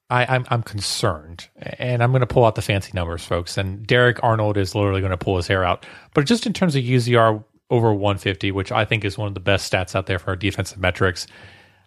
I, 0.09 0.25
I'm 0.25 0.45
I'm 0.49 0.63
concerned, 0.63 1.47
and 1.57 2.01
I'm 2.01 2.11
going 2.11 2.21
to 2.21 2.27
pull 2.27 2.45
out 2.45 2.55
the 2.55 2.61
fancy 2.61 2.91
numbers, 2.93 3.25
folks. 3.25 3.57
And 3.57 3.85
Derek 3.85 4.23
Arnold 4.23 4.57
is 4.57 4.73
literally 4.73 5.01
going 5.01 5.11
to 5.11 5.17
pull 5.17 5.35
his 5.35 5.47
hair 5.47 5.63
out. 5.63 5.85
But 6.13 6.25
just 6.25 6.45
in 6.45 6.53
terms 6.53 6.75
of 6.75 6.83
UZR 6.83 7.43
over 7.69 7.93
150, 7.93 8.51
which 8.51 8.71
I 8.71 8.85
think 8.85 9.03
is 9.03 9.17
one 9.17 9.27
of 9.27 9.33
the 9.33 9.41
best 9.41 9.71
stats 9.71 9.95
out 9.95 10.05
there 10.05 10.19
for 10.19 10.29
our 10.29 10.35
defensive 10.37 10.79
metrics, 10.79 11.27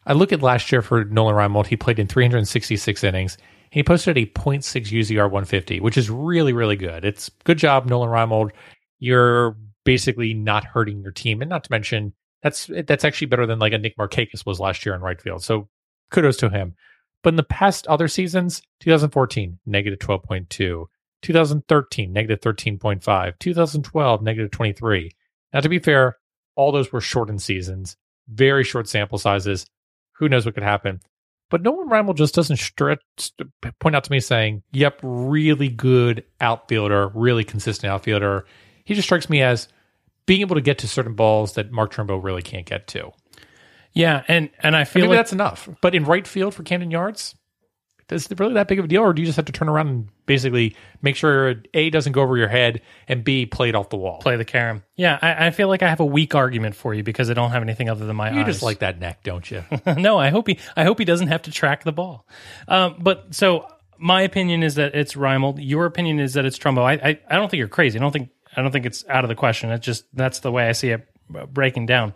I 0.06 0.12
look 0.12 0.32
at 0.32 0.42
last 0.42 0.70
year 0.70 0.82
for 0.82 1.04
Nolan 1.04 1.34
Reimold. 1.34 1.66
He 1.66 1.76
played 1.76 1.98
in 1.98 2.06
366 2.06 3.04
innings. 3.04 3.38
He 3.70 3.82
posted 3.82 4.18
a 4.18 4.26
0.6 4.26 4.62
UZR 4.64 5.22
150, 5.22 5.80
which 5.80 5.96
is 5.96 6.10
really 6.10 6.52
really 6.52 6.76
good. 6.76 7.04
It's 7.06 7.30
good 7.44 7.58
job, 7.58 7.86
Nolan 7.86 8.10
Reimold. 8.10 8.50
You're 8.98 9.56
basically 9.84 10.34
not 10.34 10.64
hurting 10.64 11.00
your 11.00 11.12
team, 11.12 11.40
and 11.40 11.48
not 11.48 11.64
to 11.64 11.72
mention 11.72 12.12
that's 12.42 12.70
eh, 12.70 12.82
that's 12.86 13.04
actually 13.04 13.28
better 13.28 13.46
than 13.46 13.58
like 13.58 13.72
a 13.72 13.78
Nick 13.78 13.96
Markakis 13.96 14.46
was 14.46 14.60
last 14.60 14.84
year 14.84 14.94
in 14.94 15.00
right 15.00 15.20
field. 15.20 15.42
So 15.42 15.68
kudos 16.10 16.36
to 16.38 16.50
him. 16.50 16.74
But 17.22 17.30
in 17.30 17.36
the 17.36 17.42
past 17.42 17.86
other 17.86 18.08
seasons, 18.08 18.62
2014, 18.80 19.58
negative 19.66 19.98
12.2, 19.98 20.86
2013, 21.22 22.12
negative 22.12 22.40
13.5, 22.40 23.38
2012, 23.38 24.22
negative 24.22 24.50
23. 24.50 25.10
Now, 25.52 25.60
to 25.60 25.68
be 25.68 25.78
fair, 25.78 26.16
all 26.56 26.72
those 26.72 26.92
were 26.92 27.00
shortened 27.00 27.42
seasons, 27.42 27.96
very 28.28 28.64
short 28.64 28.88
sample 28.88 29.18
sizes. 29.18 29.66
Who 30.12 30.28
knows 30.28 30.46
what 30.46 30.54
could 30.54 30.62
happen? 30.62 31.00
But 31.50 31.62
Nolan 31.62 31.88
Reimold 31.88 32.16
just 32.16 32.34
doesn't 32.34 32.58
stretch, 32.58 33.00
point 33.80 33.96
out 33.96 34.04
to 34.04 34.12
me 34.12 34.20
saying, 34.20 34.62
yep, 34.72 35.00
really 35.02 35.68
good 35.68 36.24
outfielder, 36.40 37.08
really 37.08 37.44
consistent 37.44 37.92
outfielder. 37.92 38.46
He 38.84 38.94
just 38.94 39.08
strikes 39.08 39.28
me 39.28 39.42
as 39.42 39.68
being 40.30 40.42
able 40.42 40.54
to 40.54 40.60
get 40.60 40.78
to 40.78 40.86
certain 40.86 41.14
balls 41.14 41.54
that 41.54 41.72
Mark 41.72 41.92
Trumbo 41.92 42.22
really 42.22 42.40
can't 42.40 42.64
get 42.64 42.86
to. 42.86 43.10
Yeah, 43.92 44.22
and 44.28 44.48
and 44.60 44.76
I 44.76 44.84
feel 44.84 45.00
Maybe 45.00 45.08
like 45.08 45.18
that's 45.18 45.32
enough. 45.32 45.68
But 45.82 45.96
in 45.96 46.04
right 46.04 46.24
field 46.24 46.54
for 46.54 46.62
Camden 46.62 46.92
Yards, 46.92 47.34
is 48.10 48.30
it 48.30 48.38
really 48.38 48.54
that 48.54 48.68
big 48.68 48.78
of 48.78 48.84
a 48.84 48.88
deal, 48.88 49.02
or 49.02 49.12
do 49.12 49.22
you 49.22 49.26
just 49.26 49.34
have 49.34 49.46
to 49.46 49.52
turn 49.52 49.68
around 49.68 49.88
and 49.88 50.08
basically 50.26 50.76
make 51.02 51.16
sure 51.16 51.56
A 51.74 51.90
doesn't 51.90 52.12
go 52.12 52.22
over 52.22 52.36
your 52.36 52.46
head 52.46 52.80
and 53.08 53.24
B 53.24 53.44
played 53.44 53.74
off 53.74 53.88
the 53.88 53.96
wall? 53.96 54.18
play 54.18 54.36
the 54.36 54.44
carom. 54.44 54.84
Yeah, 54.94 55.18
I, 55.20 55.48
I 55.48 55.50
feel 55.50 55.66
like 55.66 55.82
I 55.82 55.88
have 55.88 55.98
a 55.98 56.06
weak 56.06 56.36
argument 56.36 56.76
for 56.76 56.94
you 56.94 57.02
because 57.02 57.28
I 57.28 57.34
don't 57.34 57.50
have 57.50 57.62
anything 57.62 57.88
other 57.90 58.06
than 58.06 58.14
my 58.14 58.30
You 58.30 58.42
eyes. 58.42 58.46
just 58.46 58.62
like 58.62 58.78
that 58.78 59.00
neck, 59.00 59.24
don't 59.24 59.50
you? 59.50 59.64
no, 59.96 60.16
I 60.16 60.28
hope 60.28 60.46
he. 60.46 60.60
I 60.76 60.84
hope 60.84 61.00
he 61.00 61.04
doesn't 61.04 61.26
have 61.26 61.42
to 61.42 61.50
track 61.50 61.82
the 61.82 61.90
ball. 61.90 62.24
Um, 62.68 62.98
but 63.00 63.34
so 63.34 63.66
my 63.98 64.22
opinion 64.22 64.62
is 64.62 64.76
that 64.76 64.94
it's 64.94 65.14
Reimold. 65.14 65.56
Your 65.58 65.86
opinion 65.86 66.20
is 66.20 66.34
that 66.34 66.44
it's 66.44 66.56
Trumbo. 66.56 66.84
I, 66.84 66.92
I, 66.92 67.18
I 67.28 67.34
don't 67.34 67.50
think 67.50 67.58
you're 67.58 67.66
crazy. 67.66 67.98
I 67.98 68.00
don't 68.00 68.12
think. 68.12 68.28
I 68.60 68.62
don't 68.62 68.72
think 68.72 68.86
it's 68.86 69.04
out 69.08 69.24
of 69.24 69.28
the 69.28 69.34
question. 69.34 69.70
It's 69.70 69.84
just 69.84 70.04
that's 70.14 70.40
the 70.40 70.52
way 70.52 70.68
I 70.68 70.72
see 70.72 70.90
it 70.90 71.08
breaking 71.52 71.86
down. 71.86 72.14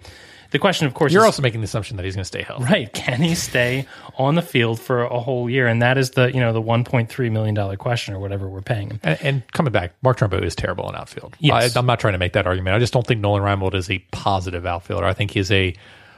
The 0.50 0.58
question, 0.60 0.86
of 0.86 0.94
course, 0.94 1.12
You're 1.12 1.22
is, 1.22 1.26
also 1.26 1.42
making 1.42 1.62
the 1.62 1.64
assumption 1.64 1.96
that 1.96 2.04
he's 2.04 2.14
going 2.14 2.22
to 2.22 2.26
stay 2.26 2.42
healthy. 2.42 2.64
right. 2.64 2.92
Can 2.92 3.20
he 3.20 3.34
stay 3.34 3.86
on 4.18 4.36
the 4.36 4.42
field 4.42 4.78
for 4.78 5.02
a 5.02 5.18
whole 5.18 5.50
year? 5.50 5.66
And 5.66 5.82
that 5.82 5.98
is 5.98 6.10
the 6.10 6.32
you 6.32 6.38
know 6.38 6.52
the 6.52 6.62
1.3 6.62 7.32
million 7.32 7.54
dollar 7.54 7.76
question 7.76 8.14
or 8.14 8.20
whatever 8.20 8.48
we're 8.48 8.62
paying 8.62 8.90
him. 8.90 9.00
And, 9.02 9.18
and 9.22 9.52
coming 9.52 9.72
back, 9.72 9.94
Mark 10.02 10.18
Trumbo 10.18 10.40
is 10.42 10.54
terrible 10.54 10.88
in 10.88 10.94
outfield. 10.94 11.34
Yes. 11.40 11.74
I, 11.74 11.78
I'm 11.78 11.86
not 11.86 11.98
trying 11.98 12.12
to 12.12 12.18
make 12.18 12.34
that 12.34 12.46
argument. 12.46 12.76
I 12.76 12.78
just 12.78 12.92
don't 12.92 13.06
think 13.06 13.20
Nolan 13.20 13.42
Reimold 13.42 13.74
is 13.74 13.90
a 13.90 13.98
positive 14.12 14.64
outfielder. 14.64 15.06
I 15.06 15.12
think 15.12 15.32
he's 15.32 15.50
a 15.50 15.74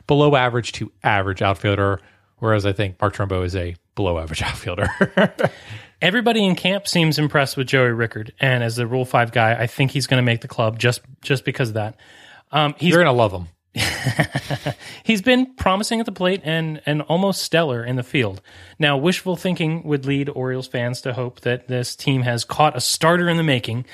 below 0.07 0.37
average 0.37 0.73
to 0.73 0.93
average 1.03 1.41
outfielder, 1.41 2.01
whereas 2.39 2.67
I 2.67 2.73
think 2.73 3.01
Mark 3.01 3.15
Trumbo 3.15 3.43
is 3.43 3.57
a 3.57 3.75
below 3.95 4.19
average 4.19 4.43
outfielder. 4.43 4.89
Everybody 6.03 6.45
in 6.45 6.57
camp 6.57 6.87
seems 6.87 7.19
impressed 7.19 7.57
with 7.57 7.69
Joey 7.69 7.91
Rickard, 7.91 8.33
and 8.39 8.63
as 8.63 8.77
the 8.77 8.87
Rule 8.87 9.05
Five 9.05 9.33
guy, 9.33 9.55
I 9.55 9.67
think 9.67 9.91
he's 9.91 10.07
going 10.07 10.19
to 10.19 10.25
make 10.25 10.43
the 10.43 10.49
club 10.49 10.79
just 10.79 11.01
just 11.23 11.45
because 11.45 11.71
of 11.71 11.75
that. 11.75 11.97
Um, 12.53 12.75
he's 12.79 12.91
You're 12.91 13.03
going 13.03 13.15
to 13.15 13.19
love 13.19 13.33
him. 13.33 13.49
he's 15.05 15.21
been 15.23 15.55
promising 15.55 16.01
at 16.01 16.07
the 16.07 16.13
plate 16.13 16.41
and 16.45 16.81
and 16.87 17.03
almost 17.03 17.43
stellar 17.43 17.85
in 17.85 17.97
the 17.97 18.03
field. 18.03 18.41
Now, 18.79 18.97
wishful 18.97 19.37
thinking 19.37 19.83
would 19.85 20.07
lead 20.07 20.29
Orioles 20.29 20.67
fans 20.67 21.01
to 21.03 21.13
hope 21.13 21.41
that 21.41 21.69
this 21.69 21.97
team 21.97 22.23
has 22.23 22.45
caught 22.45 22.77
a 22.77 22.81
starter 22.81 23.29
in 23.29 23.37
the 23.37 23.43
making. 23.43 23.87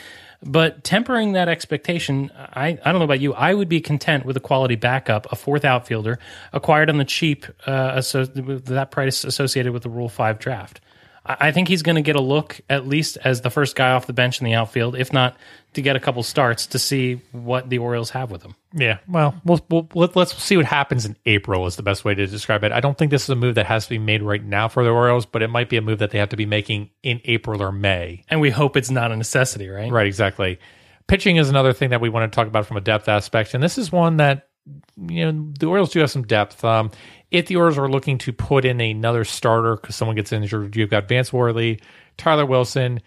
But 0.45 0.83
tempering 0.83 1.33
that 1.33 1.49
expectation, 1.49 2.33
I, 2.37 2.77
I 2.85 2.91
don't 2.91 2.99
know 2.99 3.05
about 3.05 3.21
you. 3.21 3.33
I 3.33 3.55
would 3.55 3.69
be 3.69 3.81
content 3.81 4.25
with 4.25 4.37
a 4.37 4.41
quality 4.41 4.75
backup, 4.75 5.31
a 5.31 5.37
fourth 5.37 5.65
outfielder 5.65 6.19
acquired 6.53 6.91
on 6.91 6.99
the 6.99 7.05
cheap, 7.05 7.47
uh, 7.65 8.03
with 8.13 8.67
that 8.67 8.91
price 8.91 9.23
associated 9.23 9.73
with 9.73 9.85
the 9.85 9.89
Rule 9.89 10.09
Five 10.09 10.41
draft. 10.41 10.81
I 11.25 11.53
think 11.53 11.69
he's 11.69 11.83
going 11.83 11.95
to 11.95 12.03
get 12.03 12.17
a 12.17 12.21
look 12.21 12.61
at 12.69 12.87
least 12.87 13.17
as 13.23 13.43
the 13.43 13.51
first 13.51 13.77
guy 13.77 13.93
off 13.93 14.07
the 14.07 14.13
bench 14.13 14.41
in 14.41 14.45
the 14.45 14.55
outfield, 14.55 14.97
if 14.97 15.13
not 15.13 15.37
to 15.75 15.83
get 15.83 15.95
a 15.95 16.01
couple 16.01 16.23
starts 16.25 16.67
to 16.69 16.81
see 16.81 17.21
what 17.31 17.71
the 17.71 17.79
Orioles 17.79 18.11
have 18.11 18.33
with 18.33 18.43
him. 18.43 18.57
Yeah, 18.75 18.99
well, 19.07 19.41
we'll, 19.45 19.65
we'll 19.71 20.11
let's 20.15 20.37
see 20.43 20.57
what 20.57 20.67
happens 20.67 21.07
in 21.07 21.17
April 21.25 21.67
is 21.67 21.77
the 21.77 21.83
best 21.85 22.05
way 22.05 22.15
to 22.15 22.27
describe 22.27 22.65
it. 22.65 22.73
I 22.73 22.81
don't 22.81 22.99
think 22.99 23.13
this 23.13 23.23
is 23.23 23.31
a 23.31 23.37
move 23.37 23.55
that 23.55 23.67
has 23.67 23.85
to 23.85 23.91
be 23.91 23.99
made 23.99 24.23
right 24.23 24.43
now 24.43 24.67
for 24.67 24.83
the 24.83 24.91
Orioles, 24.91 25.25
but 25.25 25.43
it 25.43 25.49
might 25.49 25.69
be 25.69 25.77
a 25.77 25.83
move 25.83 26.01
that 26.01 26.11
they 26.11 26.19
have 26.19 26.31
to 26.31 26.37
be 26.37 26.47
making 26.47 26.91
in 27.05 27.21
April 27.25 27.63
or 27.63 27.71
May. 27.71 28.25
And 28.29 28.41
we 28.41 28.51
hope 28.51 28.77
it's 28.77 28.91
not 28.91 29.13
a 29.13 29.17
necessity, 29.17 29.69
right? 29.69 29.93
Right, 29.93 30.09
exactly. 30.09 30.59
Pitching 31.07 31.37
is 31.37 31.49
another 31.49 31.73
thing 31.73 31.91
that 31.91 32.01
we 32.01 32.09
want 32.09 32.31
to 32.31 32.35
talk 32.35 32.49
about 32.49 32.67
from 32.67 32.79
a 32.79 32.81
depth 32.81 33.09
aspect, 33.09 33.55
and 33.55 33.63
this 33.63 33.79
is 33.79 33.93
one 33.93 34.17
that 34.17 34.49
you 34.97 35.33
know 35.33 35.53
the 35.59 35.67
Orioles 35.67 35.91
do 35.91 36.01
have 36.01 36.11
some 36.11 36.23
depth. 36.23 36.65
Um, 36.65 36.91
if 37.31 37.47
the 37.47 37.57
Orioles 37.57 37.79
are 37.79 37.89
looking 37.89 38.19
to 38.19 38.33
put 38.33 38.65
in 38.65 38.81
another 38.81 39.25
starter 39.25 39.77
because 39.77 39.97
someone 39.97 40.17
gets 40.17 40.33
injured, 40.33 40.77
you've 40.77 40.91
got 40.91 41.09
Vance 41.09 41.33
Worley, 41.33 41.81
Tyler 42.17 42.47
Wilson, 42.47 43.01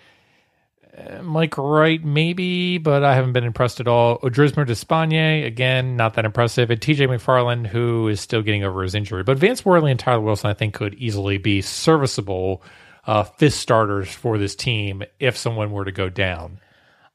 uh, 0.97 1.21
Mike 1.21 1.57
Wright, 1.57 2.03
maybe, 2.03 2.77
but 2.77 3.03
I 3.03 3.15
haven't 3.15 3.33
been 3.33 3.43
impressed 3.43 3.79
at 3.79 3.87
all. 3.87 4.19
Odrisamer 4.19 4.65
Despaigne, 4.65 5.45
again, 5.45 5.95
not 5.95 6.15
that 6.15 6.25
impressive, 6.25 6.71
and 6.71 6.81
TJ 6.81 7.07
McFarland, 7.07 7.67
who 7.67 8.07
is 8.07 8.19
still 8.19 8.41
getting 8.41 8.63
over 8.63 8.81
his 8.81 8.95
injury. 8.95 9.23
But 9.23 9.37
Vance 9.37 9.63
Worley 9.63 9.91
and 9.91 9.99
Tyler 9.99 10.21
Wilson, 10.21 10.49
I 10.49 10.53
think, 10.53 10.73
could 10.73 10.95
easily 10.95 11.37
be 11.37 11.61
serviceable 11.61 12.63
uh, 13.05 13.23
fifth 13.23 13.55
starters 13.55 14.11
for 14.11 14.37
this 14.37 14.55
team 14.55 15.03
if 15.19 15.37
someone 15.37 15.71
were 15.71 15.85
to 15.85 15.91
go 15.91 16.09
down. 16.09 16.59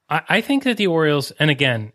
I, 0.09 0.21
I 0.29 0.41
think 0.41 0.63
that 0.63 0.77
the 0.77 0.87
Orioles, 0.87 1.31
and 1.31 1.49
again, 1.49 1.91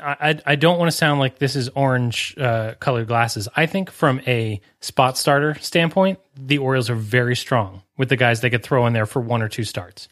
I, 0.00 0.16
I- 0.30 0.42
I 0.46 0.54
don't 0.56 0.78
want 0.78 0.90
to 0.90 0.96
sound 0.96 1.20
like 1.20 1.38
this 1.38 1.54
is 1.56 1.68
orange 1.70 2.34
uh, 2.38 2.74
colored 2.80 3.06
glasses. 3.08 3.48
I 3.56 3.66
think 3.66 3.90
from 3.90 4.20
a 4.26 4.60
spot 4.80 5.16
starter 5.18 5.54
standpoint, 5.60 6.18
the 6.36 6.58
Orioles 6.58 6.90
are 6.90 6.94
very 6.96 7.36
strong 7.36 7.82
with 7.96 8.08
the 8.08 8.16
guys 8.16 8.40
they 8.40 8.50
could 8.50 8.62
throw 8.62 8.86
in 8.86 8.92
there 8.92 9.06
for 9.06 9.20
one 9.20 9.42
or 9.42 9.48
two 9.48 9.64
starts. 9.64 10.08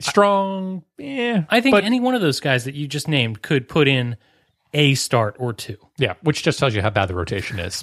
Strong, 0.00 0.84
yeah. 0.98 1.44
I 1.48 1.60
think 1.62 1.72
but, 1.74 1.84
any 1.84 2.00
one 2.00 2.14
of 2.14 2.20
those 2.20 2.38
guys 2.40 2.64
that 2.64 2.74
you 2.74 2.86
just 2.86 3.08
named 3.08 3.40
could 3.42 3.66
put 3.68 3.88
in 3.88 4.16
a 4.74 4.94
start 4.94 5.36
or 5.38 5.52
two. 5.54 5.78
yeah, 5.96 6.14
which 6.22 6.42
just 6.42 6.58
tells 6.58 6.74
you 6.74 6.82
how 6.82 6.90
bad 6.90 7.06
the 7.06 7.14
rotation 7.14 7.58
is. 7.58 7.82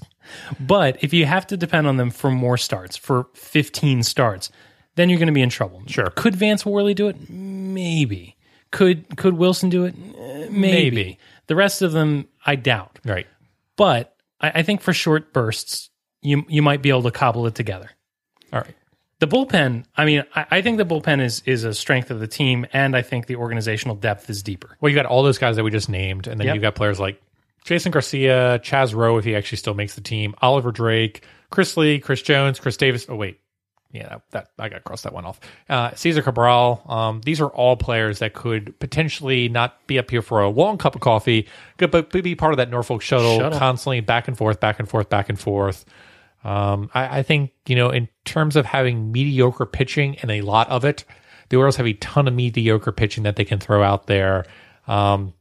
But 0.59 1.03
if 1.03 1.11
you 1.11 1.25
have 1.25 1.47
to 1.47 1.57
depend 1.57 1.87
on 1.87 1.97
them 1.97 2.11
for 2.11 2.29
more 2.29 2.57
starts, 2.57 2.95
for 2.95 3.27
15 3.33 4.03
starts, 4.03 4.51
then 4.95 5.09
you're 5.09 5.17
going 5.17 5.27
to 5.27 5.33
be 5.33 5.41
in 5.41 5.49
trouble. 5.49 5.81
Sure. 5.87 6.11
Could 6.11 6.35
Vance 6.35 6.65
Worley 6.65 6.93
do 6.93 7.07
it? 7.07 7.29
Maybe. 7.31 8.35
Could 8.69 9.17
could 9.17 9.35
Wilson 9.35 9.69
do 9.69 9.85
it? 9.85 9.95
Maybe. 10.51 10.95
Maybe. 10.95 11.19
The 11.47 11.55
rest 11.55 11.81
of 11.81 11.91
them, 11.91 12.27
I 12.45 12.55
doubt. 12.55 12.99
Right. 13.05 13.27
But 13.75 14.15
I, 14.39 14.51
I 14.55 14.63
think 14.63 14.81
for 14.81 14.93
short 14.93 15.33
bursts, 15.33 15.89
you 16.21 16.45
you 16.47 16.61
might 16.61 16.81
be 16.81 16.89
able 16.89 17.03
to 17.03 17.11
cobble 17.11 17.45
it 17.47 17.55
together. 17.55 17.89
All 18.51 18.59
right. 18.61 18.75
The 19.19 19.27
bullpen, 19.27 19.85
I 19.95 20.03
mean, 20.05 20.23
I, 20.35 20.45
I 20.51 20.61
think 20.61 20.77
the 20.77 20.85
bullpen 20.85 21.21
is 21.21 21.41
is 21.45 21.63
a 21.63 21.73
strength 21.73 22.11
of 22.11 22.19
the 22.19 22.27
team, 22.27 22.65
and 22.73 22.95
I 22.95 23.01
think 23.01 23.27
the 23.27 23.35
organizational 23.37 23.95
depth 23.95 24.29
is 24.29 24.43
deeper. 24.43 24.77
Well, 24.81 24.89
you 24.89 24.95
got 24.95 25.05
all 25.05 25.23
those 25.23 25.37
guys 25.37 25.55
that 25.55 25.63
we 25.63 25.71
just 25.71 25.89
named, 25.89 26.27
and 26.27 26.39
then 26.39 26.47
Yep. 26.47 26.55
you 26.55 26.61
got 26.61 26.75
players 26.75 26.99
like 26.99 27.21
Jason 27.63 27.91
Garcia, 27.91 28.59
Chaz 28.63 28.93
Roe, 28.93 29.17
if 29.17 29.23
he 29.25 29.35
actually 29.35 29.57
still 29.59 29.73
makes 29.73 29.95
the 29.95 30.01
team, 30.01 30.35
Oliver 30.41 30.71
Drake, 30.71 31.25
Chris 31.49 31.77
Lee, 31.77 31.99
Chris 31.99 32.21
Jones, 32.21 32.59
Chris 32.59 32.75
Davis. 32.75 33.05
Oh 33.07 33.15
wait, 33.15 33.39
yeah, 33.93 34.07
that, 34.09 34.23
that 34.31 34.47
I 34.57 34.69
got 34.69 34.77
to 34.77 34.81
cross 34.81 35.03
that 35.03 35.13
one 35.13 35.23
off. 35.23 35.39
Uh, 35.69 35.93
Cesar 35.93 36.23
Cabral. 36.23 36.83
Um, 36.87 37.21
these 37.23 37.39
are 37.39 37.47
all 37.47 37.77
players 37.77 38.19
that 38.19 38.33
could 38.33 38.77
potentially 38.79 39.47
not 39.49 39.85
be 39.85 39.99
up 39.99 40.09
here 40.09 40.23
for 40.23 40.41
a 40.41 40.49
long 40.49 40.79
cup 40.79 40.95
of 40.95 41.01
coffee, 41.01 41.47
could 41.77 41.91
but 41.91 42.09
be 42.11 42.33
part 42.33 42.53
of 42.53 42.57
that 42.57 42.71
Norfolk 42.71 43.03
shuttle, 43.03 43.37
Shuttle. 43.37 43.59
constantly 43.59 43.99
back 44.01 44.27
and 44.27 44.35
forth, 44.35 44.59
back 44.59 44.79
and 44.79 44.89
forth, 44.89 45.09
back 45.09 45.29
and 45.29 45.39
forth. 45.39 45.85
Um, 46.43 46.89
I, 46.95 47.19
I 47.19 47.23
think 47.23 47.51
you 47.67 47.75
know, 47.75 47.91
in 47.91 48.09
terms 48.25 48.55
of 48.55 48.65
having 48.65 49.11
mediocre 49.11 49.67
pitching 49.67 50.17
and 50.23 50.31
a 50.31 50.41
lot 50.41 50.69
of 50.69 50.83
it, 50.83 51.05
the 51.49 51.57
Orioles 51.57 51.75
have 51.75 51.85
a 51.87 51.93
ton 51.93 52.27
of 52.27 52.33
mediocre 52.33 52.91
pitching 52.91 53.23
that 53.23 53.35
they 53.35 53.45
can 53.45 53.59
throw 53.59 53.83
out 53.83 54.07
there. 54.07 54.45
Um, 54.87 55.35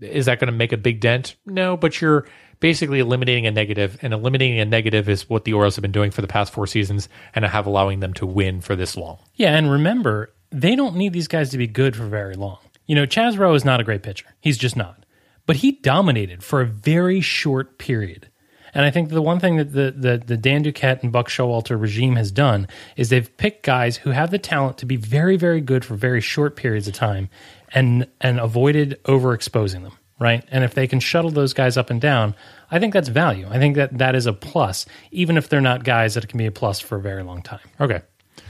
is 0.00 0.26
that 0.26 0.40
going 0.40 0.50
to 0.50 0.56
make 0.56 0.72
a 0.72 0.78
big 0.78 1.00
dent? 1.00 1.36
No, 1.44 1.76
but 1.76 2.00
you're 2.00 2.26
basically 2.60 2.98
eliminating 2.98 3.46
a 3.46 3.50
negative, 3.50 3.98
and 4.02 4.12
eliminating 4.12 4.60
a 4.60 4.64
negative 4.64 5.08
is 5.08 5.28
what 5.28 5.44
the 5.44 5.52
Orioles 5.52 5.76
have 5.76 5.82
been 5.82 5.92
doing 5.92 6.10
for 6.10 6.22
the 6.22 6.28
past 6.28 6.52
four 6.52 6.66
seasons, 6.66 7.08
and 7.34 7.44
have 7.44 7.66
allowing 7.66 8.00
them 8.00 8.14
to 8.14 8.26
win 8.26 8.60
for 8.60 8.76
this 8.76 8.96
long. 8.96 9.18
Yeah, 9.34 9.56
and 9.56 9.70
remember, 9.70 10.32
they 10.50 10.76
don't 10.76 10.96
need 10.96 11.12
these 11.12 11.28
guys 11.28 11.50
to 11.50 11.58
be 11.58 11.66
good 11.66 11.96
for 11.96 12.04
very 12.04 12.34
long. 12.34 12.58
You 12.86 12.94
know, 12.94 13.06
Chaz 13.06 13.38
Roe 13.38 13.54
is 13.54 13.64
not 13.64 13.80
a 13.80 13.84
great 13.84 14.02
pitcher. 14.02 14.26
He's 14.40 14.58
just 14.58 14.76
not. 14.76 15.04
But 15.46 15.56
he 15.56 15.72
dominated 15.72 16.42
for 16.42 16.60
a 16.60 16.66
very 16.66 17.20
short 17.20 17.78
period. 17.78 18.28
And 18.74 18.84
I 18.84 18.90
think 18.90 19.08
the 19.08 19.22
one 19.22 19.40
thing 19.40 19.56
that 19.56 19.72
the, 19.72 19.90
the, 19.96 20.22
the 20.24 20.36
Dan 20.36 20.62
Duquette 20.62 21.02
and 21.02 21.10
Buck 21.10 21.28
Showalter 21.28 21.80
regime 21.80 22.16
has 22.16 22.30
done 22.30 22.68
is 22.96 23.08
they've 23.08 23.34
picked 23.36 23.64
guys 23.64 23.96
who 23.96 24.10
have 24.10 24.30
the 24.30 24.38
talent 24.38 24.78
to 24.78 24.86
be 24.86 24.96
very, 24.96 25.36
very 25.36 25.60
good 25.60 25.84
for 25.84 25.94
very 25.94 26.20
short 26.20 26.54
periods 26.54 26.86
of 26.86 26.94
time 26.94 27.30
and 27.72 28.06
and 28.20 28.40
avoided 28.40 28.98
overexposing 29.04 29.82
them, 29.82 29.98
right? 30.18 30.44
And 30.50 30.64
if 30.64 30.74
they 30.74 30.86
can 30.86 31.00
shuttle 31.00 31.30
those 31.30 31.52
guys 31.52 31.76
up 31.76 31.90
and 31.90 32.00
down, 32.00 32.34
I 32.70 32.78
think 32.78 32.92
that's 32.92 33.08
value. 33.08 33.46
I 33.50 33.58
think 33.58 33.76
that 33.76 33.98
that 33.98 34.14
is 34.14 34.26
a 34.26 34.32
plus, 34.32 34.86
even 35.10 35.36
if 35.36 35.48
they're 35.48 35.60
not 35.60 35.84
guys 35.84 36.14
that 36.14 36.28
can 36.28 36.38
be 36.38 36.46
a 36.46 36.52
plus 36.52 36.80
for 36.80 36.96
a 36.96 37.00
very 37.00 37.22
long 37.22 37.42
time. 37.42 37.60
Okay. 37.80 38.02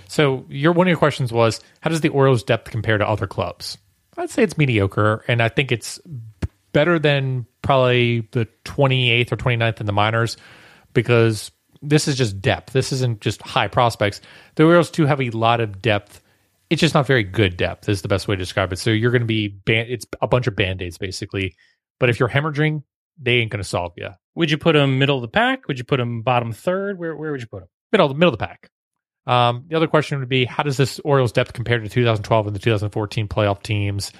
So 0.08 0.46
your 0.48 0.72
one 0.72 0.86
of 0.86 0.90
your 0.90 0.98
questions 0.98 1.32
was 1.32 1.60
how 1.80 1.90
does 1.90 2.00
the 2.00 2.08
Orioles 2.08 2.42
depth 2.42 2.70
compare 2.70 2.98
to 2.98 3.06
other 3.06 3.26
clubs? 3.26 3.78
I'd 4.16 4.30
say 4.30 4.42
it's 4.42 4.58
mediocre, 4.58 5.24
and 5.28 5.40
I 5.40 5.48
think 5.48 5.70
it's 5.70 6.00
better 6.72 6.98
than 6.98 7.46
probably 7.62 8.20
the 8.32 8.48
28th 8.64 9.32
or 9.32 9.36
29th 9.36 9.80
in 9.80 9.86
the 9.86 9.92
minors 9.92 10.36
because 10.92 11.50
this 11.82 12.08
is 12.08 12.16
just 12.16 12.40
depth. 12.40 12.72
This 12.72 12.92
isn't 12.92 13.20
just 13.20 13.40
high 13.42 13.68
prospects. 13.68 14.20
The 14.56 14.64
Orioles 14.64 14.90
do 14.90 15.06
have 15.06 15.20
a 15.20 15.30
lot 15.30 15.60
of 15.60 15.80
depth. 15.80 16.20
It's 16.70 16.80
just 16.80 16.94
not 16.94 17.06
very 17.06 17.24
good 17.24 17.56
depth 17.56 17.88
is 17.88 18.02
the 18.02 18.08
best 18.08 18.28
way 18.28 18.36
to 18.36 18.40
describe 18.40 18.72
it. 18.72 18.78
So 18.78 18.90
you're 18.90 19.10
going 19.10 19.22
to 19.22 19.26
be 19.26 19.48
ban- 19.48 19.86
it's 19.88 20.06
a 20.20 20.26
bunch 20.26 20.46
of 20.46 20.54
band-aids 20.56 20.98
basically. 20.98 21.54
But 21.98 22.10
if 22.10 22.20
you're 22.20 22.28
hemorrhaging, 22.28 22.82
they 23.20 23.36
ain't 23.36 23.50
going 23.50 23.62
to 23.62 23.68
solve 23.68 23.92
you. 23.96 24.10
Would 24.34 24.50
you 24.50 24.58
put 24.58 24.74
them 24.74 24.98
middle 24.98 25.16
of 25.16 25.22
the 25.22 25.28
pack? 25.28 25.66
Would 25.66 25.78
you 25.78 25.84
put 25.84 25.96
them 25.96 26.22
bottom 26.22 26.52
third? 26.52 26.98
Where 26.98 27.16
where 27.16 27.32
would 27.32 27.40
you 27.40 27.46
put 27.46 27.60
them? 27.60 27.68
middle 27.92 28.12
middle 28.14 28.32
of 28.32 28.38
the 28.38 28.46
pack. 28.46 28.70
Um, 29.26 29.64
the 29.68 29.76
other 29.76 29.86
question 29.86 30.20
would 30.20 30.28
be 30.28 30.44
how 30.44 30.62
does 30.62 30.76
this 30.76 31.00
Orioles 31.00 31.32
depth 31.32 31.52
compare 31.52 31.78
to 31.78 31.88
2012 31.88 32.46
and 32.46 32.56
the 32.56 32.60
2014 32.60 33.28
playoff 33.28 33.62
teams? 33.62 34.12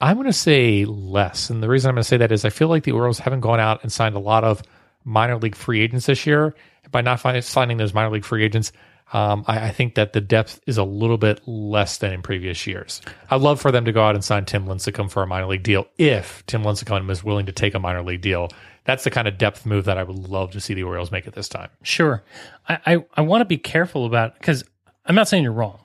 I'm 0.00 0.16
going 0.16 0.26
to 0.26 0.32
say 0.32 0.84
less, 0.84 1.48
and 1.48 1.62
the 1.62 1.68
reason 1.68 1.88
I'm 1.88 1.94
going 1.94 2.02
to 2.02 2.08
say 2.08 2.18
that 2.18 2.32
is 2.32 2.44
I 2.44 2.50
feel 2.50 2.68
like 2.68 2.84
the 2.84 2.92
Orioles 2.92 3.18
haven't 3.18 3.40
gone 3.40 3.60
out 3.60 3.82
and 3.82 3.90
signed 3.90 4.14
a 4.14 4.20
lot 4.20 4.44
of 4.44 4.62
minor 5.04 5.38
league 5.38 5.54
free 5.54 5.80
agents 5.80 6.06
this 6.06 6.26
year. 6.26 6.54
By 6.90 7.00
not 7.00 7.18
fi- 7.18 7.40
signing 7.40 7.78
those 7.78 7.94
minor 7.94 8.10
league 8.10 8.24
free 8.24 8.44
agents, 8.44 8.72
um, 9.12 9.44
I, 9.46 9.68
I 9.68 9.70
think 9.70 9.94
that 9.94 10.12
the 10.12 10.20
depth 10.20 10.60
is 10.66 10.78
a 10.78 10.84
little 10.84 11.18
bit 11.18 11.40
less 11.46 11.98
than 11.98 12.12
in 12.12 12.22
previous 12.22 12.66
years. 12.66 13.00
I'd 13.30 13.40
love 13.40 13.60
for 13.60 13.70
them 13.70 13.84
to 13.84 13.92
go 13.92 14.02
out 14.02 14.14
and 14.14 14.24
sign 14.24 14.44
Tim 14.44 14.66
Lincecum 14.66 15.10
for 15.10 15.22
a 15.22 15.26
minor 15.26 15.46
league 15.46 15.62
deal 15.62 15.86
if 15.96 16.44
Tim 16.46 16.62
Lincecum 16.62 17.10
is 17.10 17.22
willing 17.22 17.46
to 17.46 17.52
take 17.52 17.74
a 17.74 17.78
minor 17.78 18.02
league 18.02 18.20
deal. 18.20 18.48
That's 18.84 19.04
the 19.04 19.10
kind 19.10 19.28
of 19.28 19.38
depth 19.38 19.66
move 19.66 19.84
that 19.84 19.98
I 19.98 20.02
would 20.02 20.28
love 20.28 20.52
to 20.52 20.60
see 20.60 20.74
the 20.74 20.82
Orioles 20.82 21.10
make 21.10 21.26
at 21.26 21.34
this 21.34 21.48
time. 21.48 21.70
Sure. 21.82 22.22
I 22.68 22.78
I, 22.86 23.04
I 23.14 23.20
want 23.22 23.42
to 23.42 23.46
be 23.46 23.58
careful 23.58 24.06
about 24.06 24.34
because 24.38 24.64
I'm 25.04 25.14
not 25.14 25.28
saying 25.28 25.44
you're 25.44 25.52
wrong, 25.52 25.80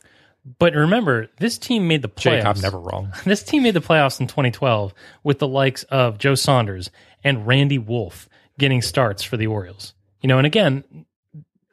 but 0.60 0.74
remember 0.74 1.28
this 1.38 1.58
team 1.58 1.88
made 1.88 2.02
the 2.02 2.10
playoffs. 2.10 2.22
Jake, 2.24 2.46
I'm 2.46 2.62
never 2.62 2.80
wrong. 2.80 3.14
This 3.26 3.44
team 3.44 3.64
made 3.64 3.76
the 3.76 3.82
playoffs 3.82 4.20
in 4.20 4.28
2012 4.28 4.94
with 5.24 5.40
the 5.40 5.48
likes 5.48 5.84
of 5.84 6.18
Joe 6.18 6.36
Saunders 6.36 6.90
and 7.24 7.46
Randy 7.46 7.78
Wolf 7.78 8.28
getting 8.58 8.82
starts 8.82 9.24
for 9.24 9.38
the 9.38 9.48
Orioles. 9.48 9.94
You 10.22 10.28
know, 10.28 10.38
and 10.38 10.48
again, 10.48 10.84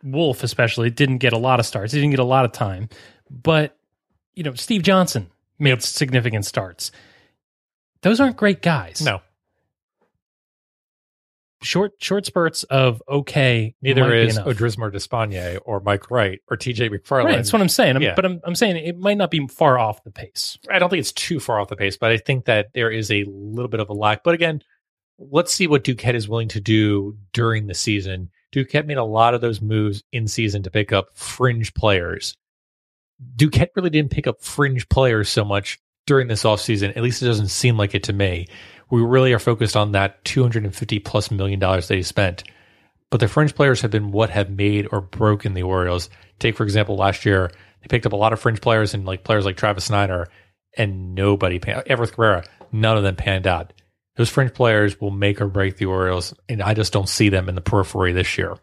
Wolf 0.02 0.42
especially 0.42 0.90
didn't 0.90 1.18
get 1.18 1.32
a 1.32 1.38
lot 1.38 1.60
of 1.60 1.66
starts. 1.66 1.92
He 1.92 2.00
didn't 2.00 2.12
get 2.12 2.20
a 2.20 2.24
lot 2.24 2.44
of 2.44 2.52
time, 2.52 2.88
but 3.30 3.76
you 4.34 4.42
know, 4.44 4.54
Steve 4.54 4.82
Johnson 4.82 5.30
made 5.58 5.82
significant 5.82 6.44
starts. 6.46 6.92
Those 8.02 8.20
aren't 8.20 8.36
great 8.36 8.62
guys. 8.62 9.02
No, 9.02 9.20
short 11.62 11.92
short 11.98 12.24
spurts 12.24 12.62
of 12.64 13.02
okay. 13.08 13.74
Neither 13.82 14.14
is 14.14 14.36
enough. 14.36 14.46
Odrisamer 14.56 14.92
Despaigne 14.92 15.58
or 15.64 15.80
Mike 15.80 16.10
Wright 16.10 16.40
or 16.48 16.56
TJ 16.56 16.90
McFarland. 16.90 17.24
Right, 17.24 17.36
that's 17.36 17.52
what 17.52 17.60
I'm 17.60 17.68
saying. 17.68 17.96
I'm- 17.96 18.02
Yeah. 18.02 18.14
But 18.14 18.24
I'm, 18.24 18.40
I'm 18.44 18.54
saying 18.54 18.76
it 18.76 18.96
might 18.98 19.16
not 19.18 19.30
be 19.30 19.46
far 19.48 19.78
off 19.78 20.04
the 20.04 20.10
pace. 20.12 20.56
I 20.70 20.78
don't 20.78 20.88
think 20.90 21.00
it's 21.00 21.12
too 21.12 21.40
far 21.40 21.60
off 21.60 21.68
the 21.68 21.76
pace, 21.76 21.96
but 21.96 22.12
I 22.12 22.18
think 22.18 22.44
that 22.44 22.72
there 22.74 22.90
is 22.90 23.10
a 23.10 23.24
little 23.24 23.68
bit 23.68 23.80
of 23.80 23.88
a 23.88 23.94
lack. 23.94 24.22
But 24.22 24.34
again, 24.34 24.62
let's 25.18 25.52
see 25.52 25.66
what 25.66 25.82
Duquette 25.84 26.14
is 26.14 26.28
willing 26.28 26.48
to 26.48 26.60
do 26.60 27.16
during 27.32 27.66
the 27.66 27.74
season. 27.74 28.30
Duquette 28.52 28.86
made 28.86 28.96
a 28.96 29.04
lot 29.04 29.34
of 29.34 29.40
those 29.40 29.60
moves 29.60 30.02
in 30.12 30.26
season 30.28 30.62
to 30.62 30.70
pick 30.70 30.92
up 30.92 31.08
fringe 31.14 31.74
players. 31.74 32.36
Duquette 33.36 33.70
really 33.74 33.90
didn't 33.90 34.10
pick 34.10 34.26
up 34.26 34.40
fringe 34.40 34.88
players 34.88 35.28
so 35.28 35.44
much 35.44 35.78
during 36.06 36.28
this 36.28 36.44
offseason. 36.44 36.96
At 36.96 37.02
least 37.02 37.22
it 37.22 37.26
doesn't 37.26 37.48
seem 37.48 37.76
like 37.76 37.94
it 37.94 38.04
to 38.04 38.12
me. 38.12 38.46
We 38.90 39.02
really 39.02 39.32
are 39.32 39.38
focused 39.38 39.76
on 39.76 39.92
that 39.92 40.24
250 40.24 40.98
plus 41.00 41.30
million 41.30 41.60
dollars 41.60 41.88
that 41.88 41.96
he 41.96 42.02
spent. 42.02 42.44
But 43.10 43.20
the 43.20 43.28
fringe 43.28 43.54
players 43.54 43.80
have 43.82 43.90
been 43.90 44.12
what 44.12 44.30
have 44.30 44.50
made 44.50 44.88
or 44.92 45.00
broken 45.00 45.54
the 45.54 45.62
Orioles. 45.62 46.10
Take, 46.38 46.56
for 46.56 46.64
example, 46.64 46.96
last 46.96 47.24
year, 47.24 47.50
they 47.80 47.88
picked 47.88 48.06
up 48.06 48.12
a 48.12 48.16
lot 48.16 48.32
of 48.32 48.40
fringe 48.40 48.60
players 48.60 48.94
and 48.94 49.04
like 49.04 49.24
players 49.24 49.44
like 49.44 49.56
Travis 49.56 49.84
Snider, 49.84 50.28
and 50.76 51.14
nobody, 51.14 51.58
Everth 51.58 52.10
Cabrera, 52.10 52.44
none 52.72 52.96
of 52.96 53.02
them 53.02 53.16
panned 53.16 53.46
out. 53.46 53.72
Those 54.18 54.28
fringe 54.28 54.52
players 54.52 55.00
will 55.00 55.12
make 55.12 55.40
or 55.40 55.46
break 55.46 55.76
the 55.76 55.86
Orioles, 55.86 56.34
and 56.48 56.60
I 56.60 56.74
just 56.74 56.92
don't 56.92 57.08
see 57.08 57.28
them 57.28 57.48
in 57.48 57.54
the 57.54 57.60
periphery 57.60 58.12
this 58.12 58.36
year. 58.36 58.56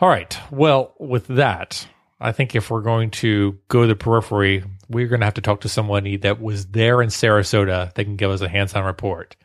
All 0.00 0.08
right. 0.08 0.34
Well, 0.50 0.94
with 0.98 1.26
that, 1.26 1.86
I 2.18 2.32
think 2.32 2.54
if 2.54 2.70
we're 2.70 2.80
going 2.80 3.10
to 3.10 3.58
go 3.68 3.82
to 3.82 3.86
the 3.86 3.94
periphery, 3.94 4.64
we're 4.88 5.08
going 5.08 5.20
to 5.20 5.26
have 5.26 5.34
to 5.34 5.42
talk 5.42 5.60
to 5.60 5.68
someone 5.68 6.20
that 6.22 6.40
was 6.40 6.64
there 6.68 7.02
in 7.02 7.10
Sarasota 7.10 7.92
that 7.92 8.04
can 8.04 8.16
give 8.16 8.30
us 8.30 8.40
a 8.40 8.48
hands 8.48 8.72
on 8.74 8.86
report. 8.86 9.36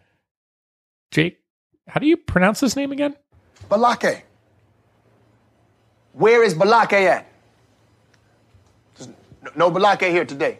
Jake, 1.11 1.39
how 1.85 1.99
do 1.99 2.07
you 2.07 2.15
pronounce 2.15 2.61
this 2.61 2.77
name 2.77 2.93
again? 2.93 3.13
Balake. 3.69 4.21
Where 6.13 6.43
is 6.43 6.53
Balake 6.53 6.93
at? 6.93 7.27
No 9.53 9.69
Balake 9.69 10.09
here 10.11 10.23
today. 10.23 10.59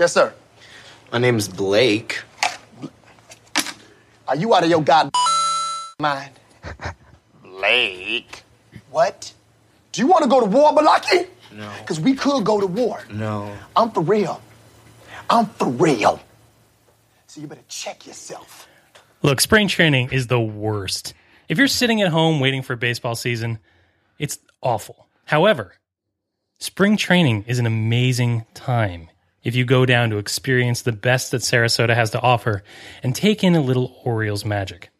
Yes, 0.00 0.12
sir. 0.12 0.34
My 1.12 1.18
name's 1.18 1.48
Blake. 1.48 2.22
Are 4.28 4.36
you 4.36 4.54
out 4.54 4.64
of 4.64 4.70
your 4.70 4.82
god 4.82 5.10
mind? 6.00 6.32
Blake. 7.42 8.42
What? 8.90 9.32
Do 9.92 10.00
you 10.00 10.08
want 10.08 10.24
to 10.24 10.28
go 10.28 10.40
to 10.40 10.46
war, 10.46 10.72
Balake? 10.72 11.28
No. 11.52 11.70
Because 11.78 12.00
we 12.00 12.14
could 12.14 12.44
go 12.44 12.60
to 12.60 12.66
war. 12.66 13.02
No. 13.10 13.54
I'm 13.74 13.90
for 13.90 14.02
real. 14.02 14.42
I'm 15.30 15.46
for 15.46 15.68
real. 15.68 16.20
So 17.28 17.40
you 17.40 17.46
better 17.46 17.62
check 17.68 18.06
yourself. 18.06 18.68
Look, 19.22 19.40
spring 19.40 19.68
training 19.68 20.10
is 20.12 20.26
the 20.26 20.40
worst. 20.40 21.14
If 21.48 21.56
you're 21.58 21.68
sitting 21.68 22.02
at 22.02 22.08
home 22.08 22.40
waiting 22.40 22.62
for 22.62 22.76
baseball 22.76 23.14
season, 23.14 23.58
It's 24.18 24.38
awful. 24.62 25.06
However, 25.26 25.74
spring 26.58 26.96
training 26.96 27.44
is 27.46 27.58
an 27.58 27.66
amazing 27.66 28.46
time 28.54 29.08
if 29.46 29.54
you 29.54 29.64
go 29.64 29.86
down 29.86 30.10
to 30.10 30.18
experience 30.18 30.82
the 30.82 30.90
best 30.90 31.30
that 31.30 31.40
Sarasota 31.40 31.94
has 31.94 32.10
to 32.10 32.20
offer 32.20 32.64
and 33.04 33.14
take 33.14 33.44
in 33.44 33.54
a 33.54 33.60
little 33.60 33.96
Orioles 34.02 34.44
magic. 34.44 34.90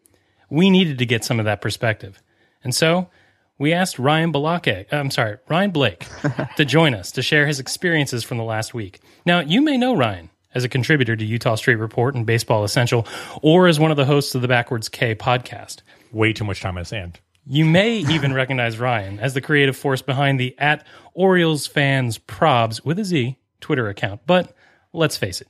We 0.49 0.71
needed 0.71 0.99
to 0.99 1.07
get 1.07 1.25
some 1.25 1.41
of 1.41 1.47
that 1.47 1.61
perspective. 1.61 2.23
And 2.63 2.73
so 2.73 3.11
we 3.59 3.73
asked 3.73 3.99
Ryan 3.99 4.33
Balake, 4.33 4.93
uh, 4.93 4.97
I'm 4.99 5.11
sorry, 5.11 5.39
Ryan 5.49 5.73
Blake, 5.73 6.07
to 6.59 6.65
join 6.65 6.95
us 6.95 7.11
to 7.13 7.23
share 7.23 7.49
his 7.49 7.59
experiences 7.59 8.23
from 8.23 8.39
the 8.39 8.45
last 8.45 8.73
week. 8.73 9.01
Now, 9.25 9.41
you 9.41 9.63
may 9.63 9.77
know 9.77 9.97
Ryan 9.97 10.31
as 10.55 10.63
a 10.63 10.69
contributor 10.69 11.17
to 11.17 11.27
Eutaw 11.27 11.59
Street 11.59 11.75
Report 11.75 12.15
and 12.15 12.25
Baseball 12.25 12.63
Essential, 12.63 13.05
or 13.43 13.67
as 13.67 13.81
one 13.81 13.91
of 13.91 13.97
the 13.97 14.05
hosts 14.05 14.37
of 14.37 14.43
the 14.43 14.49
Backwards 14.49 14.89
K 14.89 15.17
podcast. 15.17 15.83
Way 16.13 16.33
too 16.33 16.45
much 16.45 16.61
time 16.61 16.77
on 16.77 16.83
his 16.83 16.91
hand. 16.91 17.19
You 17.45 17.65
may 17.65 17.97
even 17.97 18.33
recognize 18.33 18.79
Ryan 18.79 19.19
as 19.19 19.35
the 19.35 19.41
creative 19.41 19.77
force 19.77 20.03
behind 20.03 20.39
the 20.39 20.57
at 20.57 20.87
Orioles 21.15 21.67
fans 21.67 22.17
probs 22.17 22.85
with 22.85 23.01
a 23.01 23.05
Z 23.05 23.39
Twitter 23.67 23.89
account. 23.89 24.21
But 24.29 24.55
let's 24.93 25.17
face 25.17 25.41
it, 25.41 25.49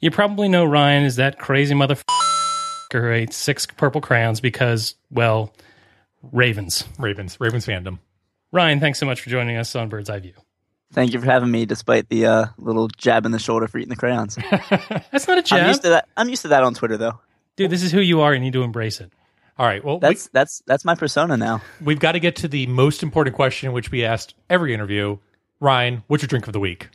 you 0.00 0.10
probably 0.10 0.48
know 0.48 0.64
Ryan 0.64 1.04
is 1.04 1.16
that 1.16 1.38
crazy 1.38 1.74
motherfucker 1.74 2.02
who 2.92 3.12
ate 3.12 3.34
six 3.34 3.66
purple 3.66 4.00
crayons 4.00 4.40
because, 4.40 4.94
well, 5.10 5.52
Ravens. 6.32 6.84
Ravens, 6.98 7.36
Ravens 7.38 7.66
fandom. 7.66 7.98
Ryan, 8.52 8.80
thanks 8.80 8.98
so 8.98 9.04
much 9.04 9.20
for 9.20 9.28
joining 9.28 9.58
us 9.58 9.76
on 9.76 9.90
Bird's 9.90 10.08
Eye 10.08 10.18
View. 10.20 10.32
Thank 10.94 11.12
you 11.12 11.20
for 11.20 11.26
having 11.26 11.50
me, 11.50 11.66
despite 11.66 12.08
the 12.08 12.24
uh, 12.24 12.46
little 12.56 12.88
jab 12.88 13.26
in 13.26 13.32
the 13.32 13.38
shoulder 13.38 13.68
for 13.68 13.76
eating 13.76 13.90
the 13.90 13.96
crayons. 13.96 14.36
That's 14.70 15.28
not 15.28 15.36
a 15.36 15.40
I'm 15.40 15.44
jab. 15.44 15.66
used 15.68 15.82
to 15.82 15.90
that. 15.90 16.08
I'm 16.16 16.30
used 16.30 16.40
to 16.42 16.48
that 16.48 16.62
on 16.62 16.72
Twitter, 16.72 16.96
though. 16.96 17.20
Dude, 17.56 17.70
this 17.70 17.82
is 17.82 17.92
who 17.92 18.00
you 18.00 18.22
are. 18.22 18.32
You 18.32 18.40
need 18.40 18.54
to 18.54 18.62
embrace 18.62 18.98
it. 19.02 19.12
All 19.58 19.66
right. 19.66 19.84
Well, 19.84 19.96
we, 19.96 20.00
That's 20.00 20.28
that's 20.28 20.62
that's 20.66 20.86
my 20.86 20.94
persona 20.94 21.36
now. 21.36 21.60
we've 21.82 22.00
got 22.00 22.12
to 22.12 22.20
get 22.20 22.36
to 22.36 22.48
the 22.48 22.66
most 22.68 23.02
important 23.02 23.36
question, 23.36 23.72
which 23.72 23.90
we 23.90 24.02
asked 24.02 24.34
every 24.48 24.72
interview. 24.72 25.18
Ryan, 25.60 26.04
what's 26.06 26.22
your 26.22 26.28
drink 26.28 26.46
of 26.46 26.54
the 26.54 26.60
week? 26.60 26.88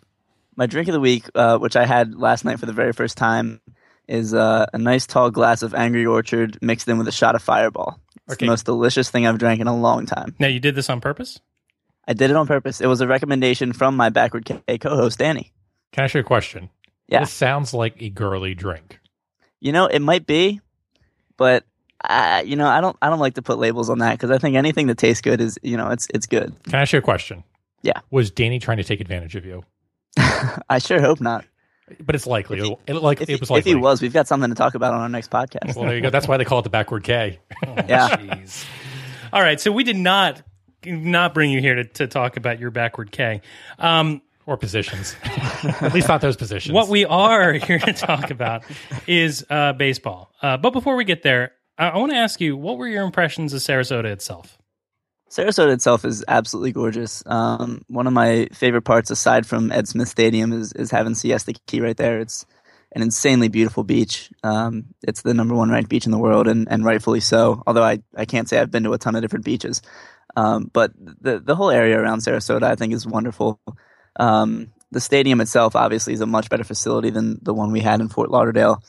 My 0.56 0.66
drink 0.68 0.88
of 0.88 0.94
the 0.94 1.00
week, 1.00 1.26
uh, 1.36 1.58
which 1.58 1.76
I 1.76 1.86
had 1.86 2.16
last 2.16 2.46
night 2.46 2.60
for 2.60 2.66
the 2.66 2.74
very 2.74 2.94
first 2.94 3.18
time, 3.18 3.60
is 4.08 4.34
uh, 4.34 4.66
a 4.74 4.78
nice 4.78 5.08
tall 5.08 5.32
glass 5.32 5.64
of 5.64 5.74
Angry 5.74 6.06
Orchard 6.06 6.58
mixed 6.62 6.88
in 6.88 6.98
with 6.98 7.08
a 7.08 7.12
shot 7.12 7.36
of 7.36 7.42
Fireball. 7.42 8.00
It's 8.26 8.34
Okay. 8.36 8.46
the 8.46 8.50
most 8.52 8.66
delicious 8.66 9.10
thing 9.10 9.26
I've 9.28 9.38
drank 9.38 9.60
in 9.62 9.68
a 9.68 9.76
long 9.76 10.06
time. 10.06 10.36
Now, 10.40 10.48
you 10.48 10.60
did 10.60 10.76
this 10.76 10.90
on 10.90 11.02
purpose? 11.02 11.40
I 12.08 12.14
did 12.14 12.30
it 12.30 12.36
on 12.36 12.48
purpose. 12.48 12.82
It 12.82 12.88
was 12.88 13.02
a 13.02 13.08
recommendation 13.08 13.74
from 13.74 13.96
my 13.98 14.10
Backward 14.10 14.46
K 14.46 14.78
co-host 14.78 15.20
Danny. 15.20 15.52
Can 15.92 16.02
I 16.02 16.06
ask 16.06 16.14
you 16.14 16.20
a 16.20 16.24
question? 16.24 16.70
Yeah. 17.08 17.22
This 17.22 17.32
sounds 17.32 17.74
like 17.74 18.02
a 18.02 18.10
girly 18.10 18.56
drink. 18.56 19.00
You 19.60 19.72
know, 19.72 19.86
it 19.88 20.00
might 20.00 20.26
be, 20.26 20.60
but 21.38 21.64
I, 22.04 22.42
you 22.42 22.56
know, 22.58 22.68
I 22.68 22.82
don't 22.82 22.98
I 23.02 23.10
don't 23.10 23.20
like 23.20 23.36
to 23.36 23.42
put 23.42 23.58
labels 23.58 23.90
on 23.90 24.00
that 24.00 24.12
because 24.14 24.32
I 24.32 24.38
think 24.38 24.56
anything 24.58 24.88
that 24.88 24.98
tastes 24.98 25.22
good 25.22 25.40
is 25.40 25.58
you 25.64 25.78
know 25.78 25.90
it's 25.90 26.08
it's 26.14 26.26
good. 26.28 26.54
Can 26.66 26.76
I 26.76 26.82
ask 26.82 26.92
you 26.92 27.00
a 27.00 27.02
question? 27.02 27.44
Yeah. 27.82 28.00
Was 28.12 28.32
Danny 28.32 28.60
trying 28.60 28.78
to 28.78 28.84
take 28.84 29.00
advantage 29.00 29.36
of 29.36 29.46
you? 29.46 29.64
I 30.70 30.80
sure 30.80 31.02
hope 31.02 31.22
not. 31.22 31.46
But 32.00 32.16
it's 32.16 32.26
likely. 32.26 32.60
It, 32.60 32.80
it, 32.88 32.94
like 32.96 33.22
If, 33.22 33.30
it 33.30 33.40
was 33.40 33.50
he, 33.50 33.56
if 33.56 33.66
he 33.66 33.76
was, 33.76 34.02
we've 34.02 34.14
got 34.14 34.28
something 34.28 34.50
to 34.50 34.56
talk 34.56 34.74
about 34.74 34.94
on 34.94 35.02
our 35.02 35.10
next 35.10 35.30
podcast. 35.30 35.76
Well, 35.76 35.86
there 35.86 35.96
you 35.96 36.02
go. 36.02 36.10
That's 36.10 36.28
why 36.28 36.38
they 36.38 36.46
call 36.46 36.60
it 36.60 36.64
the 36.64 36.70
backward 36.70 37.04
K. 37.04 37.40
yeah. 37.68 38.16
Jeez. 38.16 38.66
All 39.32 39.42
right. 39.42 39.60
So 39.60 39.72
we 39.72 39.84
did 39.84 39.98
not 39.98 40.42
not 40.86 41.34
bring 41.34 41.52
you 41.52 41.62
here 41.62 41.76
to, 41.76 41.84
to 41.84 42.08
talk 42.08 42.38
about 42.38 42.60
your 42.60 42.72
backward 42.72 43.12
K. 43.12 43.42
Um, 43.80 44.22
or 44.46 44.58
positions. 44.58 45.16
At 45.24 45.94
least 45.94 46.08
not 46.08 46.22
those 46.22 46.36
positions. 46.36 46.74
What 46.74 46.90
we 46.90 47.06
are 47.06 47.54
here 47.54 47.80
to 47.80 47.94
talk 47.94 48.30
about 48.32 48.64
is 49.08 49.46
uh, 49.50 49.74
baseball. 49.74 50.32
Uh, 50.42 50.58
but 50.58 50.72
before 50.72 50.96
we 50.96 51.06
get 51.06 51.24
there, 51.24 51.54
I, 51.78 51.90
I 51.90 51.98
want 51.98 52.12
to 52.12 52.18
ask 52.18 52.42
you, 52.42 52.58
what 52.58 52.78
were 52.78 52.88
your 52.88 53.04
impressions 53.04 53.54
of 53.54 53.62
Sarasota 53.62 54.06
itself? 54.06 54.58
Sarasota 55.34 55.74
itself 55.74 56.06
is 56.06 56.24
absolutely 56.28 56.72
gorgeous. 56.74 57.24
Um, 57.26 57.82
one 57.88 58.06
of 58.06 58.14
my 58.14 58.50
favorite 58.54 58.84
parts, 58.84 59.10
aside 59.10 59.48
from 59.48 59.72
Ed 59.72 59.88
Smith 59.88 60.08
Stadium, 60.08 60.54
is, 60.54 60.74
is 60.74 60.92
having 60.92 61.16
Siesta 61.16 61.56
Key 61.66 61.82
right 61.82 61.98
there. 61.98 62.20
It's 62.20 62.46
an 62.92 63.02
insanely 63.02 63.48
beautiful 63.48 63.84
beach. 63.84 64.30
Um, 64.44 64.94
it's 65.02 65.24
the 65.24 65.34
number 65.34 65.56
one 65.56 65.72
ranked 65.72 65.90
beach 65.90 66.06
in 66.06 66.12
the 66.12 66.20
world, 66.20 66.48
and, 66.48 66.68
and 66.70 66.86
rightfully 66.86 67.20
so. 67.20 67.64
Although 67.66 67.82
I, 67.84 68.04
I 68.16 68.26
can't 68.26 68.48
say 68.48 68.60
I've 68.60 68.70
been 68.70 68.84
to 68.84 68.94
a 68.94 69.00
ton 69.00 69.16
of 69.16 69.24
different 69.24 69.44
beaches. 69.44 69.82
Um, 70.36 70.70
but 70.72 70.92
the, 70.96 71.40
the 71.40 71.56
whole 71.56 71.72
area 71.72 72.00
around 72.00 72.20
Sarasota, 72.20 72.64
I 72.64 72.76
think, 72.76 72.94
is 72.94 73.08
wonderful. 73.08 73.60
Um, 74.20 74.72
the 74.92 75.02
stadium 75.02 75.42
itself, 75.42 75.76
obviously, 75.76 76.14
is 76.14 76.22
a 76.22 76.28
much 76.28 76.48
better 76.48 76.64
facility 76.64 77.10
than 77.10 77.40
the 77.42 77.56
one 77.56 77.72
we 77.72 77.80
had 77.80 78.02
in 78.02 78.10
Fort 78.10 78.30
Lauderdale. 78.30 78.84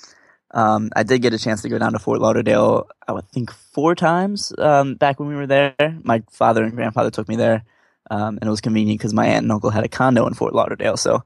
Um, 0.55 0.91
I 0.95 1.03
did 1.03 1.21
get 1.21 1.35
a 1.35 1.39
chance 1.39 1.63
to 1.63 1.69
go 1.69 1.79
down 1.79 1.93
to 1.95 1.99
Fort 1.99 2.21
Lauderdale, 2.21 2.87
I 3.09 3.13
would 3.13 3.29
think 3.29 3.51
four 3.51 3.97
times 3.97 4.53
um, 4.57 4.95
back 4.95 5.19
when 5.19 5.29
we 5.29 5.35
were 5.35 5.49
there. 5.49 5.75
My 6.05 6.23
father 6.31 6.63
and 6.63 6.77
grandfather 6.77 7.11
took 7.11 7.29
me 7.29 7.35
there, 7.35 7.65
um, 8.09 8.39
and 8.41 8.45
it 8.45 8.51
was 8.51 8.61
convenient 8.61 9.01
because 9.01 9.13
my 9.13 9.27
aunt 9.27 9.43
and 9.43 9.51
uncle 9.51 9.71
had 9.71 9.85
a 9.85 9.89
condo 9.89 10.29
in 10.29 10.35
Fort 10.35 10.55
Lauderdale, 10.55 10.97
so 10.97 11.25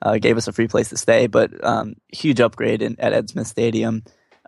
uh, 0.00 0.16
gave 0.16 0.38
us 0.38 0.48
a 0.48 0.52
free 0.52 0.68
place 0.68 0.88
to 0.88 0.96
stay. 0.96 1.26
But 1.26 1.62
um, 1.62 1.96
huge 2.08 2.40
upgrade 2.40 2.80
in, 2.80 2.98
at 2.98 3.12
Ed 3.12 3.28
Smith 3.28 3.46
Stadium. 3.46 4.04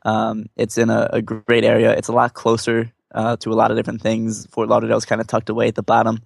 Um, 0.07 0.47
it's 0.57 0.79
in 0.79 0.89
a, 0.89 1.11
a 1.13 1.23
great 1.23 1.65
area. 1.65 1.93
It's 1.93 2.09
a 2.09 2.13
lot 2.13 2.33
closer 2.33 2.91
uh, 3.15 3.37
to 3.37 3.51
a 3.51 3.55
lot 3.55 3.71
of 3.71 3.77
different 3.77 4.01
things. 4.01 4.47
Fort 4.47 4.71
Lauderdale's 4.71 5.05
kind 5.05 5.21
of 5.21 5.27
tucked 5.27 5.51
away 5.51 5.69
at 5.69 5.75
the 5.75 5.83
bottom, 5.83 6.21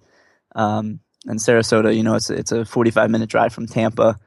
um, 0.55 1.01
and 1.25 1.37
Sarasota, 1.37 1.93
you 1.93 2.03
know, 2.03 2.15
it's 2.15 2.29
it's 2.29 2.53
a 2.53 2.63
45 2.63 3.11
minute 3.11 3.29
drive 3.29 3.53
from 3.53 3.67
Tampa. 3.67 4.17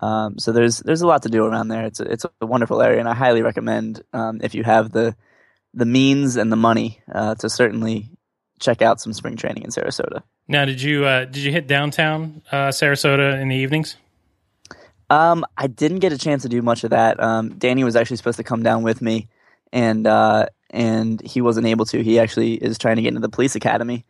Um, 0.00 0.38
so 0.38 0.52
there's 0.52 0.78
there's 0.80 1.02
a 1.02 1.06
lot 1.06 1.22
to 1.22 1.28
do 1.28 1.44
around 1.44 1.68
there. 1.68 1.84
It's 1.84 2.00
a, 2.00 2.04
it's 2.04 2.26
a 2.40 2.46
wonderful 2.46 2.82
area, 2.82 3.00
and 3.00 3.08
I 3.08 3.14
highly 3.14 3.42
recommend 3.42 4.02
um, 4.12 4.40
if 4.42 4.54
you 4.54 4.62
have 4.64 4.92
the 4.92 5.16
the 5.74 5.86
means 5.86 6.36
and 6.36 6.50
the 6.50 6.56
money 6.56 7.00
uh, 7.12 7.34
to 7.36 7.48
certainly 7.48 8.10
check 8.60 8.82
out 8.82 9.00
some 9.00 9.12
spring 9.12 9.36
training 9.36 9.62
in 9.62 9.70
Sarasota. 9.70 10.22
Now, 10.48 10.64
did 10.64 10.80
you 10.80 11.04
uh, 11.04 11.24
did 11.24 11.38
you 11.38 11.52
hit 11.52 11.66
downtown 11.66 12.42
uh, 12.52 12.68
Sarasota 12.68 13.40
in 13.40 13.48
the 13.48 13.56
evenings? 13.56 13.96
Um, 15.08 15.44
I 15.56 15.66
didn't 15.68 16.00
get 16.00 16.12
a 16.12 16.18
chance 16.18 16.42
to 16.42 16.48
do 16.48 16.62
much 16.62 16.84
of 16.84 16.90
that. 16.90 17.20
Um, 17.22 17.56
Danny 17.58 17.84
was 17.84 17.94
actually 17.96 18.16
supposed 18.16 18.38
to 18.38 18.44
come 18.44 18.62
down 18.62 18.82
with 18.82 19.00
me, 19.00 19.28
and 19.72 20.06
uh, 20.06 20.46
and 20.70 21.20
he 21.20 21.40
wasn't 21.40 21.66
able 21.66 21.84
to. 21.86 22.02
He 22.02 22.18
actually 22.18 22.54
is 22.54 22.78
trying 22.78 22.96
to 22.96 23.02
get 23.02 23.08
into 23.08 23.20
the 23.20 23.28
police 23.28 23.54
academy, 23.54 24.04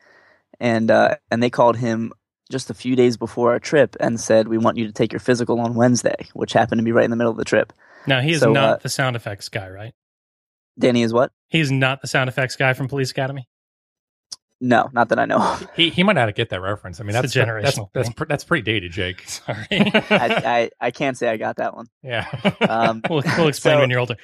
and 0.58 0.90
uh, 0.90 1.16
and 1.30 1.42
they 1.42 1.50
called 1.50 1.76
him 1.76 2.12
just 2.50 2.70
a 2.70 2.74
few 2.74 2.94
days 2.96 3.16
before 3.16 3.52
our 3.52 3.58
trip 3.58 3.96
and 4.00 4.20
said 4.20 4.48
we 4.48 4.58
want 4.58 4.76
you 4.76 4.86
to 4.86 4.92
take 4.92 5.12
your 5.12 5.20
physical 5.20 5.60
on 5.60 5.74
Wednesday, 5.74 6.16
which 6.34 6.52
happened 6.52 6.78
to 6.78 6.84
be 6.84 6.92
right 6.92 7.04
in 7.04 7.10
the 7.10 7.16
middle 7.16 7.30
of 7.32 7.36
the 7.38 7.44
trip. 7.44 7.72
Now, 8.06 8.20
he 8.20 8.32
is 8.32 8.40
So, 8.40 8.52
not 8.52 8.64
uh, 8.70 8.76
the 8.82 8.88
sound 8.88 9.16
effects 9.16 9.48
guy, 9.48 9.68
right? 9.68 9.92
Danny 10.78 11.02
is 11.02 11.12
what? 11.12 11.32
He's 11.48 11.72
not 11.72 12.02
the 12.02 12.06
sound 12.06 12.28
effects 12.28 12.54
guy 12.56 12.72
from 12.74 12.86
Police 12.88 13.10
Academy. 13.10 13.48
No, 14.60 14.88
not 14.92 15.10
that 15.10 15.18
I 15.18 15.26
know 15.26 15.36
of. 15.38 15.66
He 15.76 15.90
he 15.90 16.02
might 16.02 16.14
not 16.14 16.34
get 16.34 16.48
that 16.48 16.62
reference. 16.62 16.98
I 16.98 17.02
mean, 17.04 17.14
It's 17.14 17.34
that's 17.34 17.36
a 17.36 17.38
that's 17.40 17.76
generational 17.78 17.90
that's 17.92 18.08
thing. 18.08 18.14
pr- 18.14 18.24
that's 18.24 18.44
pretty 18.44 18.62
dated, 18.62 18.90
Jake. 18.92 19.22
Sorry. 19.28 19.66
I, 19.70 20.00
I, 20.10 20.70
I 20.80 20.90
can't 20.92 21.16
say 21.18 21.28
I 21.28 21.36
got 21.36 21.56
that 21.56 21.74
one. 21.76 21.86
yeah. 22.02 22.26
Um, 22.66 23.02
we'll, 23.10 23.22
we'll 23.36 23.48
explain 23.48 23.76
So- 23.76 23.80
when 23.80 23.90
you're 23.90 24.00
older. 24.00 24.16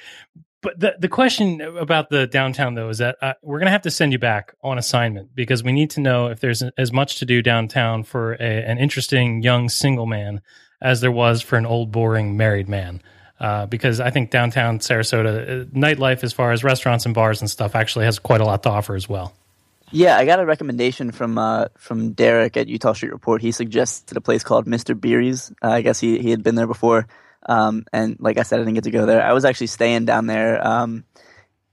But 0.63 0.79
the 0.79 0.95
the 0.97 1.09
question 1.09 1.59
about 1.61 2.09
the 2.09 2.25
downtown 2.25 2.73
though 2.73 2.89
is 2.89 2.97
that 2.99 3.17
uh, 3.21 3.33
we're 3.43 3.59
going 3.59 3.67
to 3.67 3.71
have 3.71 3.81
to 3.81 3.91
send 3.91 4.13
you 4.13 4.17
back 4.17 4.55
on 4.63 4.77
assignment 4.77 5.35
because 5.35 5.61
we 5.61 5.73
need 5.73 5.91
to 5.91 5.99
know 5.99 6.27
if 6.27 6.39
there's 6.39 6.63
as 6.77 6.91
much 6.91 7.17
to 7.17 7.25
do 7.25 7.41
downtown 7.41 8.03
for 8.03 8.33
a, 8.35 8.63
an 8.65 8.77
interesting 8.77 9.43
young 9.43 9.67
single 9.67 10.05
man 10.05 10.41
as 10.81 11.01
there 11.01 11.11
was 11.11 11.41
for 11.41 11.57
an 11.57 11.65
old 11.65 11.91
boring 11.91 12.37
married 12.37 12.69
man. 12.69 13.01
Uh, 13.39 13.65
because 13.65 13.99
I 13.99 14.09
think 14.09 14.31
downtown 14.31 14.79
Sarasota 14.79 15.63
uh, 15.63 15.65
nightlife, 15.77 16.23
as 16.23 16.31
far 16.31 16.53
as 16.53 16.63
restaurants 16.63 17.05
and 17.05 17.13
bars 17.13 17.41
and 17.41 17.49
stuff, 17.49 17.75
actually 17.75 18.05
has 18.05 18.17
quite 18.17 18.39
a 18.39 18.45
lot 18.45 18.63
to 18.63 18.69
offer 18.69 18.95
as 18.95 19.09
well. 19.09 19.33
Yeah, 19.91 20.17
I 20.17 20.25
got 20.25 20.39
a 20.39 20.45
recommendation 20.45 21.11
from 21.11 21.37
uh, 21.37 21.65
from 21.77 22.13
Derek 22.13 22.55
at 22.55 22.67
Eutaw 22.67 22.95
Street 22.95 23.11
Report. 23.11 23.41
He 23.41 23.51
suggested 23.51 24.15
a 24.17 24.21
place 24.21 24.43
called 24.43 24.65
Mr. 24.65 24.99
Beery's. 24.99 25.51
Uh, 25.61 25.71
I 25.71 25.81
guess 25.81 25.99
he 25.99 26.19
he 26.19 26.29
had 26.29 26.41
been 26.41 26.55
there 26.55 26.67
before, 26.67 27.07
um, 27.47 27.85
and 27.93 28.17
like 28.19 28.37
I 28.37 28.43
said, 28.43 28.59
I 28.59 28.63
didn't 28.63 28.75
get 28.75 28.83
to 28.85 28.91
go 28.91 29.05
there. 29.05 29.23
I 29.23 29.33
was 29.33 29.45
actually 29.45 29.67
staying 29.67 30.05
down 30.05 30.27
there. 30.27 30.65
Um, 30.65 31.03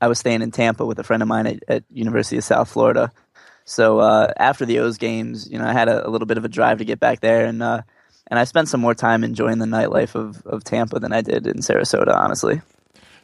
I 0.00 0.08
was 0.08 0.18
staying 0.18 0.42
in 0.42 0.50
Tampa 0.50 0.84
with 0.84 0.98
a 0.98 1.04
friend 1.04 1.22
of 1.22 1.28
mine 1.28 1.46
at, 1.46 1.62
at 1.68 1.84
University 1.90 2.38
of 2.38 2.44
South 2.44 2.70
Florida. 2.70 3.12
So 3.64 4.00
uh, 4.00 4.32
after 4.36 4.66
the 4.66 4.80
O's 4.80 4.98
games, 4.98 5.48
you 5.50 5.58
know, 5.58 5.66
I 5.66 5.72
had 5.72 5.88
a, 5.88 6.06
a 6.06 6.10
little 6.10 6.26
bit 6.26 6.38
of 6.38 6.44
a 6.44 6.48
drive 6.48 6.78
to 6.78 6.84
get 6.84 6.98
back 6.98 7.20
there, 7.20 7.46
and 7.46 7.62
uh, 7.62 7.82
and 8.26 8.38
I 8.38 8.44
spent 8.44 8.68
some 8.68 8.80
more 8.80 8.94
time 8.94 9.24
enjoying 9.24 9.58
the 9.58 9.66
nightlife 9.66 10.14
of, 10.14 10.44
of 10.46 10.64
Tampa 10.64 10.98
than 11.00 11.12
I 11.12 11.20
did 11.20 11.46
in 11.46 11.58
Sarasota, 11.58 12.14
honestly. 12.14 12.62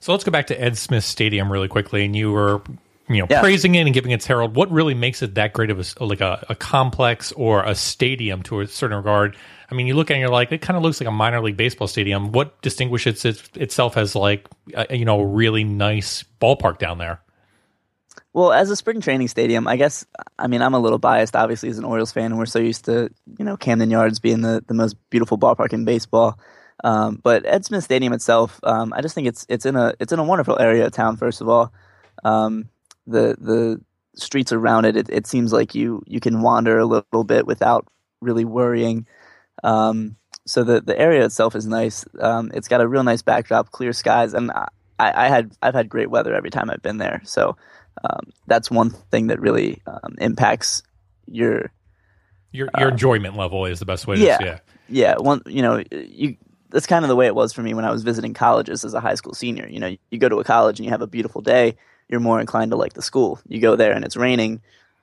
So 0.01 0.13
let's 0.13 0.25
go 0.25 0.31
back 0.31 0.49
to 0.49 0.61
Ed 0.61 0.77
Smith 0.77 1.05
Stadium 1.05 1.51
really 1.51 1.69
quickly. 1.69 2.05
And 2.05 2.15
you 2.15 2.33
were, 2.33 2.61
you 3.09 3.19
know, 3.19 3.27
Yeah. 3.31 3.41
praising 3.41 3.75
it 3.75 3.81
and 3.83 3.95
giving 3.95 4.11
its 4.11 4.27
herald. 4.27 4.57
What 4.57 4.71
really 4.71 4.95
makes 4.95 5.23
it 5.23 5.35
that 5.37 5.53
great 5.53 5.71
of 5.71 5.79
a 5.79 6.05
like 6.05 6.21
a, 6.21 6.45
a 6.49 6.55
complex 6.55 7.33
or 7.33 7.63
a 7.63 7.75
stadium 7.75 8.43
to 8.45 8.61
a 8.61 8.67
certain 8.67 8.97
regard? 8.97 9.37
I 9.71 9.75
mean, 9.75 9.87
you 9.87 9.95
look 9.95 10.11
at 10.11 10.15
it 10.15 10.17
and 10.17 10.21
you're 10.21 10.31
like, 10.31 10.53
it 10.53 10.61
kind 10.61 10.77
of 10.77 10.83
looks 10.83 11.01
like 11.01 11.09
a 11.09 11.13
minor 11.13 11.41
league 11.41 11.57
baseball 11.57 11.89
stadium. 11.89 12.33
What 12.33 12.61
distinguishes 12.63 13.25
it, 13.25 13.43
itself 13.57 13.97
as 13.97 14.15
like, 14.15 14.47
a, 14.75 14.97
you 14.97 15.05
know, 15.05 15.21
a 15.21 15.27
really 15.27 15.65
nice 15.65 16.25
ballpark 16.41 16.79
down 16.79 16.99
there? 16.99 17.21
Well, 18.33 18.53
as 18.53 18.69
a 18.71 18.77
spring 18.77 19.01
training 19.01 19.29
stadium, 19.29 19.67
I 19.67 19.77
guess 19.77 20.05
I 20.39 20.47
mean 20.47 20.61
I'm 20.61 20.75
a 20.75 20.79
little 20.79 20.99
biased, 20.99 21.35
obviously, 21.35 21.71
as 21.71 21.79
an 21.79 21.85
Orioles 21.85 22.13
fan, 22.13 22.27
and 22.27 22.39
we're 22.39 22.45
so 22.47 22.59
used 22.59 22.85
to 22.85 23.09
you 23.39 23.45
know 23.45 23.57
Camden 23.57 23.91
Yards 23.91 24.19
being 24.21 24.43
the, 24.43 24.63
the 24.67 24.75
most 24.75 24.95
beautiful 25.11 25.39
ballpark 25.39 25.73
in 25.73 25.85
baseball. 25.87 26.39
Um, 26.85 27.19
but 27.23 27.47
Ed 27.47 27.65
Smith 27.65 27.83
Stadium 27.83 28.13
itself, 28.13 28.61
um, 28.63 28.93
I 28.93 29.01
just 29.01 29.15
think 29.15 29.27
it's 29.27 29.47
it's 29.49 29.65
in 29.65 29.75
a 29.75 29.95
it's 30.01 30.13
in 30.13 30.19
a 30.19 30.25
wonderful 30.25 30.59
area 30.61 30.85
of 30.85 30.93
town. 30.93 31.17
First 31.17 31.41
of 31.41 31.49
all, 31.49 31.73
um, 32.25 32.69
the 33.07 33.37
the 33.39 33.81
streets 34.15 34.53
around 34.53 34.85
it, 34.85 34.97
it, 34.97 35.09
it 35.11 35.27
seems 35.27 35.53
like 35.53 35.75
you 35.75 36.03
you 36.07 36.21
can 36.21 36.43
wander 36.43 36.79
a 36.79 36.87
little 36.87 37.25
bit 37.25 37.47
without 37.47 37.87
really 38.21 38.45
worrying. 38.45 39.07
Um, 39.65 40.17
so 40.47 40.65
the 40.65 40.81
the 40.81 40.99
area 40.99 41.25
itself 41.25 41.55
is 41.55 41.67
nice. 41.67 42.05
Um, 42.21 42.51
it's 42.55 42.69
got 42.69 42.81
a 42.81 42.89
real 42.89 43.05
nice 43.05 43.23
backdrop, 43.23 43.71
clear 43.71 43.93
skies, 43.93 44.35
and 44.35 44.51
I, 44.53 44.69
I 44.99 45.29
had 45.29 45.53
I've 45.61 45.75
had 45.75 45.89
great 45.89 46.11
weather 46.11 46.35
every 46.35 46.51
time 46.51 46.71
I've 46.71 46.83
been 46.83 46.99
there. 46.99 47.21
So 47.25 47.57
um, 48.05 48.31
that's 48.47 48.71
one 48.71 48.91
thing 48.91 49.29
that 49.29 49.41
really 49.41 49.83
um, 49.87 50.15
impacts 50.19 50.83
your 51.27 51.73
Your 52.53 52.69
your 52.79 52.89
enjoyment 52.89 53.37
level 53.37 53.67
is 53.67 53.79
the 53.79 53.87
best 53.87 54.07
way 54.07 54.17
to 54.17 54.23
yeah, 54.23 54.39
yeah. 54.41 54.59
yeah. 54.89 55.15
One, 55.19 55.43
you 55.47 55.63
know, 55.63 55.83
you. 55.91 56.37
That's 56.71 56.87
kind 56.87 57.05
of 57.05 57.09
the 57.09 57.17
way 57.17 57.27
it 57.27 57.35
was 57.35 57.53
for 57.53 57.63
me 57.63 57.75
when 57.75 57.85
I 57.85 57.93
was 57.93 58.03
visiting 58.03 58.35
colleges 58.35 58.85
as 58.85 58.93
a 58.93 59.01
high 59.01 59.15
school 59.15 59.35
senior. 59.35 59.69
You 59.69 59.79
know, 59.79 59.97
you 60.11 60.19
go 60.19 60.29
to 60.29 60.41
a 60.41 60.45
college 60.45 60.79
and 60.79 60.85
you 60.85 60.91
have 60.91 61.01
a 61.01 61.07
beautiful 61.07 61.41
day, 61.41 61.77
you're 62.09 62.21
more 62.21 62.41
inclined 62.41 62.71
to 62.73 62.77
like 62.77 62.93
the 62.95 63.03
school. 63.03 63.41
You 63.49 63.61
go 63.61 63.77
there 63.77 63.93
and 63.93 64.05
it's 64.05 64.17
raining, 64.17 64.61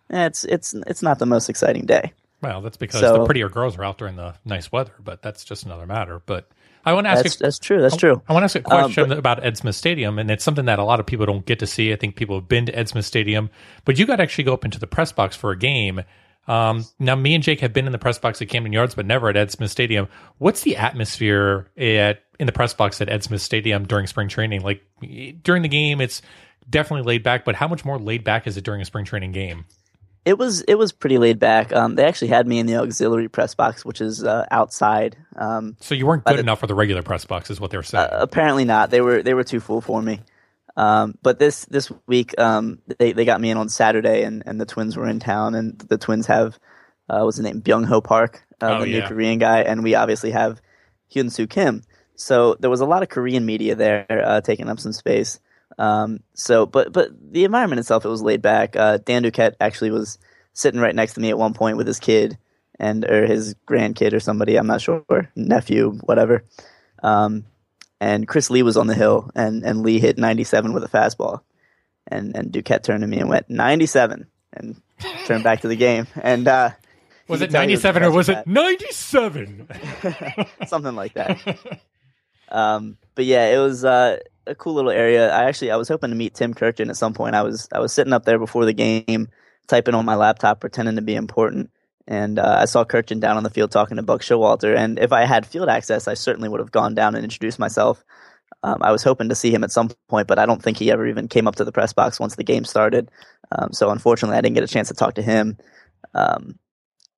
it's 0.10 0.44
it's 0.44 0.74
it's 0.88 1.02
not 1.02 1.20
the 1.20 1.26
most 1.26 1.50
exciting 1.50 1.86
day. 1.86 2.14
Well, 2.42 2.62
that's 2.62 2.78
because 2.78 3.00
So- 3.02 3.20
the 3.20 3.26
prettier 3.26 3.50
girls 3.50 3.78
are 3.78 3.84
out 3.84 3.98
during 3.98 4.16
the 4.18 4.36
nice 4.46 4.72
weather, 4.72 4.92
but 5.04 5.22
that's 5.22 5.44
just 5.46 5.66
another 5.66 5.86
matter. 5.86 6.22
But 6.26 6.50
I 6.86 6.92
want 6.92 7.06
to 7.06 7.12
ask 7.12 7.24
That's 7.24 7.40
you, 7.40 7.44
that's 7.46 7.60
true. 7.60 7.82
That's 7.82 7.96
true. 7.96 8.22
I 8.28 8.34
want 8.34 8.42
to 8.44 8.46
ask 8.46 8.56
a 8.58 8.60
Um, 8.60 8.82
question 8.92 9.08
but- 9.10 9.18
about 9.18 9.46
Ed 9.46 9.56
Smith 9.56 9.76
Stadium, 9.76 10.20
and 10.20 10.30
it's 10.30 10.44
something 10.44 10.66
that 10.66 10.80
a 10.80 10.84
lot 10.84 11.00
of 11.00 11.06
people 11.06 11.26
don't 11.26 11.46
get 11.46 11.60
to 11.60 11.66
see. 11.68 11.94
I 11.94 11.96
think 11.96 12.18
people 12.18 12.36
have 12.36 12.50
been 12.50 12.66
to 12.66 12.78
Ed 12.78 12.90
Smith 12.90 13.06
Stadium, 13.06 13.50
but 13.86 13.98
you 13.98 14.06
got 14.06 14.18
to 14.18 14.24
actually 14.24 14.44
go 14.44 14.54
up 14.54 14.66
into 14.66 14.80
the 14.80 14.88
press 14.88 15.14
box 15.14 15.38
for 15.38 15.52
a 15.52 15.58
game. 15.58 16.02
Um, 16.46 16.84
now, 17.00 17.16
me 17.16 17.36
and 17.36 17.42
Jake 17.42 17.62
have 17.62 17.72
been 17.72 17.86
in 17.86 17.94
the 17.94 17.98
press 17.98 18.20
box 18.20 18.42
at 18.42 18.50
Camden 18.50 18.74
Yards, 18.74 18.96
but 18.96 19.06
never 19.06 19.30
at 19.30 19.38
Ed 19.38 19.50
Smith 19.50 19.72
Stadium. 19.72 20.10
What's 20.40 20.64
the 20.64 20.76
atmosphere 20.76 21.70
at 21.78 22.22
in 22.38 22.48
the 22.48 22.52
press 22.52 22.74
box 22.74 23.00
at 23.00 23.08
Ed 23.08 23.24
Smith 23.24 23.42
Stadium 23.42 23.86
during 23.88 24.06
spring 24.08 24.28
training? 24.28 24.62
Like 24.62 24.84
during 25.42 25.62
the 25.62 25.70
game, 25.70 26.02
it's 26.02 26.22
definitely 26.70 27.06
laid 27.06 27.24
back, 27.24 27.46
but 27.46 27.56
how 27.56 27.68
much 27.68 27.84
more 27.86 27.98
laid 28.00 28.24
back 28.24 28.48
is 28.48 28.58
it 28.58 28.64
during 28.64 28.82
a 28.82 28.86
spring 28.86 29.06
training 29.06 29.32
game? 29.32 29.66
It 30.26 30.38
was 30.38 30.62
it 30.62 30.76
was 30.76 30.94
pretty 30.94 31.18
laid 31.18 31.38
back. 31.38 31.74
Um, 31.74 31.96
they 31.96 32.06
actually 32.06 32.30
had 32.30 32.48
me 32.48 32.58
in 32.60 32.66
the 32.66 32.78
auxiliary 32.78 33.28
press 33.28 33.56
box, 33.56 33.84
which 33.84 34.00
is 34.00 34.24
uh, 34.24 34.46
outside. 34.52 35.18
Um, 35.36 35.76
So 35.82 35.96
you 35.96 36.06
weren't 36.06 36.24
good 36.24 36.38
the- 36.38 36.42
enough 36.42 36.60
for 36.62 36.68
the 36.68 36.76
regular 36.76 37.02
press 37.02 37.26
box, 37.26 37.50
is 37.50 37.60
what 37.60 37.72
they 37.72 37.78
were 37.78 37.84
saying. 37.84 38.06
Uh, 38.10 38.18
apparently 38.22 38.64
not. 38.64 38.90
They 38.90 39.02
were 39.02 39.22
they 39.22 39.34
were 39.34 39.44
too 39.44 39.60
full 39.60 39.82
for 39.82 40.02
me. 40.02 40.22
Um, 40.78 41.16
but 41.22 41.40
this 41.40 41.66
this 41.66 41.92
week, 42.08 42.40
um, 42.40 42.80
they 43.00 43.12
they 43.12 43.26
got 43.26 43.42
me 43.42 43.52
in 43.52 43.58
on 43.58 43.68
Saturday, 43.70 44.24
and, 44.24 44.44
and 44.46 44.60
the 44.62 44.66
twins 44.66 44.96
were 44.96 45.08
in 45.08 45.20
town, 45.20 45.56
and 45.56 45.78
the 45.78 45.98
twins 45.98 46.26
have 46.28 46.58
uh, 47.10 47.20
what's 47.24 47.36
his 47.38 47.44
name, 47.44 47.62
Byung 47.62 47.86
Ho 47.86 48.00
Park, 48.00 48.44
uh, 48.62 48.78
Oh, 48.78 48.80
the 48.82 48.90
yeah. 48.90 49.00
new 49.02 49.08
Korean 49.08 49.40
guy, 49.40 49.60
and 49.64 49.84
we 49.84 49.94
obviously 49.94 50.32
have 50.32 50.62
Hyun 51.14 51.30
Soo 51.32 51.48
Kim. 51.48 51.84
So 52.16 52.56
there 52.56 52.70
was 52.70 52.80
a 52.80 52.86
lot 52.86 53.04
of 53.04 53.10
Korean 53.10 53.46
media 53.46 53.76
there 53.76 54.06
uh, 54.10 54.40
taking 54.42 54.70
up 54.70 54.80
some 54.80 54.94
space. 54.94 55.40
Um, 55.78 56.20
so, 56.34 56.66
but 56.66 56.94
but 56.94 57.10
the 57.32 57.46
environment 57.46 57.80
itself, 57.80 58.06
it 58.06 58.10
was 58.10 58.22
laid 58.22 58.42
back. 58.42 58.76
Uh, 58.76 58.98
Dan 58.98 59.24
Duquette 59.24 59.56
actually 59.60 59.92
was 59.92 60.20
sitting 60.54 60.80
right 60.80 60.96
next 60.96 61.14
to 61.14 61.20
me 61.20 61.30
at 61.30 61.38
one 61.38 61.54
point 61.54 61.78
with 61.78 61.88
his 61.88 62.00
kid 62.00 62.38
and 62.80 63.06
or 63.06 63.26
his 63.26 63.56
grandkid 63.68 64.14
or 64.14 64.20
somebody, 64.20 64.56
I'm 64.56 64.68
not 64.68 64.82
sure, 64.82 65.04
nephew, 65.36 65.92
whatever. 66.04 66.44
Um, 67.02 67.46
and 68.00 68.28
Chris 68.28 68.50
Lee 68.50 68.64
was 68.64 68.78
on 68.78 68.88
the 68.88 68.96
hill, 68.96 69.30
and, 69.36 69.64
and 69.64 69.82
Lee 69.82 70.00
hit 70.00 70.18
97 70.18 70.74
with 70.74 70.84
a 70.84 70.90
fastball, 70.90 71.42
and 72.08 72.36
and 72.36 72.52
Duquette 72.52 72.84
turned 72.84 73.02
to 73.02 73.08
me 73.08 73.20
and 73.20 73.30
went 73.30 73.50
97, 73.50 74.28
and 74.54 74.82
turned 75.26 75.44
back 75.44 75.62
to 75.62 75.68
the 75.68 75.76
game. 75.76 76.08
And 76.22 76.48
uh, 76.48 76.72
was 77.28 77.42
it 77.42 77.48
could 77.48 77.52
tell 77.54 77.62
97 77.62 78.04
or 78.04 78.12
was 78.12 78.30
it 78.30 78.46
97? 78.46 79.68
something 80.68 80.96
like 80.96 81.14
that? 81.14 81.58
um, 82.50 82.98
but 83.16 83.26
yeah, 83.26 83.48
it 83.48 83.60
was 83.60 83.86
uh, 83.86 84.20
a 84.48 84.56
cool 84.56 84.74
little 84.74 84.92
area. 84.92 85.32
I 85.32 85.44
actually 85.46 85.72
I 85.72 85.76
was 85.76 85.88
hoping 85.88 86.10
to 86.10 86.16
meet 86.16 86.34
Tim 86.34 86.54
Kurkjian 86.54 86.90
at 86.90 86.98
some 86.98 87.14
point. 87.14 87.36
I 87.36 87.42
was 87.42 87.68
I 87.72 87.80
was 87.80 87.94
sitting 87.94 88.14
up 88.14 88.26
there 88.26 88.40
before 88.40 88.66
the 88.66 88.74
game, 88.74 89.30
typing 89.68 89.96
on 89.96 90.06
my 90.06 90.16
laptop, 90.16 90.60
pretending 90.60 90.96
to 90.96 91.02
be 91.02 91.16
important. 91.16 91.70
And 92.08 92.38
uh, 92.38 92.58
I 92.60 92.66
saw 92.66 92.84
Kurkjian 92.84 93.20
down 93.20 93.38
on 93.38 93.44
the 93.44 93.50
field 93.50 93.72
talking 93.72 93.98
to 93.98 94.04
Buck 94.04 94.22
Showalter. 94.22 94.76
And 94.76 95.00
if 95.00 95.14
I 95.14 95.26
had 95.26 95.46
field 95.46 95.70
access, 95.70 96.08
I 96.08 96.16
certainly 96.16 96.50
would 96.50 96.60
have 96.60 96.72
gone 96.72 96.96
down 96.96 97.16
and 97.16 97.24
introduced 97.24 97.60
myself. 97.60 98.04
Um, 98.64 98.78
I 98.82 98.92
was 98.92 99.04
hoping 99.04 99.30
to 99.30 99.36
see 99.36 99.54
him 99.54 99.64
at 99.64 99.72
some 99.72 99.90
point, 100.10 100.28
but 100.28 100.40
I 100.40 100.46
don't 100.46 100.62
think 100.62 100.78
he 100.78 100.92
ever 100.92 101.08
even 101.08 101.28
came 101.28 101.48
up 101.48 101.56
to 101.56 101.64
the 101.64 101.72
press 101.72 101.94
box 101.94 102.20
once 102.20 102.36
the 102.36 102.44
game 102.44 102.66
started. 102.66 103.10
Um, 103.52 103.72
so 103.72 103.90
unfortunately, 103.90 104.38
I 104.38 104.42
didn't 104.42 104.56
get 104.56 104.64
a 104.64 104.68
chance 104.68 104.90
to 104.90 104.94
talk 104.94 105.16
to 105.16 105.22
him. 105.22 105.58
Um, 106.14 106.60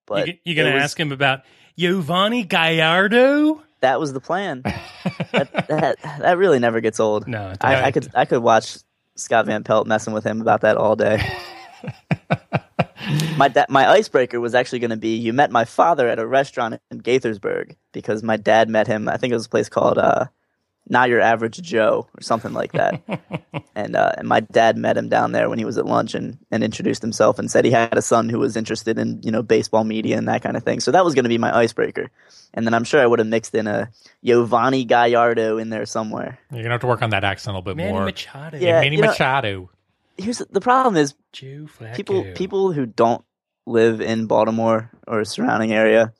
but 0.06 0.28
you, 0.28 0.34
you're 0.44 0.56
going 0.56 0.74
to 0.74 0.80
ask 0.80 1.00
him 1.00 1.12
about 1.12 1.42
Giovanni 1.78 2.44
Gallardo? 2.44 3.64
That 3.82 4.00
was 4.00 4.14
the 4.14 4.22
plan. 4.22 4.62
that, 5.32 5.68
that 5.68 5.98
that 6.02 6.38
really 6.38 6.60
never 6.60 6.82
gets 6.82 7.00
old. 7.00 7.28
No, 7.28 7.54
I, 7.62 7.84
I 7.84 7.92
could 7.92 8.10
I 8.16 8.26
could 8.26 8.42
watch 8.42 8.78
Scott 9.16 9.46
Van 9.46 9.64
Pelt 9.64 9.88
messing 9.88 10.14
with 10.14 10.24
him 10.24 10.42
about 10.42 10.62
that 10.62 10.78
all 10.78 10.96
day. 10.96 11.22
my 13.38 13.48
da- 13.48 13.66
my 13.70 13.88
icebreaker 13.90 14.40
was 14.40 14.56
actually 14.56 14.80
going 14.80 14.92
to 14.92 14.98
be 14.98 15.16
you 15.16 15.34
met 15.34 15.52
my 15.52 15.66
father 15.66 16.08
at 16.08 16.20
a 16.20 16.26
restaurant 16.26 16.82
in 16.92 17.02
Gaithersburg 17.02 17.76
because 17.92 18.24
my 18.24 18.38
dad 18.38 18.70
met 18.70 18.88
him. 18.88 19.08
I 19.08 19.18
think 19.18 19.32
it 19.32 19.36
was 19.36 19.46
a 19.46 19.50
place 19.50 19.70
called 19.70 19.98
uh, 19.98 20.26
Not 20.88 21.10
Your 21.10 21.20
Average 21.20 21.62
Joe 21.62 22.08
or 22.16 22.22
something 22.22 22.54
like 22.54 22.74
that. 22.74 23.02
and 23.76 23.96
uh, 23.96 24.14
and 24.18 24.28
my 24.28 24.40
dad 24.40 24.78
met 24.78 24.98
him 24.98 25.10
down 25.10 25.32
there 25.32 25.50
when 25.50 25.58
he 25.58 25.66
was 25.66 25.78
at 25.78 25.86
lunch 25.86 26.14
and, 26.14 26.38
and 26.52 26.64
introduced 26.64 27.02
himself 27.02 27.40
and 27.40 27.50
said 27.50 27.66
he 27.66 27.72
had 27.72 27.98
a 27.98 28.02
son 28.02 28.30
who 28.30 28.40
was 28.40 28.56
interested 28.56 29.00
in 29.00 29.22
you 29.24 29.32
know 29.32 29.42
baseball 29.42 29.84
media 29.84 30.18
and 30.18 30.28
that 30.28 30.44
kind 30.44 30.56
of 30.56 30.64
thing. 30.64 30.80
So 30.80 30.92
that 30.92 31.04
was 31.04 31.16
going 31.16 31.24
to 31.24 31.30
be 31.30 31.38
my 31.38 31.56
icebreaker. 31.56 32.12
And 32.54 32.66
then 32.66 32.74
I'm 32.74 32.84
sure 32.84 33.02
I 33.02 33.06
would 33.06 33.20
have 33.20 33.28
mixed 33.28 33.56
in 33.56 33.68
a 33.68 33.90
Giovanni 34.24 34.86
Gallardo 34.86 35.58
in 35.58 35.70
there 35.70 35.86
somewhere. 35.86 36.40
You're 36.52 36.64
gonna 36.64 36.76
have 36.76 36.82
to 36.82 36.88
work 36.88 37.02
on 37.02 37.10
that 37.10 37.24
accent 37.24 37.56
a 37.56 37.58
little 37.58 37.74
bit 37.74 37.78
Manny 37.78 37.92
more. 37.92 38.06
Machado. 38.06 38.58
Yeah, 38.58 38.82
Manny 38.82 38.98
you 38.98 39.02
know- 39.02 39.10
Machado. 39.10 39.70
Here's 40.18 40.38
the 40.38 40.62
problem 40.62 40.96
is 40.96 41.14
people 41.34 42.24
people 42.36 42.72
who 42.72 42.86
don't 42.86 43.26
live 43.66 44.00
in 44.02 44.28
Baltimore 44.28 44.92
or 45.08 45.26
surrounding 45.26 45.74
area, 45.74 46.14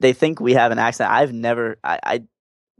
they 0.00 0.12
think 0.12 0.40
we 0.40 0.52
have 0.54 0.72
an 0.72 0.78
accent. 0.78 1.10
I've 1.10 1.32
never 1.32 1.78
I, 1.82 1.98
I 2.02 2.22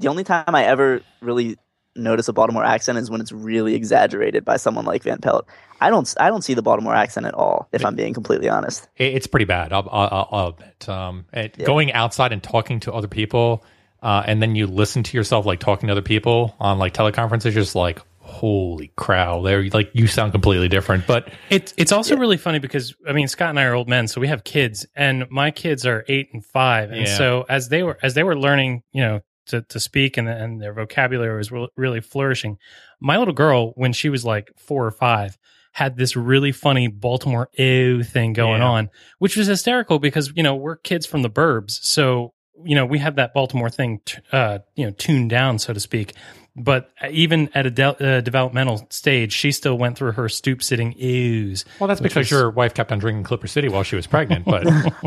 the 0.03 0.09
only 0.09 0.25
time 0.25 0.55
I 0.55 0.65
ever 0.65 1.01
really 1.21 1.57
notice 1.95 2.27
a 2.29 2.33
Baltimore 2.33 2.65
accent 2.65 2.99
is 2.99 3.11
when 3.11 3.21
it's 3.21 3.33
really 3.33 3.75
exaggerated 3.75 4.45
by 4.45 4.57
someone 4.57 4.85
like 4.87 5.03
Van 5.03 5.19
Pelt. 5.19 5.47
I 5.81 5.91
don't 5.91 6.13
I 6.19 6.29
don't 6.29 6.43
see 6.43 6.55
the 6.55 6.63
Baltimore 6.63 6.95
accent 6.95 7.27
at 7.27 7.35
all, 7.35 7.69
if 7.73 7.85
I'm 7.85 7.95
being 7.97 8.15
completely 8.15 8.49
honest. 8.49 8.89
It's 8.97 9.27
pretty 9.27 9.45
bad. 9.47 9.73
I'll, 9.73 9.89
I'll, 9.91 10.29
I'll 10.31 10.49
admit. 10.49 10.89
Um, 10.89 11.27
it- 11.33 11.57
Yeah. 11.59 11.67
Going 11.67 11.93
outside 11.93 12.33
and 12.33 12.43
talking 12.43 12.81
to 12.81 12.93
other 12.93 13.09
people, 13.09 13.65
uh, 14.03 14.23
and 14.27 14.41
then 14.43 14.55
you 14.57 14.67
listen 14.67 15.03
to 15.03 15.17
yourself 15.17 15.45
like 15.47 15.61
talking 15.61 15.89
to 15.89 15.93
other 15.93 16.03
people 16.03 16.55
on 16.61 16.79
like 16.79 16.95
teleconferences, 16.95 17.53
just 17.53 17.75
like 17.75 18.01
holy 18.21 18.91
crow, 18.97 19.43
there 19.43 19.63
like 19.75 19.91
you 19.93 20.07
sound 20.07 20.33
completely 20.33 20.69
different. 20.69 21.07
But 21.07 21.29
It's 21.51 21.75
it's 21.77 21.93
also 21.93 22.17
really 22.17 22.37
funny 22.39 22.59
because 22.61 22.95
I 23.07 23.13
mean 23.13 23.29
Scott 23.29 23.51
and 23.51 23.59
I 23.61 23.65
are 23.65 23.75
old 23.75 23.89
men, 23.89 24.09
so 24.09 24.21
we 24.21 24.29
have 24.29 24.45
kids, 24.45 24.87
and 24.97 25.29
my 25.31 25.51
kids 25.51 25.85
are 25.85 26.05
eight 26.09 26.31
and 26.33 26.43
five, 26.45 26.91
and 26.91 27.07
Yeah. 27.07 27.17
so 27.19 27.45
as 27.49 27.69
they 27.69 27.83
were 27.83 27.99
as 28.03 28.15
they 28.15 28.23
were 28.23 28.39
learning, 28.39 28.83
you 28.93 29.03
know, 29.03 29.21
to 29.47 29.63
to 29.63 29.81
speak 29.81 30.17
and 30.17 30.29
and 30.29 30.61
their 30.61 30.73
vocabulary 30.73 31.37
was 31.37 31.51
re- 31.53 31.69
really 31.77 32.01
flourishing. 32.01 32.59
My 33.01 33.17
little 33.19 33.35
girl, 33.35 33.73
when 33.77 33.93
she 33.93 34.09
was 34.09 34.25
like 34.25 34.51
four 34.57 34.87
or 34.87 34.91
five, 34.91 35.37
had 35.73 35.97
this 35.97 36.17
really 36.17 36.53
funny 36.53 36.87
Baltimore 36.89 37.49
ew 37.59 38.03
thing 38.03 38.33
going 38.35 38.61
Yeah. 38.61 38.69
on, 38.69 38.91
which 39.19 39.37
was 39.37 39.47
hysterical 39.47 39.99
because 39.99 40.33
you 40.37 40.43
know 40.43 40.55
we're 40.55 40.77
kids 40.77 41.07
from 41.07 41.23
the 41.23 41.31
burbs, 41.31 41.79
so 41.83 42.35
you 42.65 42.75
know 42.75 42.85
we 42.87 42.99
have 42.99 43.17
that 43.17 43.35
Baltimore 43.35 43.71
thing, 43.71 44.01
t- 44.05 44.19
uh, 44.33 44.59
you 44.77 44.85
know, 44.87 44.93
tuned 44.93 45.31
down 45.31 45.59
so 45.59 45.73
to 45.73 45.81
speak. 45.81 46.13
But 46.55 46.91
even 47.11 47.49
at 47.55 47.65
a 47.65 47.71
de- 47.71 48.17
uh, 48.17 48.21
developmental 48.21 48.87
stage, 48.91 49.33
she 49.33 49.53
still 49.53 49.79
went 49.79 49.97
through 49.97 50.13
her 50.13 50.29
stoop 50.29 50.63
sitting 50.63 50.93
ews. 50.99 51.65
well, 51.81 51.89
that's 51.89 52.01
because 52.01 52.17
was- 52.25 52.31
your 52.31 52.51
wife 52.51 52.75
kept 52.75 52.93
on 52.93 52.99
drinking 52.99 53.25
Clipper 53.25 53.47
City 53.47 53.69
while 53.69 53.83
she 53.85 53.97
was 53.97 54.07
pregnant. 54.07 54.45
But 54.45 54.67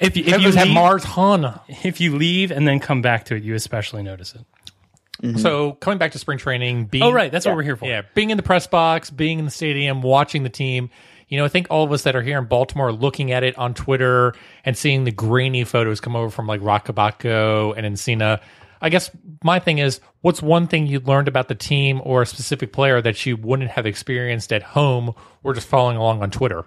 If 0.00 0.16
you, 0.16 0.24
if 0.26 0.40
you 0.40 0.46
was 0.48 0.54
have 0.56 0.66
leave, 0.66 0.74
Mars 0.74 1.04
Hun. 1.04 1.58
if 1.68 2.00
you 2.00 2.16
leave 2.16 2.50
and 2.50 2.66
then 2.66 2.80
come 2.80 3.02
back 3.02 3.24
to 3.26 3.36
it, 3.36 3.44
you 3.44 3.54
especially 3.54 4.02
notice 4.02 4.34
it. 4.34 5.38
So 5.38 5.72
coming 5.72 5.96
back 5.98 6.12
to 6.12 6.18
spring 6.18 6.36
training, 6.36 6.86
being 6.86 7.02
Oh, 7.04 7.10
right, 7.12 7.32
that's 7.32 7.46
what 7.46 7.54
we're 7.56 7.62
here 7.62 7.76
for. 7.76 7.86
Yeah, 7.86 8.02
being 8.14 8.28
in 8.30 8.36
the 8.36 8.42
press 8.42 8.66
box, 8.66 9.08
being 9.08 9.38
in 9.38 9.44
the 9.46 9.50
stadium, 9.50 10.02
watching 10.02 10.42
the 10.42 10.50
team. 10.50 10.90
You 11.28 11.38
know, 11.38 11.44
I 11.46 11.48
think 11.48 11.68
all 11.70 11.84
of 11.84 11.90
us 11.92 12.02
that 12.02 12.14
are 12.14 12.20
here 12.22 12.38
in 12.38 12.44
Baltimore, 12.44 12.92
looking 12.92 13.32
at 13.32 13.42
it 13.42 13.56
on 13.56 13.72
Twitter 13.72 14.34
and 14.64 14.76
seeing 14.76 15.04
the 15.04 15.10
grainy 15.12 15.64
photos 15.64 16.00
come 16.00 16.14
over 16.14 16.30
from 16.30 16.46
like 16.46 16.60
Roch 16.60 16.84
Kubatko 16.86 17.74
and 17.76 17.86
Encina. 17.86 18.40
I 18.82 18.90
guess 18.90 19.10
my 19.42 19.58
thing 19.58 19.78
is, 19.78 20.00
what's 20.26 20.42
one 20.42 20.66
thing 20.66 20.88
you 20.88 20.98
learned 20.98 21.28
about 21.28 21.46
the 21.46 21.54
team 21.54 22.00
or 22.02 22.22
a 22.22 22.26
specific 22.26 22.72
player 22.72 23.00
that 23.00 23.24
you 23.24 23.36
wouldn't 23.36 23.70
have 23.70 23.86
experienced 23.86 24.52
at 24.52 24.60
home 24.60 25.14
or 25.44 25.54
just 25.54 25.68
following 25.68 25.96
along 25.96 26.20
on 26.20 26.32
Twitter? 26.32 26.66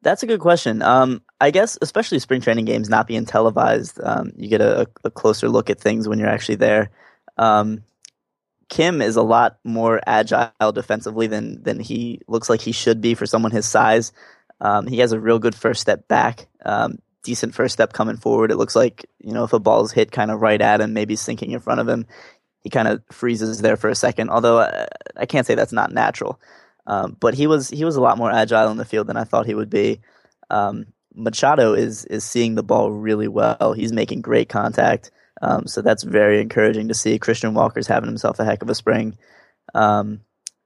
That's 0.00 0.22
a 0.22 0.26
good 0.26 0.40
question. 0.40 0.80
Um, 0.80 1.20
I 1.38 1.50
guess 1.50 1.76
especially 1.82 2.18
spring 2.20 2.40
training 2.40 2.64
games 2.64 2.88
not 2.88 3.06
being 3.06 3.26
televised, 3.26 4.00
um, 4.02 4.32
you 4.36 4.48
get 4.48 4.62
a, 4.62 4.88
a 5.04 5.10
closer 5.10 5.50
look 5.50 5.68
at 5.68 5.78
things 5.78 6.08
when 6.08 6.18
you're 6.18 6.30
actually 6.30 6.54
there. 6.54 6.88
Um, 7.36 7.84
Kim 8.70 9.02
is 9.02 9.16
a 9.16 9.22
lot 9.22 9.58
more 9.62 10.00
agile 10.06 10.72
defensively 10.72 11.26
than 11.26 11.62
than 11.62 11.78
he 11.78 12.22
looks 12.26 12.48
like 12.48 12.62
he 12.62 12.72
should 12.72 13.02
be 13.02 13.14
for 13.14 13.26
someone 13.26 13.52
his 13.52 13.68
size. 13.68 14.12
Um, 14.62 14.86
he 14.86 15.00
has 15.00 15.12
a 15.12 15.20
real 15.20 15.38
good 15.38 15.54
first 15.54 15.82
step 15.82 16.08
back, 16.08 16.48
um, 16.64 17.00
decent 17.24 17.54
first 17.54 17.72
step 17.72 17.92
coming 17.92 18.16
forward. 18.16 18.52
It 18.52 18.56
looks 18.56 18.76
like 18.76 19.06
you 19.18 19.32
know 19.32 19.42
if 19.42 19.52
a 19.52 19.58
ball's 19.58 19.90
hit 19.90 20.12
kind 20.12 20.30
of 20.30 20.40
right 20.40 20.60
at 20.60 20.80
him, 20.80 20.92
maybe 20.92 21.16
sinking 21.16 21.50
in 21.50 21.60
front 21.60 21.80
of 21.80 21.88
him, 21.88 22.06
he 22.60 22.70
kind 22.70 22.86
of 22.86 23.02
freezes 23.10 23.60
there 23.60 23.76
for 23.76 23.90
a 23.90 23.94
second. 23.96 24.30
Although 24.30 24.58
uh, 24.58 24.86
I 25.16 25.26
can't 25.26 25.46
say 25.46 25.54
that's 25.54 25.72
not 25.72 25.92
natural. 25.92 26.40
Um, 26.86 27.16
but 27.18 27.34
he 27.34 27.46
was 27.46 27.70
he 27.70 27.84
was 27.84 27.96
a 27.96 28.00
lot 28.00 28.18
more 28.18 28.30
agile 28.30 28.70
in 28.70 28.76
the 28.76 28.84
field 28.84 29.06
than 29.06 29.16
I 29.16 29.24
thought 29.24 29.46
he 29.46 29.54
would 29.54 29.70
be. 29.70 30.00
Um, 30.50 30.86
Machado 31.14 31.74
is 31.74 32.04
is 32.06 32.24
seeing 32.24 32.54
the 32.54 32.62
ball 32.62 32.90
really 32.90 33.28
well. 33.28 33.72
He's 33.72 33.92
making 33.92 34.20
great 34.20 34.48
contact. 34.48 35.10
Um, 35.42 35.66
so 35.66 35.82
that's 35.82 36.02
very 36.02 36.40
encouraging 36.40 36.88
to 36.88 36.94
see. 36.94 37.18
Christian 37.18 37.54
Walker's 37.54 37.86
having 37.86 38.08
himself 38.08 38.38
a 38.38 38.44
heck 38.44 38.62
of 38.62 38.70
a 38.70 38.74
spring. 38.74 39.16
Um, 39.74 40.20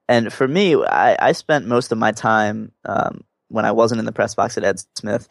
and 0.07 0.31
for 0.31 0.47
me, 0.47 0.75
I, 0.75 1.17
I, 1.19 1.31
spent 1.33 1.67
most 1.67 1.91
of 1.91 1.97
my 1.97 2.11
time 2.11 2.71
um, 2.85 3.23
when 3.47 3.65
I 3.65 3.71
wasn't 3.71 3.99
in 3.99 4.05
the 4.05 4.11
press 4.11 4.35
box 4.35 4.57
at 4.57 4.63
Ed 4.63 4.81
Smith. 4.95 5.27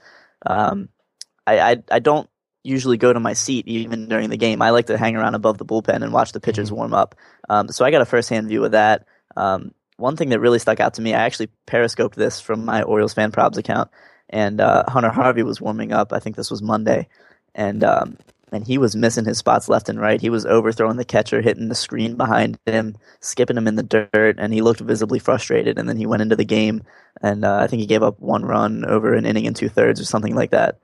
I, 1.49 1.71
I, 1.71 1.83
I 1.93 1.99
don't 1.99 2.29
usually 2.65 2.97
go 2.97 3.13
to 3.13 3.21
my 3.21 3.33
seat 3.33 3.67
even 3.67 4.09
during 4.09 4.31
the 4.31 4.37
game. 4.37 4.61
I 4.61 4.71
like 4.71 4.87
to 4.87 4.99
hang 4.99 5.17
around 5.17 5.35
above 5.35 5.59
the 5.59 5.65
bullpen 5.65 6.03
and 6.03 6.13
watch 6.13 6.33
the 6.33 6.41
pitchers 6.41 6.69
mm-hmm. 6.69 6.77
warm 6.77 6.95
up. 6.95 7.15
Um, 7.49 7.69
so 7.69 7.85
I 7.85 7.91
got 7.91 8.03
a 8.03 8.07
firsthand 8.07 8.49
view 8.49 8.65
of 8.65 8.73
that. 8.73 9.07
Um, 9.37 9.73
one 9.97 10.17
thing 10.17 10.29
that 10.29 10.41
really 10.41 10.59
stuck 10.59 10.81
out 10.81 10.95
to 10.95 11.03
me, 11.03 11.15
I 11.15 11.25
actually 11.25 11.49
periscoped 11.67 12.15
this 12.15 12.41
from 12.41 12.65
my 12.65 12.83
Orioles 12.83 13.15
fan 13.15 13.33
probs 13.33 13.57
account, 13.57 13.91
and 14.29 14.61
uh, 14.61 14.85
Hunter 14.87 15.11
Harvey 15.11 15.43
was 15.43 15.61
warming 15.61 15.93
up. 15.93 16.13
I 16.13 16.21
think 16.21 16.37
this 16.37 16.51
was 16.51 16.63
Monday, 16.63 17.09
and 17.55 17.83
um, 17.83 18.17
and 18.53 18.65
he 18.65 18.79
was 18.79 18.95
missing 18.95 19.25
his 19.25 19.39
spots 19.39 19.69
left 19.69 19.89
and 19.89 20.01
right. 20.01 20.21
He 20.21 20.31
was 20.31 20.47
overthrowing 20.47 20.97
the 20.97 21.05
catcher, 21.05 21.41
hitting 21.41 21.69
the 21.69 21.75
screen 21.75 22.17
behind 22.17 22.59
him, 22.67 22.97
skipping 23.21 23.57
him 23.57 23.67
in 23.67 23.75
the 23.75 23.83
dirt, 23.83 24.37
and 24.39 24.53
he 24.53 24.63
looked 24.63 24.81
visibly 24.81 25.19
frustrated. 25.19 25.79
And 25.79 25.89
then 25.89 25.97
he 25.97 26.07
went 26.07 26.23
into 26.23 26.37
the 26.37 26.45
game, 26.45 26.83
and 27.21 27.45
uh, 27.45 27.57
I 27.57 27.67
think 27.67 27.81
he 27.81 27.87
gave 27.87 28.03
up 28.03 28.21
one 28.21 28.45
run 28.45 28.85
over 28.85 29.15
an 29.15 29.27
inning 29.27 29.47
and 29.47 29.57
two 29.57 29.69
thirds 29.69 30.01
or 30.01 30.05
something 30.05 30.35
like 30.35 30.51
that. 30.51 30.79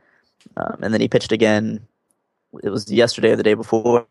Um, 0.56 0.78
and 0.82 0.94
then 0.94 1.00
he 1.00 1.08
pitched 1.08 1.32
again. 1.32 1.86
It 2.62 2.70
was 2.70 2.90
yesterday 2.90 3.32
or 3.32 3.36
the 3.36 3.42
day 3.42 3.54
before, 3.54 4.06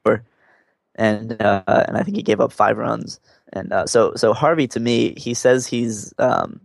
and 0.95 1.41
uh, 1.41 1.63
and 1.67 1.97
I 1.97 2.03
think 2.03 2.17
he 2.17 2.23
gave 2.23 2.41
up 2.41 2.51
five 2.51 2.77
runs. 2.77 3.19
And 3.53 3.71
uh, 3.71 3.86
so 3.86 4.13
so 4.15 4.34
Harvey 4.34 4.67
to 4.67 4.79
me, 4.79 5.13
he 5.15 5.34
says 5.34 5.65
he's 5.65 6.13
um, 6.19 6.59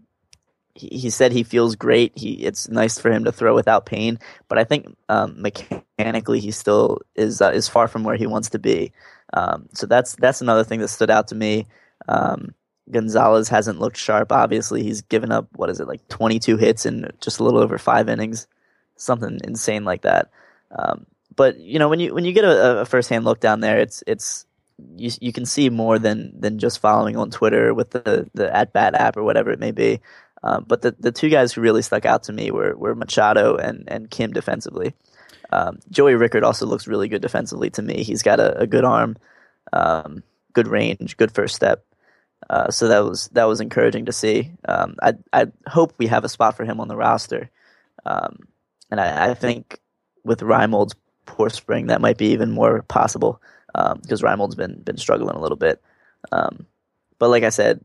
he, 0.75 0.89
he 0.89 1.11
said 1.11 1.33
he 1.33 1.43
feels 1.43 1.77
great. 1.77 2.13
He 2.17 2.33
it's 2.45 2.69
nice 2.69 2.99
for 2.99 3.11
him 3.11 3.25
to 3.25 3.33
throw 3.33 3.55
without 3.55 3.87
pain, 3.87 4.19
but 4.49 4.59
I 4.59 4.65
think 4.65 4.97
um, 5.09 5.41
mechanically 5.41 6.41
he 6.41 6.51
still 6.51 6.99
is 7.15 7.41
uh, 7.41 7.51
is 7.51 7.69
far 7.69 7.89
from 7.89 8.05
where 8.05 8.17
he 8.17 8.27
wants 8.27 8.51
to 8.51 8.59
be. 8.59 8.93
Um, 9.35 9.69
so 9.75 9.87
that's 9.87 10.17
that's 10.17 10.41
another 10.41 10.65
thing 10.65 10.81
that 10.81 10.89
stood 10.89 11.11
out 11.11 11.29
to 11.29 11.35
me. 11.35 11.67
Um, 12.09 12.55
Gonzalez 12.91 13.49
hasn't 13.49 13.81
looked 13.81 13.97
sharp. 13.97 14.33
Obviously, 14.33 14.83
he's 14.83 15.03
given 15.03 15.31
up 15.31 15.47
what 15.57 15.71
is 15.71 15.81
it 15.81 15.89
like 15.89 16.07
22 16.09 16.57
hits 16.57 16.87
in 16.87 17.11
just 17.21 17.41
a 17.41 17.45
little 17.45 17.61
over 17.61 17.79
five 17.79 18.09
innings, 18.09 18.47
something 18.99 19.41
insane 19.45 19.85
like 19.85 20.03
that. 20.03 20.31
Um, 20.71 21.07
but 21.35 21.59
you 21.59 21.79
know 21.79 21.89
when 21.89 22.01
you 22.01 22.15
when 22.15 22.25
you 22.25 22.33
get 22.33 22.45
a, 22.45 22.81
a 22.81 22.85
first 22.85 23.09
hand 23.09 23.25
look 23.25 23.41
down 23.41 23.61
there, 23.61 23.79
it's 23.79 24.03
it's 24.07 24.47
you 24.97 25.11
you 25.21 25.33
can 25.33 25.47
see 25.47 25.71
more 25.71 25.99
than 25.99 26.33
than 26.39 26.59
just 26.59 26.81
following 26.81 27.17
on 27.17 27.31
Twitter 27.31 27.73
with 27.73 27.91
the 27.91 28.29
the 28.35 28.55
at 28.55 28.73
bat 28.73 28.95
app 28.95 29.17
or 29.17 29.23
whatever 29.23 29.51
it 29.51 29.61
may 29.61 29.71
be. 29.71 30.01
Um, 30.43 30.65
but 30.67 30.83
the, 30.83 30.95
the 30.99 31.13
two 31.13 31.31
guys 31.31 31.53
who 31.53 31.61
really 31.61 31.83
stuck 31.83 32.05
out 32.05 32.25
to 32.25 32.33
me 32.33 32.51
were, 32.51 32.77
were 32.77 32.95
Machado 32.95 33.57
and, 33.57 33.85
and 33.89 34.11
Kim 34.11 34.33
defensively. 34.33 34.95
Um, 35.51 35.79
Joey 35.91 36.15
Rickard 36.15 36.45
also 36.45 36.67
looks 36.67 36.87
really 36.87 37.09
good 37.09 37.23
defensively 37.23 37.71
to 37.71 37.83
me. 37.83 38.03
He's 38.03 38.23
got 38.23 38.39
a, 38.39 38.59
a 38.59 38.67
good 38.67 38.85
arm, 38.85 39.17
um, 39.73 40.23
good 40.53 40.69
range, 40.69 41.17
good 41.17 41.33
first 41.33 41.57
step. 41.57 41.85
Uh, 42.49 42.71
so 42.71 42.89
that 42.89 43.01
was 43.01 43.29
that 43.33 43.45
was 43.45 43.61
encouraging 43.61 44.07
to 44.07 44.13
see. 44.13 44.53
Um, 44.67 44.95
I 45.03 45.15
I 45.33 45.47
hope 45.67 45.95
we 45.99 46.07
have 46.07 46.25
a 46.25 46.29
spot 46.29 46.57
for 46.57 46.65
him 46.65 46.81
on 46.81 46.89
the 46.89 46.97
roster, 46.97 47.51
um, 48.07 48.47
and 48.91 49.01
I, 49.01 49.31
I, 49.31 49.35
think 49.35 49.79
with 50.25 50.41
Reimold's 50.41 50.95
poor 51.27 51.51
spring 51.51 51.87
that 51.89 52.01
might 52.01 52.19
be 52.19 52.29
even 52.29 52.51
more 52.51 52.83
possible 52.83 53.41
because 53.73 54.23
um, 54.23 54.29
Reimold's 54.29 54.55
been 54.55 54.81
been 54.81 54.97
struggling 54.97 55.37
a 55.37 55.41
little 55.41 55.57
bit. 55.57 55.83
but 56.31 57.29
like 57.29 57.43
I 57.43 57.51
said, 57.51 57.85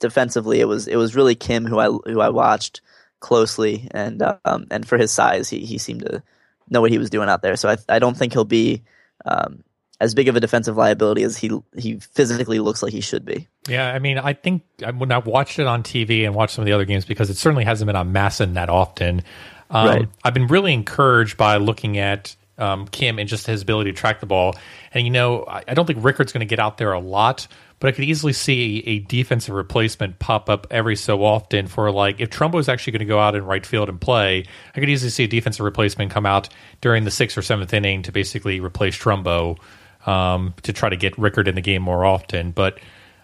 defensively, 0.00 0.60
it 0.60 0.66
was 0.66 0.88
it 0.88 0.96
was 0.96 1.16
really 1.16 1.34
Kim 1.34 1.66
who 1.66 1.78
I 1.78 1.86
who 1.86 2.20
I 2.20 2.28
watched 2.30 2.80
closely, 3.20 3.88
and 3.90 4.22
um, 4.44 4.66
and 4.70 4.86
for 4.86 4.98
his 4.98 5.12
size, 5.12 5.48
he 5.48 5.60
he 5.60 5.78
seemed 5.78 6.02
to 6.02 6.22
know 6.68 6.80
what 6.80 6.90
he 6.90 6.98
was 6.98 7.10
doing 7.10 7.28
out 7.28 7.42
there. 7.42 7.56
So 7.56 7.68
I 7.68 7.76
I 7.88 7.98
don't 7.98 8.16
think 8.16 8.32
he'll 8.32 8.44
be 8.44 8.82
um, 9.24 9.64
as 10.00 10.14
big 10.14 10.28
of 10.28 10.36
a 10.36 10.40
defensive 10.40 10.76
liability 10.76 11.22
as 11.22 11.36
he 11.36 11.50
he 11.76 11.98
physically 11.98 12.60
looks 12.60 12.82
like 12.82 12.92
he 12.92 13.00
should 13.00 13.24
be. 13.24 13.48
Yeah, 13.68 13.92
I 13.92 13.98
mean, 13.98 14.18
I 14.18 14.32
think 14.32 14.62
when 14.96 15.12
I've 15.12 15.26
watched 15.26 15.58
it 15.58 15.66
on 15.66 15.82
TV 15.82 16.24
and 16.24 16.34
watched 16.34 16.54
some 16.54 16.62
of 16.62 16.66
the 16.66 16.72
other 16.72 16.84
games 16.84 17.04
because 17.04 17.30
it 17.30 17.36
certainly 17.36 17.64
hasn't 17.64 17.86
been 17.86 17.96
on 17.96 18.12
MASN 18.12 18.54
that 18.54 18.70
often. 18.70 19.22
Um, 19.70 19.86
right. 19.88 20.08
I've 20.24 20.34
been 20.34 20.46
really 20.46 20.72
encouraged 20.72 21.36
by 21.36 21.56
looking 21.56 21.98
at 21.98 22.34
um, 22.58 22.88
Kim 22.88 23.18
and 23.18 23.28
just 23.28 23.46
his 23.46 23.62
ability 23.62 23.92
to 23.92 23.96
track 23.96 24.20
the 24.20 24.26
ball. 24.26 24.54
And 24.92 25.04
you 25.04 25.10
know, 25.10 25.44
I, 25.46 25.62
I 25.68 25.74
don't 25.74 25.86
think 25.86 26.02
Rickard's 26.02 26.32
going 26.32 26.40
to 26.40 26.46
get 26.46 26.58
out 26.58 26.78
there 26.78 26.92
a 26.92 27.00
lot, 27.00 27.46
but 27.80 27.88
I 27.88 27.92
could 27.92 28.04
easily 28.04 28.32
see 28.32 28.82
a 28.86 28.98
defensive 28.98 29.54
replacement 29.54 30.18
pop 30.18 30.50
up 30.50 30.66
every 30.70 30.96
so 30.96 31.24
often 31.24 31.68
for 31.68 31.90
like 31.90 32.20
if 32.20 32.30
Trumbo 32.30 32.58
is 32.58 32.68
actually 32.68 32.92
going 32.92 33.00
to 33.00 33.06
go 33.06 33.20
out 33.20 33.34
in 33.34 33.44
right 33.44 33.64
field 33.64 33.88
and 33.88 34.00
play, 34.00 34.44
I 34.74 34.80
could 34.80 34.90
easily 34.90 35.10
see 35.10 35.24
a 35.24 35.28
defensive 35.28 35.64
replacement 35.64 36.10
come 36.10 36.26
out 36.26 36.48
during 36.80 37.04
the 37.04 37.10
sixth 37.10 37.38
or 37.38 37.42
seventh 37.42 37.72
inning 37.72 38.02
to 38.02 38.12
basically 38.12 38.60
replace 38.60 38.98
Trumbo 38.98 39.58
um, 40.06 40.54
to 40.62 40.72
try 40.72 40.88
to 40.88 40.96
get 40.96 41.16
Rickard 41.18 41.48
in 41.48 41.54
the 41.54 41.60
game 41.60 41.82
more 41.82 42.04
often. 42.04 42.50
But 42.50 42.78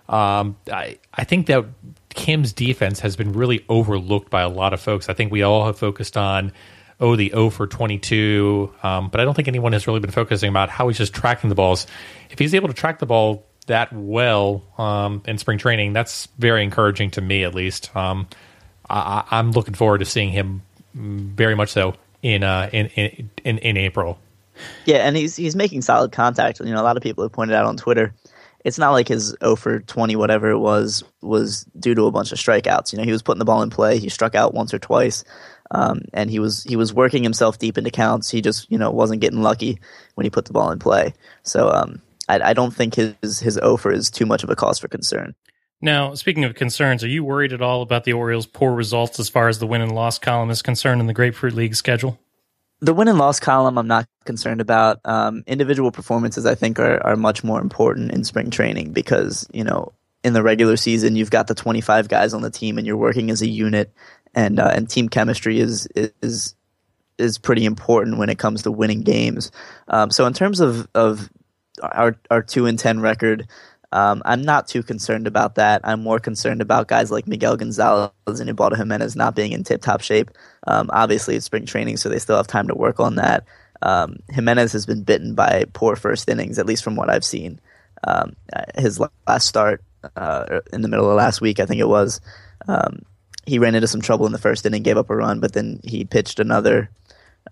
um, 0.09 0.57
I 0.71 0.99
I 1.13 1.25
think 1.25 1.47
that 1.47 1.65
Kim's 2.11 2.53
defense 2.53 3.01
has 3.01 3.17
been 3.17 3.33
really 3.33 3.65
overlooked 3.69 4.31
by 4.31 4.43
a 4.43 4.49
lot 4.49 4.73
of 4.73 4.81
folks. 4.81 5.09
I 5.09 5.15
think 5.15 5.33
we 5.33 5.43
all 5.43 5.67
have 5.67 5.79
focused 5.79 6.17
on 6.17 6.53
oh 7.01 7.17
the 7.17 7.33
O 7.33 7.51
for 7.51 7.67
22, 7.67 8.73
um, 8.83 9.09
but 9.09 9.21
I 9.21 9.25
don't 9.25 9.35
think 9.35 9.49
anyone 9.49 9.73
has 9.73 9.87
really 9.87 10.01
been 10.01 10.11
focusing 10.11 10.49
about 10.49 10.71
how 10.71 10.89
he's 10.89 10.99
just 10.99 11.15
tracking 11.15 11.49
the 11.49 11.57
balls. 11.57 11.87
If 12.31 12.39
he's 12.39 12.55
able 12.55 12.69
to 12.69 12.75
track 12.75 12.99
the 12.99 13.07
ball 13.07 13.47
that 13.67 13.93
well 13.93 14.63
um, 14.79 15.23
in 15.27 15.39
spring 15.39 15.59
training, 15.59 15.93
that's 15.93 16.29
very 16.39 16.63
encouraging 16.63 17.11
to 17.13 17.21
me, 17.21 17.45
at 17.45 17.55
least. 17.55 17.95
Um, 17.97 18.29
I, 18.89 19.25
am 19.33 19.53
looking 19.53 19.75
forward 19.75 19.99
to 19.99 20.05
seeing 20.05 20.31
him 20.31 20.63
very 20.95 21.55
much 21.55 21.71
so 21.71 21.95
in, 22.23 22.43
uh, 22.43 22.69
in 22.73 22.87
in 23.45 23.59
in 23.59 23.77
April. 23.77 24.19
Yeah, 24.85 24.99
and 24.99 25.17
he's 25.17 25.35
he's 25.37 25.57
making 25.57 25.83
solid 25.83 26.13
contact. 26.13 26.61
You 26.61 26.67
know, 26.67 26.81
a 26.81 26.85
lot 26.85 26.97
of 26.97 27.03
people 27.03 27.25
have 27.25 27.33
pointed 27.33 27.57
out 27.57 27.67
on 27.67 27.77
Twitter. 27.77 28.15
It's 28.65 28.79
not 28.79 28.93
like 28.93 29.09
his 29.09 29.37
0 29.43 29.57
for 29.57 29.81
20, 29.81 30.17
whatever 30.17 30.51
it 30.51 30.59
was, 30.59 31.05
was 31.21 31.65
due 31.79 31.95
to 31.95 32.07
a 32.07 32.11
bunch 32.11 32.33
of 32.33 32.39
strikeouts. 32.39 32.93
You 32.93 32.99
know, 32.99 33.05
he 33.05 33.13
was 33.13 33.23
putting 33.23 33.39
the 33.39 33.45
ball 33.45 33.63
in 33.63 33.71
play. 33.71 33.99
He 33.99 34.09
struck 34.09 34.35
out 34.35 34.55
once 34.55 34.73
or 34.73 34.79
twice, 34.79 35.23
um, 35.71 36.01
and 36.13 36.31
he 36.31 36.39
was 36.39 36.65
he 36.65 36.77
was 36.77 36.93
working 36.93 37.23
himself 37.23 37.59
deep 37.59 37.77
into 37.77 37.91
counts. 37.91 38.31
He 38.31 38.41
just 38.41 38.71
you 38.71 38.79
know 38.79 38.91
wasn't 38.91 39.21
getting 39.21 39.43
lucky 39.43 39.79
when 40.15 40.25
he 40.25 40.31
put 40.31 40.47
the 40.47 40.55
ball 40.55 40.71
in 40.71 40.79
play. 40.79 41.13
So 41.43 41.69
um, 41.69 42.01
I, 42.29 42.41
I 42.41 42.53
don't 42.55 42.75
think 42.75 42.95
his 42.95 43.41
his 43.41 43.59
offer 43.59 43.93
is 43.93 44.11
too 44.11 44.27
much 44.27 44.43
of 44.43 44.51
a 44.51 44.57
cause 44.57 44.79
for 44.79 44.89
concern. 44.89 45.35
Now, 45.83 46.15
speaking 46.15 46.45
of 46.45 46.55
concerns, 46.55 47.05
are 47.05 47.09
you 47.09 47.23
worried 47.23 47.53
at 47.53 47.61
all 47.61 47.83
about 47.83 48.05
the 48.05 48.15
Orioles' 48.15 48.47
poor 48.47 48.73
results 48.73 49.21
as 49.21 49.29
far 49.29 49.49
as 49.49 49.59
the 49.59 49.67
win 49.67 49.83
and 49.83 49.95
loss 49.95 50.19
column 50.19 50.49
is 50.49 50.63
concerned 50.63 51.03
in 51.03 51.07
the 51.07 51.13
Grapefruit 51.13 51.53
League 51.53 51.75
schedule? 51.75 52.19
The 52.85 52.93
win 52.93 53.09
and 53.09 53.17
loss 53.17 53.41
column, 53.41 53.79
I'm 53.79 53.87
not 53.87 54.07
concerned 54.27 54.61
about. 54.61 55.01
Um, 55.07 55.43
individual 55.47 55.91
performances, 55.91 56.45
I 56.45 56.55
think, 56.55 56.79
are, 56.79 57.03
are 57.03 57.17
much 57.17 57.43
more 57.43 57.59
important 57.61 58.13
in 58.13 58.25
spring 58.25 58.51
training 58.51 58.93
because, 58.93 59.49
you 59.55 59.65
know, 59.65 59.95
in 60.23 60.35
the 60.35 60.43
regular 60.43 60.77
season, 60.77 61.17
you've 61.17 61.31
got 61.31 61.47
the 61.47 61.55
25 61.55 62.09
guys 62.09 62.35
on 62.35 62.43
the 62.43 62.51
team 62.51 62.77
and 62.77 62.87
you're 62.87 62.99
working 62.99 63.31
as 63.31 63.41
a 63.41 63.49
unit, 63.49 63.91
and 64.35 64.59
uh, 64.59 64.71
and 64.75 64.91
team 64.91 65.09
chemistry 65.09 65.61
is 65.61 65.89
is 65.95 66.55
is 67.17 67.39
pretty 67.39 67.65
important 67.65 68.19
when 68.19 68.29
it 68.29 68.39
comes 68.39 68.63
to 68.63 68.71
winning 68.71 69.01
games. 69.01 69.51
Um, 69.89 70.11
so 70.11 70.27
in 70.27 70.35
terms 70.35 70.61
of 70.61 70.87
of 70.95 71.31
our 71.83 72.17
our 72.31 72.43
two 72.43 72.67
and 72.67 72.79
ten 72.79 73.01
record. 73.01 73.49
Um, 73.95 74.23
I'm 74.25 74.43
not 74.43 74.67
too 74.67 74.83
concerned 74.83 75.29
about 75.29 75.55
that. 75.55 75.81
I'm 75.85 76.03
more 76.03 76.19
concerned 76.19 76.61
about 76.61 76.89
guys 76.89 77.13
like 77.13 77.29
Miguel 77.29 77.57
Gonzalez 77.57 78.11
and 78.27 78.49
Ubaldo 78.49 78.75
Jimenez 78.75 79.15
not 79.15 79.37
being 79.37 79.53
in 79.53 79.63
tip 79.63 79.83
top 79.83 80.01
shape. 80.01 80.33
Um, 80.67 80.91
obviously, 80.93 81.37
it's 81.37 81.47
spring 81.47 81.65
training, 81.65 81.99
so 81.99 82.09
they 82.09 82.19
still 82.19 82.37
have 82.37 82.49
time 82.49 82.67
to 82.67 82.75
work 82.75 82.99
on 82.99 83.15
that. 83.15 83.45
Um, 83.83 84.19
Jimenez 84.31 84.73
has 84.73 84.85
been 84.85 85.05
bitten 85.05 85.37
by 85.37 85.67
poor 85.73 85.95
first 85.95 86.29
innings, 86.29 86.59
at 86.59 86.67
least 86.67 86.83
from 86.83 86.97
what 86.97 87.09
I've 87.09 87.25
seen. 87.25 87.61
Um, 88.03 88.35
his 88.77 89.01
last 89.29 89.47
start 89.47 89.81
uh, 90.17 90.61
in 90.73 90.83
the 90.83 90.89
middle 90.89 91.09
of 91.09 91.17
last 91.17 91.41
week, 91.41 91.61
I 91.61 91.67
think 91.67 91.81
it 91.81 91.89
was, 91.89 92.21
um, 92.67 93.03
he 93.47 93.61
ran 93.61 93.77
into 93.77 93.87
some 93.87 94.01
trouble 94.01 94.27
in 94.27 94.33
the 94.33 94.39
first 94.39 94.67
inning, 94.67 94.83
gave 94.83 94.99
up 94.99 95.09
a 95.09 95.15
run, 95.15 95.39
but 95.39 95.53
then 95.53 95.79
he 95.85 96.05
pitched 96.05 96.41
another 96.41 96.91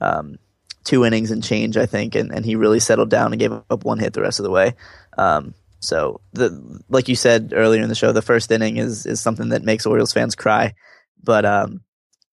um, 0.00 0.38
two 0.82 1.04
innings 1.04 1.30
and 1.30 1.44
change, 1.44 1.76
I 1.76 1.86
think, 1.86 2.16
and, 2.16 2.34
and 2.34 2.44
he 2.44 2.56
really 2.56 2.80
settled 2.80 3.10
down 3.10 3.32
and 3.32 3.38
gave 3.38 3.52
up 3.52 3.84
one 3.84 4.00
hit 4.00 4.12
the 4.12 4.22
rest 4.22 4.40
of 4.40 4.44
the 4.44 4.50
way. 4.50 4.74
Um, 5.16 5.54
so 5.82 6.20
the 6.32 6.80
like 6.88 7.08
you 7.08 7.16
said 7.16 7.52
earlier 7.54 7.82
in 7.82 7.88
the 7.88 7.96
show, 7.96 8.12
the 8.12 8.22
first 8.22 8.50
inning 8.52 8.76
is 8.76 9.04
is 9.04 9.20
something 9.20 9.48
that 9.48 9.64
makes 9.64 9.84
Orioles 9.84 10.12
fans 10.12 10.36
cry. 10.36 10.74
But 11.22 11.44
um, 11.44 11.80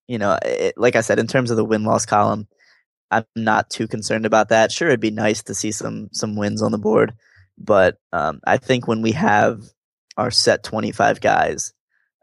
you 0.08 0.20
know, 0.20 0.38
it, 0.44 0.76
like 0.78 0.96
I 0.96 1.02
said, 1.02 1.18
in 1.18 1.28
terms 1.28 1.50
of 1.50 1.58
the 1.58 1.66
win 1.66 1.84
loss 1.84 2.06
column, 2.06 2.48
I'm 3.10 3.26
not 3.36 3.72
too 3.72 3.88
concerned 3.88 4.28
about 4.28 4.50
that. 4.50 4.72
Sure, 4.72 4.88
it'd 4.88 5.00
be 5.00 5.10
nice 5.10 5.44
to 5.44 5.56
see 5.56 5.72
some 5.72 6.10
some 6.14 6.36
wins 6.36 6.62
on 6.62 6.72
the 6.72 6.78
board, 6.78 7.14
but 7.58 7.98
um, 8.14 8.40
I 8.46 8.58
think 8.58 8.88
when 8.88 9.02
we 9.02 9.14
have 9.14 9.64
our 10.16 10.30
set 10.30 10.64
25 10.64 11.20
guys 11.20 11.74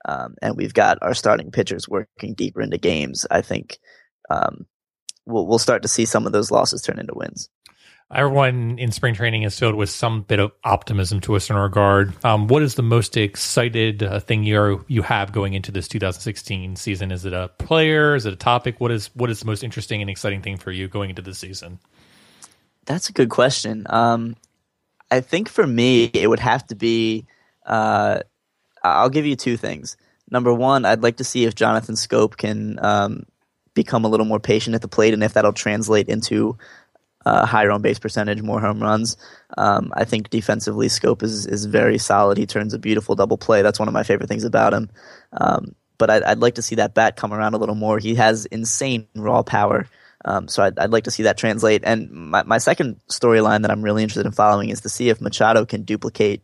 um, 0.07 0.37
and 0.43 0.57
we've 0.57 0.74
got 0.74 0.99
our 1.03 1.14
starting 1.14 1.51
pitchers 1.51 1.89
working 1.89 2.35
deeper 2.35 2.61
into 2.61 2.79
games, 2.79 3.27
I 3.31 3.43
think 3.43 3.79
um, 4.31 4.66
we'll, 5.24 5.47
we'll 5.47 5.59
start 5.59 5.83
to 5.83 5.89
see 5.89 6.05
some 6.05 6.27
of 6.27 6.33
those 6.33 6.51
losses 6.51 6.83
turn 6.83 7.01
into 7.01 7.14
wins. 7.16 7.49
Everyone 8.15 8.79
in 8.79 8.93
spring 8.93 9.15
training 9.15 9.43
is 9.43 9.59
filled 9.59 9.75
with 9.75 9.91
some 9.91 10.23
bit 10.23 10.39
of 10.39 10.53
optimism 10.63 11.21
to 11.23 11.35
a 11.35 11.41
certain 11.41 11.61
regard. 11.61 12.15
Um, 12.25 12.47
what 12.47 12.63
is 12.63 12.77
the 12.77 12.83
most 12.83 13.17
excited 13.17 14.05
uh, 14.05 14.21
thing 14.21 14.45
you 14.45 14.85
you 14.87 15.03
have 15.03 15.33
going 15.33 15.55
into 15.55 15.73
this 15.73 15.89
2016 15.89 16.77
season? 16.77 17.11
Is 17.11 17.25
it 17.25 17.33
a 17.33 17.49
player? 17.59 18.15
Is 18.15 18.25
it 18.25 18.33
a 18.33 18.37
topic? 18.37 18.81
What 18.81 18.93
is 18.93 19.11
what 19.15 19.29
is 19.29 19.41
the 19.41 19.47
most 19.47 19.65
interesting 19.65 20.03
and 20.03 20.09
exciting 20.09 20.41
thing 20.41 20.57
for 20.57 20.71
you 20.71 20.87
going 20.87 21.11
into 21.11 21.21
this 21.21 21.39
season? 21.39 21.81
That's 22.85 23.09
a 23.09 23.13
good 23.13 23.29
question. 23.29 23.87
Um, 23.91 24.37
I 25.11 25.21
think 25.21 25.49
for 25.49 25.67
me, 25.67 26.05
it 26.05 26.29
would 26.29 26.39
have 26.39 26.65
to 26.69 26.77
be. 26.77 27.27
Uh, 27.65 28.21
I'll 28.85 29.11
give 29.11 29.27
you 29.27 29.35
two 29.35 29.57
things. 29.57 29.97
Number 30.31 30.55
one, 30.55 30.85
I'd 30.85 31.03
like 31.03 31.17
to 31.17 31.25
see 31.25 31.45
if 31.45 31.57
Jonathan 31.57 31.97
Schoop 31.97 32.37
can 32.37 32.79
um, 32.85 33.27
become 33.75 34.05
a 34.05 34.09
little 34.09 34.27
more 34.27 34.39
patient 34.39 34.77
at 34.77 34.83
the 34.83 34.89
plate, 34.89 35.13
and 35.13 35.25
if 35.25 35.35
that'll 35.35 35.53
translate 35.53 36.09
into 36.09 36.57
uh, 37.27 37.45
higher 37.45 37.72
on 37.72 37.83
base 37.83 37.99
percentage, 37.99 38.41
more 38.41 38.61
home 38.61 38.81
runs. 38.81 39.16
Um, 39.59 39.93
I 39.97 40.05
think 40.05 40.31
defensively, 40.31 40.87
Schoop 40.87 41.24
is 41.24 41.45
is 41.45 41.64
very 41.64 41.99
solid. 41.99 42.39
He 42.39 42.47
turns 42.47 42.72
a 42.72 42.79
beautiful 42.79 43.16
double 43.16 43.37
play. 43.37 43.62
That's 43.62 43.81
one 43.81 43.89
of 43.89 43.95
my 43.95 44.05
favorite 44.05 44.29
things 44.29 44.45
about 44.45 44.72
him. 44.72 44.91
Um, 45.33 45.74
but 45.99 46.09
I'd, 46.09 46.22
I'd, 46.22 46.39
like 46.39 46.55
to 46.55 46.62
see 46.62 46.77
that 46.77 46.95
bat 46.95 47.16
come 47.16 47.33
around 47.33 47.55
a 47.55 47.59
little 47.59 47.74
more. 47.74 47.99
He 47.99 48.14
has 48.14 48.47
insane 48.47 49.09
raw 49.16 49.43
power. 49.43 49.89
Um, 50.24 50.47
so 50.47 50.62
I'd, 50.62 50.79
I'd, 50.79 50.91
like 50.91 51.05
to 51.05 51.11
see 51.11 51.24
that 51.24 51.37
translate. 51.37 51.83
And 51.85 52.11
my, 52.11 52.45
my 52.45 52.59
second 52.59 53.01
storyline 53.09 53.62
that 53.62 53.70
I'm 53.72 53.83
really 53.83 54.03
interested 54.03 54.27
in 54.27 54.33
following 54.33 54.68
is 54.68 54.83
to 54.83 54.89
see 54.89 55.09
if 55.09 55.20
Machado 55.20 55.64
can 55.64 55.83
duplicate 55.83 56.43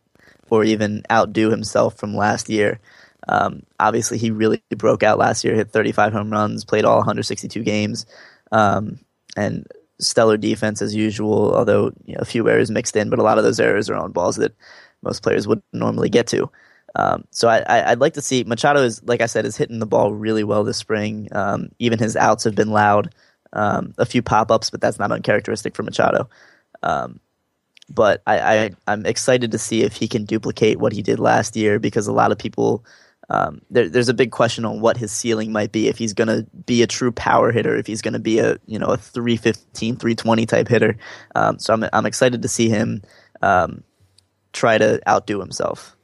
or 0.49 0.63
even 0.63 1.03
outdo 1.09 1.49
himself 1.49 1.97
from 1.97 2.15
last 2.15 2.49
year. 2.49 2.79
Um, 3.27 3.63
obviously, 3.79 4.17
he 4.17 4.31
really 4.31 4.61
broke 4.75 5.01
out 5.01 5.17
last 5.17 5.43
year, 5.43 5.55
hit 5.55 5.71
35 5.71 6.11
home 6.11 6.31
runs, 6.31 6.65
played 6.65 6.83
all 6.83 6.97
162 6.97 7.63
games, 7.63 8.05
um, 8.51 8.99
and 9.37 9.65
stellar 10.03 10.37
defense 10.37 10.81
as 10.81 10.95
usual, 10.95 11.55
although 11.55 11.91
you 12.05 12.15
know, 12.15 12.19
a 12.19 12.25
few 12.25 12.47
errors 12.49 12.71
mixed 12.71 12.95
in, 12.95 13.09
but 13.09 13.19
a 13.19 13.23
lot 13.23 13.37
of 13.37 13.43
those 13.43 13.59
errors 13.59 13.89
are 13.89 13.95
on 13.95 14.11
balls 14.11 14.35
that 14.37 14.55
most 15.01 15.23
players 15.23 15.47
would 15.47 15.61
normally 15.73 16.09
get 16.09 16.27
to. 16.27 16.49
Um, 16.95 17.25
so 17.31 17.47
I, 17.49 17.89
would 17.89 18.01
like 18.01 18.13
to 18.13 18.21
see 18.21 18.43
Machado 18.43 18.81
is, 18.83 19.03
like 19.03 19.21
I 19.21 19.25
said, 19.25 19.45
is 19.45 19.57
hitting 19.57 19.79
the 19.79 19.85
ball 19.85 20.13
really 20.13 20.43
well 20.43 20.63
this 20.63 20.77
spring. 20.77 21.27
Um, 21.31 21.69
even 21.79 21.97
his 21.97 22.15
outs 22.15 22.43
have 22.43 22.55
been 22.55 22.69
loud. 22.69 23.13
Um, 23.51 23.93
a 23.97 24.05
few 24.05 24.21
pop 24.21 24.51
ups, 24.51 24.69
but 24.69 24.81
that's 24.81 24.99
not 24.99 25.11
uncharacteristic 25.11 25.75
for 25.75 25.83
Machado. 25.83 26.27
Um, 26.81 27.19
but 27.89 28.21
I, 28.25 28.71
I, 28.87 28.91
am 28.93 29.05
excited 29.05 29.51
to 29.51 29.57
see 29.57 29.83
if 29.83 29.95
he 29.95 30.07
can 30.07 30.25
duplicate 30.25 30.79
what 30.79 30.93
he 30.93 31.01
did 31.01 31.19
last 31.19 31.55
year 31.55 31.79
because 31.79 32.07
a 32.07 32.13
lot 32.13 32.31
of 32.31 32.37
people 32.37 32.83
um, 33.33 33.63
there, 33.71 33.89
there's 33.89 34.09
a 34.09 34.13
big 34.13 34.29
question 34.29 34.63
on 34.63 34.79
what 34.79 34.95
his 34.95 35.11
ceiling 35.11 35.51
might 35.51 35.71
be 35.71 35.87
if 35.87 35.97
he's 35.97 36.13
going 36.13 36.27
to 36.27 36.45
be 36.67 36.83
a 36.83 36.87
true 36.87 37.11
power 37.11 37.51
hitter, 37.51 37.75
if 37.75 37.87
he's 37.87 38.03
going 38.03 38.13
to 38.13 38.19
be 38.19 38.37
a 38.37 38.57
you 38.67 38.77
know 38.77 38.87
a 38.87 38.97
315, 38.97 39.95
320 39.95 40.45
type 40.45 40.67
hitter. 40.67 40.97
Um, 41.33 41.57
so 41.57 41.73
I'm 41.73 41.83
I'm 41.91 42.05
excited 42.05 42.43
to 42.43 42.47
see 42.47 42.69
him 42.69 43.01
um, 43.41 43.83
try 44.53 44.77
to 44.77 45.01
outdo 45.09 45.39
himself. 45.39 45.97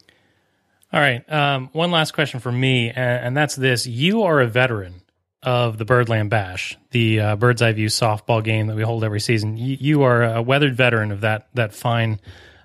All 0.92 1.00
right, 1.00 1.24
um, 1.32 1.70
one 1.72 1.92
last 1.92 2.14
question 2.16 2.40
for 2.40 2.52
me, 2.52 2.90
and, 2.90 2.98
and, 3.26 3.38
that's 3.38 3.56
this: 3.56 3.86
You 3.86 4.24
are 4.24 4.40
a 4.40 4.48
veteran 4.48 4.96
of 5.44 5.78
the 5.78 5.86
Birdland 5.86 6.32
Bash, 6.32 6.80
the 6.90 7.20
uh, 7.20 7.36
Bird's 7.36 7.62
Eye 7.62 7.74
View 7.74 7.90
softball 7.90 8.44
game 8.44 8.66
that 8.68 8.76
we 8.76 8.82
hold 8.82 9.04
every 9.04 9.20
season. 9.20 9.56
You, 9.56 9.78
you 9.80 10.02
are 10.02 10.24
a 10.24 10.42
weathered 10.42 10.76
veteran 10.76 11.12
of 11.12 11.22
that 11.22 11.48
that 11.54 11.76
fine 11.76 12.20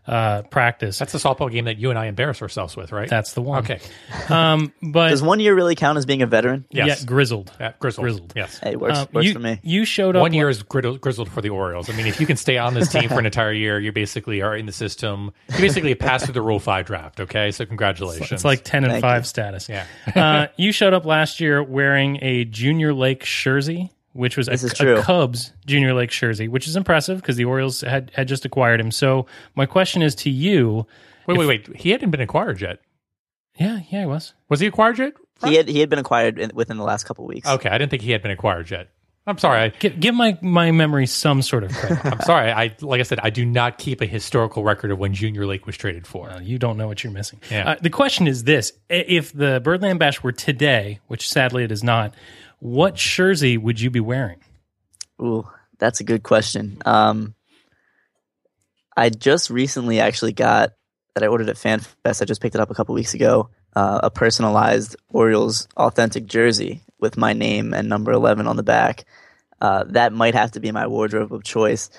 uh, 0.06 0.42
practice. 0.42 0.98
That's 0.98 1.12
the 1.12 1.18
softball 1.18 1.50
game 1.50 1.64
that 1.66 1.78
you 1.78 1.90
and 1.90 1.98
I 1.98 2.06
embarrass 2.06 2.42
ourselves 2.42 2.76
with, 2.76 2.92
right? 2.92 3.08
That's 3.08 3.32
the 3.34 3.42
one. 3.42 3.64
Okay. 3.64 3.80
Um, 4.28 4.72
but 4.82 5.10
does 5.10 5.22
one 5.22 5.38
year 5.38 5.54
really 5.54 5.74
count 5.74 5.98
as 5.98 6.06
being 6.06 6.22
a 6.22 6.26
veteran? 6.26 6.64
Yes. 6.70 7.00
Yeah, 7.00 7.06
grizzled. 7.06 7.52
Yeah, 7.60 7.72
grizzled. 7.78 8.04
Grizzled. 8.04 8.32
Yes. 8.34 8.58
Hey, 8.58 8.74
works, 8.74 8.98
Uh, 8.98 9.06
works 9.12 9.26
you, 9.26 9.32
for 9.34 9.38
me. 9.38 9.60
You 9.62 9.84
showed 9.84 10.16
up. 10.16 10.22
One 10.22 10.32
year 10.32 10.48
is 10.48 10.62
griddled, 10.62 11.00
grizzled 11.00 11.30
for 11.30 11.42
the 11.42 11.50
Orioles. 11.50 11.90
I 11.90 11.92
mean, 11.94 12.06
if 12.06 12.20
you 12.20 12.26
can 12.26 12.36
stay 12.38 12.56
on 12.56 12.72
this 12.74 12.90
team 12.90 13.08
for 13.10 13.18
an 13.18 13.26
entire 13.26 13.52
year, 13.52 13.78
you 13.78 13.92
basically 13.92 14.40
are 14.40 14.56
in 14.56 14.64
the 14.66 14.72
system. 14.72 15.32
You 15.50 15.58
basically 15.58 15.94
pass 15.94 16.24
through 16.24 16.34
the 16.34 16.42
Rule 16.42 16.58
Five 16.58 16.86
draft. 16.86 17.20
Okay, 17.20 17.50
so 17.50 17.66
congratulations. 17.66 18.32
It's 18.32 18.44
like 18.44 18.64
ten 18.64 18.84
and 18.84 18.92
Thank 18.94 19.02
five 19.02 19.22
you. 19.22 19.26
status. 19.26 19.68
Yeah. 19.68 19.86
uh, 20.16 20.46
you 20.56 20.72
showed 20.72 20.94
up 20.94 21.04
last 21.04 21.38
year 21.40 21.62
wearing 21.62 22.18
a 22.22 22.44
Junior 22.46 22.94
Lake 22.94 23.24
jersey, 23.24 23.90
which 24.14 24.36
was 24.36 24.48
a, 24.48 24.54
a. 24.98 25.02
Cubs 25.02 25.52
Junior 25.66 25.92
Lake 25.92 26.10
jersey, 26.10 26.48
which 26.48 26.66
is 26.66 26.76
impressive 26.76 27.20
because 27.20 27.36
the 27.36 27.44
Orioles 27.44 27.82
had 27.82 28.10
had 28.14 28.26
just 28.26 28.44
acquired 28.44 28.80
him. 28.80 28.90
So 28.90 29.26
my 29.54 29.66
question 29.66 30.00
is 30.00 30.14
to 30.16 30.30
you. 30.30 30.86
wait, 31.26 31.38
wait, 31.38 31.46
wait. 31.46 31.76
He 31.76 31.90
hadn't 31.90 32.10
been 32.10 32.20
acquired 32.20 32.60
yet. 32.60 32.78
Yeah, 33.56 33.80
yeah, 33.90 34.00
he 34.00 34.06
was. 34.06 34.34
Was 34.48 34.60
he 34.60 34.66
acquired 34.66 34.98
yet? 34.98 35.12
He 35.44 35.56
had 35.56 35.68
he 35.68 35.80
had 35.80 35.90
been 35.90 35.98
acquired 35.98 36.38
in, 36.38 36.52
within 36.54 36.78
the 36.78 36.84
last 36.84 37.04
couple 37.04 37.26
weeks. 37.26 37.48
Okay, 37.48 37.68
I 37.68 37.76
didn't 37.76 37.90
think 37.90 38.02
he 38.02 38.12
had 38.12 38.22
been 38.22 38.30
acquired 38.30 38.70
yet. 38.70 38.88
I'm 39.26 39.38
sorry. 39.38 39.58
I, 39.60 39.68
Give, 39.70 39.98
give 39.98 40.14
my 40.14 40.38
my 40.42 40.70
memory 40.70 41.06
some 41.06 41.40
sort 41.40 41.64
of 41.64 41.72
credit. 41.72 42.04
I'm 42.04 42.20
sorry. 42.20 42.52
I 42.52 42.74
like 42.80 43.00
I 43.00 43.04
said, 43.04 43.20
I 43.22 43.30
do 43.30 43.44
not 43.44 43.78
keep 43.78 44.02
a 44.02 44.06
historical 44.06 44.64
record 44.64 44.90
of 44.90 44.98
when 44.98 45.14
Junior 45.14 45.46
Lake 45.46 45.66
was 45.66 45.76
traded 45.76 46.06
for. 46.06 46.30
Uh, 46.30 46.40
you 46.40 46.58
don't 46.58 46.76
know 46.76 46.86
what 46.86 47.02
you're 47.02 47.12
missing. 47.12 47.40
Yeah. 47.50 47.70
Uh, 47.70 47.76
the 47.80 47.90
question 47.90 48.26
is 48.26 48.44
this: 48.44 48.72
If 48.90 49.32
the 49.32 49.60
Birdland 49.64 49.98
Bash 49.98 50.22
were 50.22 50.32
today, 50.32 51.00
which 51.06 51.28
sadly 51.28 51.64
it 51.64 51.72
is 51.72 51.82
not, 51.82 52.14
what 52.58 52.94
jersey 52.94 53.56
would 53.58 53.80
you 53.80 53.90
be 53.90 54.00
wearing? 54.00 54.40
Ooh, 55.20 55.48
that's 55.78 56.00
a 56.00 56.04
good 56.04 56.22
question. 56.22 56.78
Um, 56.84 57.34
I 58.96 59.10
just 59.10 59.50
recently 59.50 60.00
actually 60.00 60.32
got 60.32 60.72
that 61.14 61.22
I 61.22 61.28
ordered 61.28 61.48
at 61.48 61.56
FanFest. 61.56 62.22
I 62.22 62.24
just 62.24 62.40
picked 62.40 62.54
it 62.54 62.60
up 62.60 62.70
a 62.70 62.74
couple 62.74 62.94
weeks 62.94 63.14
ago. 63.14 63.50
Uh, 63.74 64.00
a 64.04 64.10
personalized 64.10 64.96
Orioles 65.10 65.66
authentic 65.76 66.26
jersey 66.26 66.82
with 67.00 67.16
my 67.16 67.32
name 67.32 67.74
and 67.74 67.88
number 67.88 68.12
eleven 68.12 68.46
on 68.46 68.56
the 68.56 68.62
back. 68.62 69.04
Uh, 69.60 69.84
that 69.88 70.12
might 70.12 70.34
have 70.34 70.52
to 70.52 70.60
be 70.60 70.70
my 70.72 70.86
wardrobe 70.86 71.32
of 71.32 71.42
choice. 71.42 71.90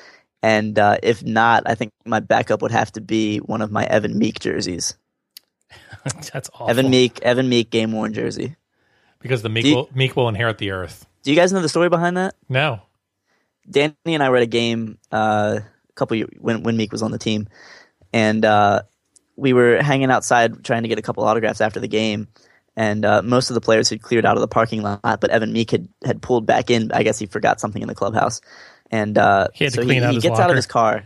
And 0.43 0.78
uh, 0.78 0.97
if 1.01 1.24
not, 1.24 1.64
I 1.66 1.76
think 1.76 1.91
my 2.06 2.20
backup 2.20 2.62
would 2.62 2.72
have 2.72 2.91
to 2.93 3.01
be 3.01 3.39
one 3.39 3.62
of 3.62 3.72
my 3.72 3.84
Evan 3.86 4.18
Meek 4.18 4.39
jerseys. 4.39 4.95
That's 6.03 6.49
awful. 6.53 6.70
Evan 6.70 6.89
Meek, 6.89 7.22
Evan 7.24 7.49
Meek 7.49 7.72
game 7.72 7.91
worn 7.91 8.14
jersey. 8.14 8.56
Because 9.26 9.41
the 9.41 9.49
meek 9.49 9.65
you- 9.65 9.76
will, 9.76 9.89
meek 9.95 10.15
will 10.15 10.30
inherit 10.30 10.59
the 10.59 10.69
earth. 10.69 11.07
Do 11.23 11.32
you 11.32 11.36
guys 11.36 11.51
know 11.51 11.61
the 11.61 11.69
story 11.69 11.89
behind 11.89 12.17
that? 12.17 12.36
No. 12.47 12.82
Danny 13.67 13.95
and 14.05 14.21
I 14.21 14.30
were 14.30 14.38
at 14.38 14.43
a 14.43 14.47
game 14.47 14.99
uh, 15.11 15.61
a 15.61 15.93
couple 15.95 16.15
years, 16.15 16.30
when 16.38 16.61
when 16.61 16.78
Meek 16.78 16.91
was 16.91 17.01
on 17.01 17.09
the 17.09 17.17
team, 17.17 17.47
and 18.13 18.45
uh, 18.45 18.84
we 19.36 19.53
were 19.53 19.82
hanging 19.82 20.11
outside 20.11 20.63
trying 20.63 20.84
to 20.84 20.88
get 20.88 20.99
a 20.99 21.01
couple 21.01 21.23
autographs 21.23 21.61
after 21.61 21.80
the 21.80 21.88
game. 21.88 22.28
And 22.78 23.03
uh, 23.03 23.23
most 23.23 23.49
of 23.49 23.55
the 23.55 23.61
players 23.61 23.89
had 23.89 24.03
cleared 24.03 24.23
out 24.26 24.38
of 24.38 24.41
the 24.41 24.47
parking 24.47 24.84
lot, 24.84 25.01
but 25.01 25.32
Evan 25.32 25.51
Meek 25.51 25.71
had, 25.71 25.88
had 26.03 26.21
pulled 26.21 26.45
back 26.45 26.69
in. 26.69 26.91
I 26.91 27.01
guess 27.01 27.17
he 27.17 27.26
forgot 27.26 27.59
something 27.59 27.82
in 27.82 27.88
the 27.88 27.95
clubhouse, 27.95 28.41
and 28.91 29.17
uh, 29.17 29.47
He 29.55 29.63
had 29.63 29.73
to 29.73 29.82
so 29.82 29.88
he, 29.88 29.99
out 29.99 30.13
he 30.13 30.19
gets 30.19 30.39
out 30.39 30.51
of 30.51 30.55
his 30.55 30.67
car 30.67 31.05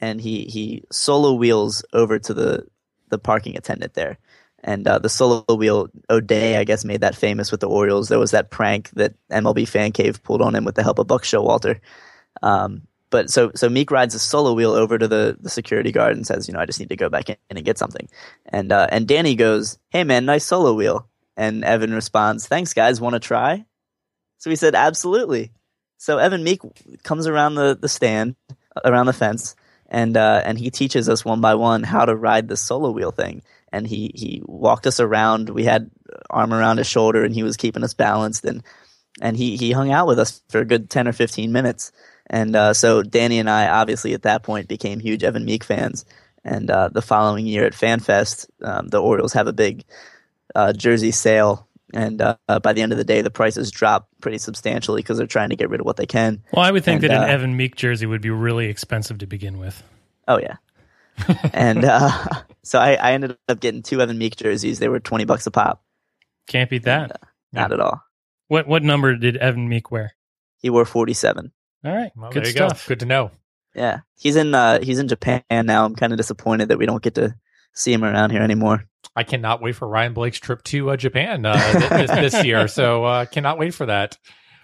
and 0.00 0.20
he 0.20 0.44
he 0.44 0.82
solo 0.90 1.34
wheels 1.34 1.84
over 1.92 2.18
to 2.18 2.34
the 2.34 2.66
the 3.10 3.18
parking 3.18 3.56
attendant 3.56 3.94
there. 3.94 4.18
And 4.62 4.86
uh, 4.86 4.98
the 4.98 5.08
solo 5.08 5.44
wheel 5.54 5.88
O'Day, 6.10 6.58
I 6.58 6.64
guess, 6.64 6.84
made 6.84 7.00
that 7.00 7.14
famous 7.14 7.50
with 7.50 7.60
the 7.60 7.68
Orioles. 7.68 8.08
There 8.08 8.18
was 8.18 8.32
that 8.32 8.50
prank 8.50 8.90
that 8.90 9.14
MLB 9.30 9.66
Fan 9.66 9.92
Cave 9.92 10.22
pulled 10.22 10.42
on 10.42 10.54
him 10.54 10.64
with 10.64 10.74
the 10.74 10.82
help 10.82 10.98
of 10.98 11.06
Buck 11.06 11.22
Showalter. 11.22 11.80
Um, 12.42 12.82
but 13.10 13.28
so 13.28 13.50
so 13.54 13.68
Meek 13.68 13.90
rides 13.90 14.14
a 14.14 14.18
solo 14.18 14.52
wheel 14.52 14.72
over 14.72 14.96
to 14.96 15.08
the, 15.08 15.36
the 15.40 15.50
security 15.50 15.92
guard 15.92 16.16
and 16.16 16.26
says, 16.26 16.46
you 16.46 16.54
know, 16.54 16.60
I 16.60 16.66
just 16.66 16.78
need 16.78 16.90
to 16.90 16.96
go 16.96 17.08
back 17.08 17.28
in 17.28 17.36
and 17.50 17.64
get 17.64 17.78
something. 17.78 18.08
And 18.46 18.70
uh, 18.70 18.86
and 18.90 19.08
Danny 19.08 19.34
goes, 19.34 19.78
Hey 19.90 20.04
man, 20.04 20.24
nice 20.26 20.44
solo 20.44 20.74
wheel. 20.74 21.08
And 21.36 21.64
Evan 21.64 21.92
responds, 21.92 22.46
Thanks 22.46 22.72
guys, 22.72 23.00
want 23.00 23.14
to 23.14 23.20
try? 23.20 23.64
So 24.38 24.50
he 24.50 24.56
said, 24.56 24.74
Absolutely. 24.74 25.52
So 25.98 26.18
Evan 26.18 26.44
Meek 26.44 26.60
comes 27.02 27.26
around 27.26 27.56
the, 27.56 27.76
the 27.78 27.88
stand, 27.88 28.34
around 28.84 29.06
the 29.06 29.12
fence, 29.12 29.54
and 29.88 30.16
uh, 30.16 30.40
and 30.44 30.58
he 30.58 30.70
teaches 30.70 31.08
us 31.08 31.24
one 31.24 31.40
by 31.40 31.56
one 31.56 31.82
how 31.82 32.04
to 32.04 32.14
ride 32.14 32.48
the 32.48 32.56
solo 32.56 32.90
wheel 32.90 33.10
thing. 33.10 33.42
And 33.72 33.86
he 33.86 34.10
he 34.14 34.42
walked 34.44 34.86
us 34.86 35.00
around. 35.00 35.48
We 35.48 35.64
had 35.64 35.90
arm 36.28 36.52
around 36.52 36.78
his 36.78 36.86
shoulder, 36.86 37.24
and 37.24 37.34
he 37.34 37.42
was 37.42 37.56
keeping 37.56 37.84
us 37.84 37.94
balanced. 37.94 38.44
And 38.44 38.62
and 39.20 39.36
he 39.36 39.56
he 39.56 39.72
hung 39.72 39.92
out 39.92 40.06
with 40.06 40.18
us 40.18 40.42
for 40.48 40.60
a 40.60 40.64
good 40.64 40.90
ten 40.90 41.06
or 41.06 41.12
fifteen 41.12 41.52
minutes. 41.52 41.92
And 42.26 42.54
uh, 42.54 42.74
so 42.74 43.02
Danny 43.02 43.38
and 43.38 43.50
I, 43.50 43.68
obviously 43.68 44.14
at 44.14 44.22
that 44.22 44.42
point, 44.42 44.68
became 44.68 45.00
huge 45.00 45.24
Evan 45.24 45.44
Meek 45.44 45.64
fans. 45.64 46.04
And 46.44 46.70
uh, 46.70 46.88
the 46.88 47.02
following 47.02 47.46
year 47.46 47.64
at 47.66 47.74
FanFest, 47.74 48.48
um, 48.62 48.88
the 48.88 49.02
Orioles 49.02 49.34
have 49.34 49.46
a 49.46 49.52
big 49.52 49.84
uh, 50.54 50.72
jersey 50.72 51.10
sale. 51.10 51.66
And 51.92 52.22
uh, 52.22 52.36
by 52.62 52.72
the 52.72 52.82
end 52.82 52.92
of 52.92 52.98
the 52.98 53.04
day, 53.04 53.20
the 53.20 53.32
prices 53.32 53.72
drop 53.72 54.08
pretty 54.20 54.38
substantially 54.38 55.02
because 55.02 55.18
they're 55.18 55.26
trying 55.26 55.50
to 55.50 55.56
get 55.56 55.70
rid 55.70 55.80
of 55.80 55.86
what 55.86 55.96
they 55.96 56.06
can. 56.06 56.42
Well, 56.52 56.64
I 56.64 56.70
would 56.70 56.84
think 56.84 57.02
And, 57.02 57.10
that 57.10 57.16
an 57.16 57.28
uh, 57.28 57.32
Evan 57.32 57.56
Meek 57.56 57.74
jersey 57.74 58.06
would 58.06 58.22
be 58.22 58.30
really 58.30 58.66
expensive 58.66 59.18
to 59.18 59.26
begin 59.26 59.58
with. 59.58 59.82
Oh 60.28 60.38
yeah. 60.38 60.56
And 61.52 61.84
uh, 61.84 62.10
so 62.62 62.78
I, 62.78 62.94
I 62.94 63.12
ended 63.12 63.36
up 63.48 63.60
getting 63.60 63.82
two 63.82 64.00
Evan 64.00 64.18
Meek 64.18 64.36
jerseys. 64.36 64.78
They 64.78 64.88
were 64.88 65.00
twenty 65.00 65.24
bucks 65.24 65.46
a 65.46 65.50
pop. 65.50 65.82
Can't 66.46 66.68
beat 66.70 66.84
that. 66.84 67.20
Not 67.52 67.72
at 67.72 67.80
all. 67.80 68.02
What 68.48 68.66
what 68.66 68.82
number 68.82 69.14
did 69.16 69.36
Evan 69.36 69.68
Meek 69.68 69.90
wear? 69.90 70.12
He 70.58 70.70
wore 70.70 70.84
forty 70.84 71.12
seven. 71.14 71.52
All 71.84 71.94
right, 71.94 72.10
Well, 72.14 72.30
good 72.30 72.44
there 72.44 72.50
you 72.50 72.56
stuff. 72.56 72.86
go. 72.86 72.88
Good 72.90 73.00
to 73.00 73.06
know. 73.06 73.30
Yeah, 73.74 74.00
he's 74.16 74.36
in 74.36 74.54
uh, 74.54 74.80
he's 74.82 74.98
in 74.98 75.08
Japan 75.08 75.42
now. 75.50 75.84
I'm 75.84 75.94
kind 75.94 76.12
of 76.12 76.16
disappointed 76.16 76.68
that 76.68 76.78
we 76.78 76.86
don't 76.86 77.02
get 77.02 77.14
to 77.14 77.34
see 77.74 77.92
him 77.92 78.04
around 78.04 78.30
here 78.30 78.42
anymore. 78.42 78.84
I 79.16 79.22
cannot 79.22 79.62
wait 79.62 79.76
for 79.76 79.88
Ryan 79.88 80.12
Blake's 80.12 80.38
trip 80.38 80.62
to 80.64 80.90
uh, 80.90 80.96
Japan 80.96 81.46
uh, 81.46 81.54
this, 81.88 82.10
this 82.32 82.44
year. 82.44 82.68
So 82.68 83.04
uh, 83.04 83.24
cannot 83.26 83.58
wait 83.58 83.72
for 83.74 83.86
that. 83.86 84.18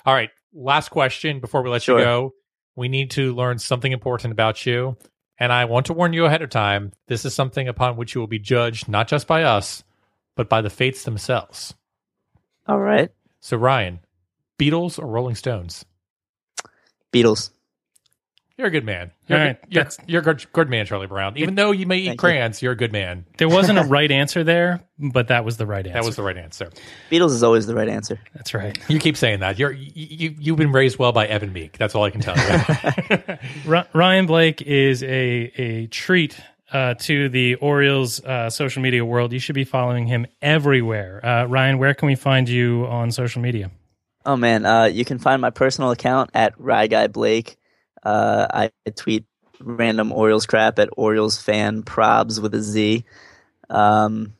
All 0.05 0.13
right, 0.13 0.31
last 0.53 0.91
question 0.91 1.41
before 1.41 1.63
we 1.63 1.71
let 1.71 1.83
Sure. 1.83 1.99
you 1.99 2.05
go. 2.05 2.33
we 2.77 2.89
need 2.89 3.13
to 3.13 3.35
learn 3.35 3.59
something 3.59 3.91
important 3.93 4.33
about 4.33 4.67
you. 4.67 4.97
And 5.39 5.53
I 5.53 5.67
want 5.67 5.87
to 5.87 5.93
warn 5.93 6.13
you 6.13 6.25
ahead 6.25 6.43
of 6.43 6.51
time 6.51 6.93
this 7.09 7.25
is 7.25 7.35
something 7.35 7.69
upon 7.69 7.97
which 7.97 8.15
you 8.15 8.21
will 8.21 8.29
be 8.29 8.39
judged 8.39 8.89
not 8.89 9.09
just 9.09 9.27
by 9.27 9.43
us, 9.43 9.85
but 10.35 10.49
by 10.49 10.63
the 10.63 10.71
fates 10.71 11.05
themselves. 11.05 11.75
All 12.67 12.81
right. 12.81 13.11
So, 13.41 13.57
Ryan, 13.57 14.01
Beatles 14.59 14.99
or 14.99 15.07
Rolling 15.07 15.35
Stones? 15.35 15.85
Beatles. 17.13 17.51
You're 18.59 18.69
a 18.69 18.71
good 18.71 18.87
man. 18.87 19.11
You're, 19.29 19.39
All 19.39 19.45
a 19.45 19.49
good, 19.49 19.59
you're, 19.69 19.85
that's- 19.85 19.99
you're 20.07 20.21
a 20.23 20.25
good, 20.25 20.47
good 20.55 20.71
man, 20.71 20.87
Charlie 20.87 21.07
Brown. 21.07 21.37
Even 21.37 21.57
though 21.57 21.73
you 21.73 21.87
may 21.87 21.99
eat 21.99 22.07
Thank 22.07 22.15
you. 22.15 22.21
crayons, 22.21 22.63
you're 22.63 22.73
a 22.73 22.77
good 22.77 22.91
man. 22.93 23.27
There 23.37 23.51
wasn't 23.51 23.79
a 23.79 23.83
right 23.87 24.11
answer 24.11 24.45
there, 24.45 24.83
but 24.99 25.29
that 25.29 25.45
was 25.45 25.59
the 25.59 25.67
right 25.67 25.87
answer. 25.87 25.93
That 26.01 26.05
was 26.07 26.17
the 26.17 26.23
right 26.23 26.39
answer. 26.39 26.71
Beatles 27.11 27.33
is 27.33 27.43
always 27.43 27.67
the 27.67 27.75
right 27.75 27.89
answer. 27.89 28.19
That's 28.35 28.55
right. 28.55 28.79
You 28.89 28.99
keep 28.99 29.19
saying 29.19 29.41
that. 29.41 29.59
You're 29.59 29.73
you, 29.73 29.91
you 29.95 30.35
you've 30.39 30.57
been 30.57 30.73
raised 30.73 30.99
well 30.99 31.13
by 31.13 31.27
Evan 31.27 31.53
Meek. 31.53 31.77
That's 31.77 31.95
all 31.95 32.05
I 32.05 32.11
can 32.11 32.23
tell 32.23 32.35
you. 33.67 33.83
Ryan 33.93 34.25
Blake 34.27 34.63
is 34.63 35.03
a 35.03 35.07
a 35.57 35.87
treat 35.89 36.41
uh, 36.73 36.95
to 36.95 37.29
the 37.29 37.57
Orioles 37.57 38.25
uh, 38.25 38.49
social 38.49 38.81
media 38.83 39.05
world. 39.05 39.33
You 39.35 39.39
should 39.39 39.55
be 39.55 39.65
following 39.65 40.07
him 40.07 40.27
everywhere. 40.41 41.25
Uh, 41.25 41.45
Ryan, 41.45 41.77
where 41.79 41.93
can 41.93 42.07
we 42.07 42.15
find 42.15 42.49
you 42.49 42.87
on 42.87 43.11
social 43.13 43.43
media? 43.43 43.71
Oh 44.25 44.37
man, 44.37 44.65
uh, 44.65 44.85
you 44.85 45.05
can 45.05 45.19
find 45.19 45.41
my 45.43 45.51
personal 45.51 45.91
account 45.91 46.31
at 46.33 46.59
Rye 46.59 46.87
Guy 46.87 47.07
Blake. 47.09 47.59
Uh, 48.07 48.69
I 48.87 48.91
tweet 48.91 49.25
random 49.61 50.13
Orioles 50.13 50.47
crap 50.47 50.79
at 50.79 50.91
Orioles 50.97 51.41
fan 51.41 51.83
probs 51.83 52.41
with 52.41 52.55
a 52.55 52.63
Z. 52.63 53.05
Um, 53.69 54.35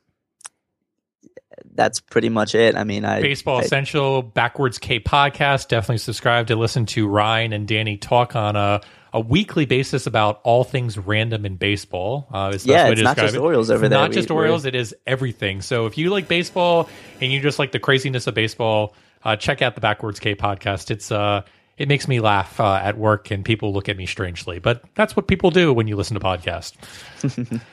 that's 1.75 2.01
pretty 2.01 2.29
much 2.29 2.55
it. 2.55 2.77
I 2.77 2.85
mean, 2.85 3.05
I 3.05 3.21
Baseball 3.21 3.59
I- 3.59 3.63
Essential 3.63 4.23
Backwards 4.23 4.79
K 4.79 5.01
podcast. 5.01 5.69
Definitely 5.69 5.99
subscribe 5.99 6.47
to 6.49 6.57
listen 6.57 6.87
to 6.87 7.09
Ryan 7.09 7.53
and 7.53 7.67
Danny 7.67 7.97
talk 7.97 8.37
on 8.37 8.57
a 8.57 8.81
a 9.13 9.21
weekly 9.21 9.65
basis 9.65 10.07
about 10.07 10.41
all 10.45 10.63
things 10.63 10.99
random 10.99 11.47
in 11.47 11.57
baseball. 11.57 12.29
Uh, 12.33 12.53
is 12.55 12.67
Yeah, 12.67 12.89
it's 12.89 13.01
not 13.01 13.17
just 13.17 13.35
it. 13.35 13.39
Orioles 13.39 13.71
over 13.71 13.87
It's 13.87 13.91
there. 13.91 13.99
Not 13.99 14.13
just 14.13 14.31
Orioles. 14.31 14.67
It 14.67 14.75
is 14.75 14.95
everything. 15.07 15.63
So 15.63 15.87
if 15.87 15.97
you 15.97 16.11
like 16.11 16.29
baseball 16.29 16.89
and 17.21 17.33
you 17.33 17.41
just 17.41 17.59
like 17.59 17.73
the 17.73 17.79
craziness 17.79 18.27
of 18.27 18.35
baseball, 18.35 18.95
uh, 19.25 19.37
check 19.37 19.63
out 19.63 19.75
the 19.75 19.81
Backwards 19.81 20.21
K 20.21 20.35
podcast. 20.35 20.91
It's 20.91 21.11
uh, 21.11 21.43
it 21.79 21.89
makes 21.89 22.09
me 22.09 22.21
laugh 22.21 22.59
uh, 22.61 22.81
at 22.83 22.97
work 22.97 23.31
and 23.31 23.45
people 23.45 23.73
look 23.73 23.89
at 23.89 23.97
me 23.97 24.07
strangely, 24.07 24.59
but 24.59 24.83
that's 24.95 25.15
what 25.15 25.27
people 25.27 25.51
do 25.51 25.73
when 25.73 25.87
you 25.89 25.97
listen 25.97 26.19
to 26.19 26.21
podcasts. 26.21 26.75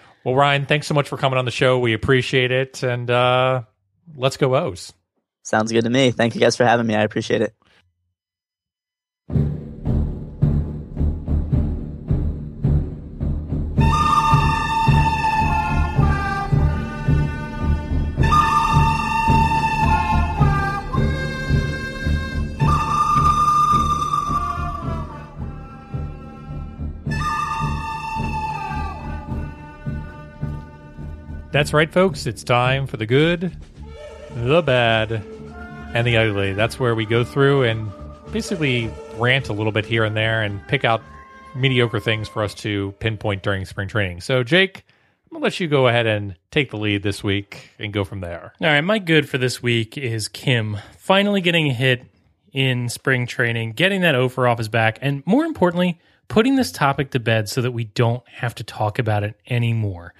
well, 0.24 0.36
Ryan, 0.36 0.66
thanks 0.66 0.88
so 0.88 0.94
much 0.94 1.08
for 1.08 1.18
coming 1.18 1.40
on 1.40 1.46
the 1.46 1.52
show. 1.52 1.80
We 1.80 1.94
appreciate 1.94 2.52
it, 2.52 2.84
and 2.84 3.10
uh, 3.10 3.64
let's 4.16 4.38
go 4.38 4.56
O's. 4.56 4.94
sounds 5.44 5.72
good 5.72 5.86
to 5.86 5.90
me. 5.90 6.12
Thank 6.12 6.36
you 6.36 6.42
guys 6.42 6.56
for 6.56 6.66
having 6.66 6.86
me. 6.86 6.96
I 6.96 7.04
appreciate 7.04 7.42
it. 7.42 7.56
That's 31.54 31.72
right, 31.72 31.94
folks. 31.94 32.26
It's 32.26 32.44
time 32.44 32.88
for 32.88 32.98
the 32.98 33.06
good, 33.06 33.56
the 34.34 34.64
bad, 34.64 35.12
and 35.94 36.08
the 36.08 36.18
ugly. 36.18 36.54
That's 36.54 36.80
where 36.80 36.96
we 36.96 37.06
go 37.06 37.24
through 37.24 37.62
and 37.62 37.92
basically 38.32 38.90
rant 39.18 39.50
a 39.50 39.54
little 39.54 39.72
bit 39.72 39.86
here 39.86 40.04
and 40.04 40.18
there 40.18 40.42
and 40.42 40.68
pick 40.68 40.84
out 40.84 41.04
mediocre 41.54 42.00
things 42.00 42.28
for 42.28 42.42
us 42.42 42.56
to 42.56 42.96
pinpoint 42.98 43.44
during 43.44 43.66
spring 43.66 43.88
training. 43.88 44.22
So, 44.22 44.42
Jake, 44.42 44.84
I'm 45.30 45.38
to 45.38 45.44
let 45.44 45.60
you 45.60 45.68
go 45.68 45.88
ahead 45.88 46.08
and 46.08 46.36
take 46.50 46.72
the 46.72 46.78
lead 46.78 47.04
this 47.04 47.24
week 47.24 47.70
and 47.78 47.94
go 47.94 48.04
from 48.04 48.22
there. 48.22 48.54
All 48.60 48.68
right, 48.68 48.82
my 48.82 48.98
good 48.98 49.30
for 49.30 49.38
this 49.38 49.62
week 49.62 49.96
is 49.96 50.28
Kim 50.28 50.80
finally 50.98 51.40
getting 51.40 51.70
a 51.70 51.74
hit 51.74 52.04
in 52.52 52.90
spring 52.90 53.28
training, 53.28 53.74
getting 53.74 54.02
that 54.02 54.16
offer 54.16 54.48
off 54.48 54.58
his 54.58 54.70
back, 54.70 54.98
and 55.04 55.22
more 55.28 55.46
importantly, 55.46 56.00
putting 56.30 56.56
this 56.56 56.72
topic 56.72 57.12
to 57.12 57.20
bed 57.20 57.48
so 57.48 57.62
that 57.62 57.74
we 57.74 57.84
don't 57.84 58.28
have 58.28 58.56
to 58.56 58.64
talk 58.64 58.98
about 58.98 59.24
it 59.24 59.40
anymore. 59.48 60.16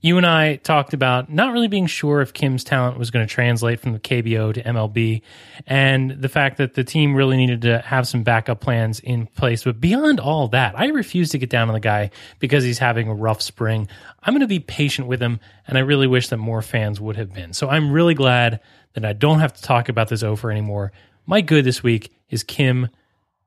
You 0.00 0.16
and 0.16 0.24
I 0.24 0.56
talked 0.56 0.94
about 0.94 1.28
not 1.28 1.52
really 1.52 1.66
being 1.66 1.86
sure 1.86 2.20
if 2.20 2.32
Kim's 2.32 2.62
talent 2.62 2.98
was 2.98 3.10
going 3.10 3.26
to 3.26 3.32
translate 3.32 3.80
from 3.80 3.92
the 3.92 3.98
KBO 3.98 4.54
to 4.54 4.62
MLB, 4.62 5.22
and 5.66 6.10
the 6.10 6.28
fact 6.28 6.58
that 6.58 6.74
the 6.74 6.84
team 6.84 7.14
really 7.14 7.36
needed 7.36 7.62
to 7.62 7.80
have 7.80 8.06
some 8.06 8.22
backup 8.22 8.60
plans 8.60 9.00
in 9.00 9.26
place. 9.26 9.64
But 9.64 9.80
beyond 9.80 10.20
all 10.20 10.46
that, 10.48 10.78
I 10.78 10.86
refuse 10.88 11.30
to 11.30 11.38
get 11.38 11.50
down 11.50 11.68
on 11.68 11.74
the 11.74 11.80
guy 11.80 12.10
because 12.38 12.62
he's 12.62 12.78
having 12.78 13.08
a 13.08 13.14
rough 13.14 13.42
spring. 13.42 13.88
I'm 14.22 14.34
going 14.34 14.40
to 14.40 14.46
be 14.46 14.60
patient 14.60 15.08
with 15.08 15.20
him, 15.20 15.40
and 15.66 15.76
I 15.76 15.80
really 15.80 16.06
wish 16.06 16.28
that 16.28 16.36
more 16.36 16.62
fans 16.62 17.00
would 17.00 17.16
have 17.16 17.34
been. 17.34 17.52
So 17.52 17.68
I'm 17.68 17.90
really 17.90 18.14
glad 18.14 18.60
that 18.92 19.04
I 19.04 19.14
don't 19.14 19.40
have 19.40 19.54
to 19.54 19.62
talk 19.62 19.88
about 19.88 20.08
this 20.08 20.22
over 20.22 20.50
anymore. 20.50 20.92
My 21.26 21.40
good 21.40 21.64
this 21.64 21.82
week 21.82 22.12
is 22.30 22.44
Kim 22.44 22.88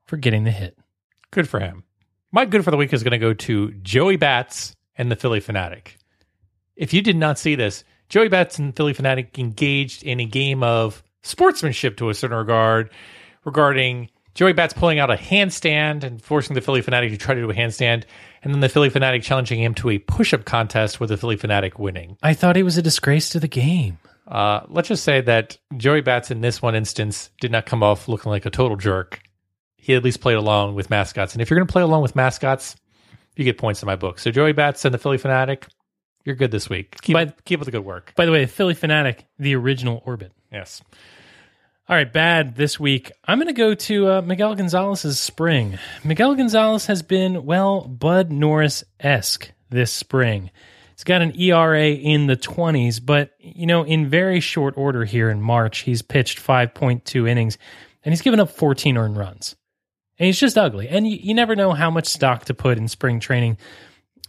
for 0.04 0.18
getting 0.18 0.44
the 0.44 0.50
hit. 0.50 0.76
Good 1.30 1.48
for 1.48 1.60
him. 1.60 1.84
My 2.30 2.44
good 2.44 2.62
for 2.62 2.70
the 2.70 2.76
week 2.76 2.92
is 2.92 3.02
going 3.02 3.12
to 3.12 3.18
go 3.18 3.32
to 3.32 3.72
Joey 3.72 4.16
Bats 4.16 4.74
and 4.96 5.10
the 5.10 5.16
Phillie 5.16 5.40
Phanatic. 5.40 5.96
If 6.82 6.92
you 6.92 7.00
did 7.00 7.14
not 7.14 7.38
see 7.38 7.54
this, 7.54 7.84
Joey 8.08 8.28
Bats 8.28 8.58
and 8.58 8.74
Phillie 8.74 8.92
Phanatic 8.92 9.38
engaged 9.38 10.02
in 10.02 10.18
a 10.18 10.24
game 10.24 10.64
of 10.64 11.04
sportsmanship 11.22 11.96
to 11.98 12.08
a 12.08 12.14
certain 12.14 12.36
regard 12.36 12.90
regarding 13.44 14.10
Joey 14.34 14.52
Bats 14.52 14.74
pulling 14.74 14.98
out 14.98 15.08
a 15.08 15.14
handstand 15.14 16.02
and 16.02 16.20
forcing 16.20 16.54
the 16.54 16.60
Phillie 16.60 16.82
Phanatic 16.82 17.10
to 17.10 17.16
try 17.16 17.36
to 17.36 17.40
do 17.40 17.48
a 17.48 17.54
handstand, 17.54 18.02
and 18.42 18.52
then 18.52 18.58
the 18.58 18.68
Phillie 18.68 18.90
Phanatic 18.90 19.22
challenging 19.22 19.62
him 19.62 19.74
to 19.74 19.90
a 19.90 19.98
push 19.98 20.34
up 20.34 20.44
contest 20.44 20.98
with 20.98 21.10
the 21.10 21.16
Phillie 21.16 21.36
Phanatic 21.36 21.78
winning. 21.78 22.16
I 22.20 22.34
thought 22.34 22.56
he 22.56 22.64
was 22.64 22.76
a 22.76 22.82
disgrace 22.82 23.30
to 23.30 23.38
the 23.38 23.46
game. 23.46 23.98
Uh, 24.26 24.62
let's 24.66 24.88
just 24.88 25.04
say 25.04 25.20
that 25.20 25.58
Joey 25.76 26.00
Bats 26.00 26.32
in 26.32 26.40
this 26.40 26.60
one 26.60 26.74
instance 26.74 27.30
did 27.40 27.52
not 27.52 27.64
come 27.64 27.84
off 27.84 28.08
looking 28.08 28.30
like 28.30 28.44
a 28.44 28.50
total 28.50 28.76
jerk. 28.76 29.22
He 29.76 29.94
at 29.94 30.02
least 30.02 30.20
played 30.20 30.36
along 30.36 30.74
with 30.74 30.90
mascots. 30.90 31.32
And 31.32 31.42
if 31.42 31.48
you're 31.48 31.60
going 31.60 31.68
to 31.68 31.72
play 31.72 31.82
along 31.82 32.02
with 32.02 32.16
mascots, 32.16 32.74
you 33.36 33.44
get 33.44 33.56
points 33.56 33.80
in 33.82 33.86
my 33.86 33.94
book. 33.94 34.18
So 34.18 34.32
Joey 34.32 34.52
Bats 34.52 34.84
and 34.84 34.92
the 34.92 34.98
Phillie 34.98 35.18
Phanatic, 35.18 35.68
you're 36.24 36.36
good 36.36 36.50
this 36.50 36.68
week. 36.68 37.00
Keep, 37.02 37.14
By- 37.14 37.34
keep 37.44 37.60
up 37.60 37.64
the 37.64 37.70
good 37.70 37.84
work. 37.84 38.12
By 38.16 38.26
the 38.26 38.32
way, 38.32 38.46
Phillie 38.46 38.74
Phanatic, 38.74 39.20
the 39.38 39.54
original 39.56 40.02
Orbit. 40.04 40.32
Yes. 40.52 40.82
All 41.88 41.96
right, 41.96 42.10
bad 42.10 42.54
this 42.54 42.78
week. 42.78 43.10
I'm 43.24 43.38
going 43.38 43.48
to 43.48 43.52
go 43.52 43.74
to 43.74 44.10
uh, 44.10 44.22
Miguel 44.22 44.54
Gonzalez's 44.54 45.18
spring. 45.18 45.78
Miguel 46.04 46.34
Gonzalez 46.36 46.86
has 46.86 47.02
been, 47.02 47.44
well, 47.44 47.82
Bud 47.82 48.30
Norris 48.30 48.84
esque 49.00 49.50
this 49.68 49.92
spring. 49.92 50.50
He's 50.94 51.04
got 51.04 51.22
an 51.22 51.38
ERA 51.38 51.88
in 51.88 52.28
the 52.28 52.36
20s, 52.36 53.04
but, 53.04 53.32
you 53.40 53.66
know, 53.66 53.82
in 53.82 54.08
very 54.08 54.38
short 54.38 54.74
order 54.76 55.04
here 55.04 55.28
in 55.28 55.42
March, 55.42 55.80
he's 55.80 56.02
pitched 56.02 56.38
5.2 56.38 57.28
innings 57.28 57.58
and 58.04 58.12
he's 58.12 58.22
given 58.22 58.38
up 58.40 58.50
14 58.50 58.96
earned 58.96 59.16
runs. 59.16 59.56
And 60.18 60.26
he's 60.26 60.38
just 60.38 60.56
ugly. 60.56 60.88
And 60.88 61.06
you, 61.06 61.18
you 61.20 61.34
never 61.34 61.56
know 61.56 61.72
how 61.72 61.90
much 61.90 62.06
stock 62.06 62.44
to 62.44 62.54
put 62.54 62.78
in 62.78 62.86
spring 62.86 63.18
training, 63.18 63.58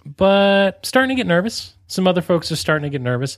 but 0.06 0.86
starting 0.86 1.10
to 1.10 1.20
get 1.20 1.28
nervous. 1.28 1.76
Some 1.88 2.08
other 2.08 2.22
folks 2.22 2.52
are 2.52 2.56
starting 2.56 2.84
to 2.84 2.90
get 2.90 3.02
nervous. 3.02 3.38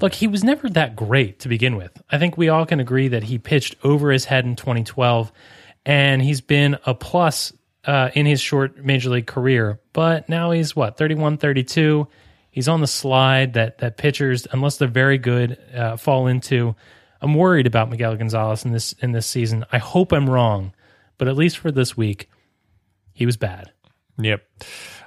Look, 0.00 0.14
he 0.14 0.26
was 0.26 0.42
never 0.42 0.68
that 0.70 0.96
great 0.96 1.40
to 1.40 1.48
begin 1.48 1.76
with. 1.76 2.02
I 2.10 2.18
think 2.18 2.36
we 2.36 2.48
all 2.48 2.66
can 2.66 2.80
agree 2.80 3.08
that 3.08 3.24
he 3.24 3.38
pitched 3.38 3.76
over 3.84 4.10
his 4.10 4.24
head 4.24 4.44
in 4.44 4.56
2012, 4.56 5.32
and 5.86 6.20
he's 6.20 6.40
been 6.40 6.76
a 6.84 6.94
plus 6.94 7.52
uh, 7.84 8.10
in 8.14 8.26
his 8.26 8.40
short 8.40 8.84
major 8.84 9.10
league 9.10 9.26
career. 9.26 9.80
But 9.92 10.28
now 10.28 10.50
he's 10.50 10.74
what 10.74 10.96
31, 10.96 11.38
32. 11.38 12.08
He's 12.50 12.68
on 12.68 12.80
the 12.80 12.86
slide 12.86 13.54
that 13.54 13.78
that 13.78 13.96
pitchers, 13.96 14.46
unless 14.50 14.76
they're 14.76 14.88
very 14.88 15.18
good, 15.18 15.58
uh, 15.74 15.96
fall 15.96 16.26
into. 16.26 16.74
I'm 17.20 17.34
worried 17.34 17.66
about 17.66 17.88
Miguel 17.90 18.16
Gonzalez 18.16 18.64
in 18.64 18.72
this 18.72 18.92
in 18.94 19.12
this 19.12 19.26
season. 19.26 19.64
I 19.72 19.78
hope 19.78 20.12
I'm 20.12 20.28
wrong, 20.28 20.74
but 21.18 21.28
at 21.28 21.36
least 21.36 21.58
for 21.58 21.70
this 21.70 21.96
week, 21.96 22.28
he 23.12 23.26
was 23.26 23.36
bad. 23.36 23.72
Yep. 24.18 24.42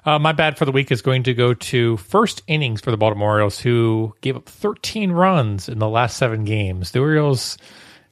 Uh, 0.08 0.18
my 0.18 0.32
bad 0.32 0.58
for 0.58 0.64
the 0.64 0.72
week 0.72 0.89
is 0.89 1.01
going 1.01 1.22
to 1.22 1.34
go 1.34 1.53
to 1.53 1.97
first 1.97 2.41
innings 2.47 2.80
for 2.80 2.91
the 2.91 2.97
Baltimore 2.97 3.32
Orioles, 3.32 3.60
who 3.60 4.16
gave 4.22 4.38
up 4.38 4.47
13 4.47 5.12
runs 5.12 5.68
in 5.68 5.80
the 5.80 5.89
last 5.89 6.16
seven 6.16 6.45
games. 6.45 6.91
The 6.91 7.01
Orioles 7.01 7.58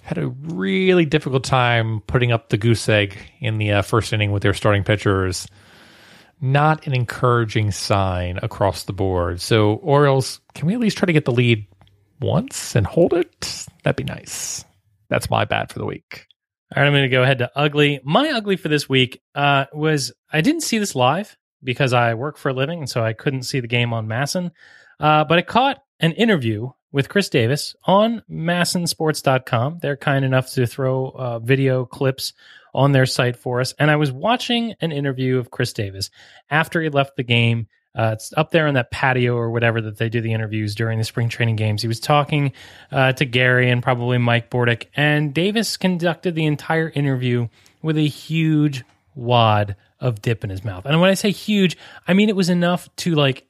had 0.04 0.18
a 0.18 0.28
really 0.28 1.06
difficult 1.06 1.46
time 1.46 2.02
putting 2.02 2.34
up 2.34 2.50
the 2.50 2.58
goose 2.58 2.90
egg 2.90 3.18
in 3.40 3.60
the 3.60 3.72
uh, 3.72 3.82
first 3.82 4.12
inning 4.12 4.34
with 4.34 4.44
their 4.44 4.54
starting 4.54 4.84
pitchers. 4.84 5.48
Not 6.42 6.86
an 6.86 6.94
encouraging 6.94 7.72
sign 7.72 8.40
across 8.44 8.84
the 8.84 8.92
board. 8.92 9.40
So, 9.40 9.76
Orioles, 9.76 10.42
can 10.54 10.68
we 10.68 10.74
at 10.74 10.82
least 10.82 10.98
try 10.98 11.06
to 11.06 11.14
get 11.14 11.24
the 11.24 11.32
lead 11.32 11.66
once 12.20 12.76
and 12.76 12.86
hold 12.86 13.14
it? 13.14 13.68
That'd 13.86 13.96
be 13.96 14.04
nice. 14.04 14.66
That's 15.08 15.30
my 15.30 15.46
bad 15.46 15.72
for 15.72 15.80
the 15.80 15.86
week. 15.86 16.28
All 16.76 16.84
right, 16.84 16.88
I'm 16.88 16.92
going 16.92 17.04
to 17.04 17.10
go 17.10 17.24
ahead 17.24 17.38
to 17.38 17.50
ugly. 17.56 18.02
My 18.04 18.32
ugly 18.32 18.58
for 18.58 18.68
this 18.68 18.90
week 18.90 19.22
uh, 19.34 19.68
was 19.72 20.12
I 20.30 20.42
didn't 20.42 20.64
see 20.64 20.78
this 20.78 20.94
live 20.94 21.38
because 21.66 21.92
I 21.92 22.14
work 22.14 22.38
for 22.38 22.50
a 22.50 22.54
living, 22.54 22.80
and 22.80 22.90
so 22.90 23.04
I 23.04 23.14
couldn't 23.14 23.44
see 23.44 23.60
the 23.60 23.68
game 23.68 23.92
on 23.92 24.08
MASN. 24.08 24.52
Uh, 25.00 25.26
but 25.26 25.38
I 25.38 25.42
caught 25.42 25.84
an 26.00 26.14
interview 26.14 26.70
with 26.92 27.10
Chris 27.10 27.28
Davis 27.28 27.76
on 27.84 28.24
MASNsports.com. 28.32 29.80
They're 29.82 29.98
kind 29.98 30.24
enough 30.24 30.52
to 30.54 30.66
throw 30.66 31.10
uh, 31.10 31.40
video 31.40 31.86
clips 31.86 32.32
on 32.74 32.94
their 32.94 33.06
site 33.06 33.36
for 33.36 33.60
us. 33.60 33.74
And 33.80 33.92
I 33.92 33.96
was 33.96 34.12
watching 34.12 34.76
an 34.82 34.92
interview 34.92 35.38
of 35.38 35.52
Chris 35.52 35.74
Davis 35.74 36.10
after 36.50 36.82
he 36.82 36.90
left 36.90 37.18
the 37.18 37.24
game. 37.24 37.68
Uh, 37.98 38.12
it's 38.14 38.34
up 38.36 38.52
there 38.52 38.68
on 38.68 38.74
that 38.74 38.92
patio 38.92 39.36
or 39.36 39.52
whatever 39.52 39.82
that 39.82 39.98
they 39.98 40.10
do 40.10 40.20
the 40.20 40.34
interviews 40.34 40.76
during 40.76 40.98
the 40.98 41.06
spring 41.06 41.30
training 41.30 41.56
games. 41.56 41.82
He 41.82 41.88
was 41.88 42.02
talking 42.02 42.52
uh, 42.92 43.14
to 43.14 43.26
Gary 43.26 43.70
and 43.70 43.82
probably 43.82 44.18
Mike 44.18 44.50
Bordick, 44.50 44.88
and 44.96 45.34
Davis 45.34 45.78
conducted 45.78 46.36
the 46.36 46.46
entire 46.46 46.90
interview 46.90 47.48
with 47.82 47.98
a 47.98 48.08
huge 48.08 48.84
wad 49.16 49.78
of 50.06 50.22
dip 50.22 50.44
in 50.44 50.50
his 50.50 50.64
mouth. 50.64 50.86
And 50.86 51.02
when 51.02 51.10
I 51.10 51.16
say 51.16 51.32
huge, 51.32 51.78
I 52.08 52.14
mean 52.14 52.30
it 52.30 52.36
was 52.36 52.50
enough 52.50 52.94
to 52.98 53.16
like 53.16 53.48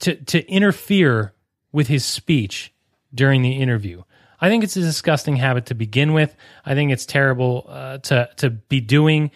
to 0.00 0.16
to 0.16 0.46
interfere 0.50 1.32
with 1.72 1.86
his 1.86 2.04
speech 2.04 2.74
during 3.14 3.42
the 3.42 3.52
interview. 3.52 4.02
I 4.40 4.48
think 4.48 4.64
it's 4.64 4.76
a 4.76 4.80
disgusting 4.80 5.36
habit 5.36 5.66
to 5.66 5.74
begin 5.74 6.12
with. 6.12 6.36
I 6.64 6.74
think 6.74 6.92
it's 6.92 7.06
terrible 7.06 7.66
uh, 7.68 7.98
to 7.98 8.28
to 8.36 8.50
be 8.50 8.80
doing 8.80 9.30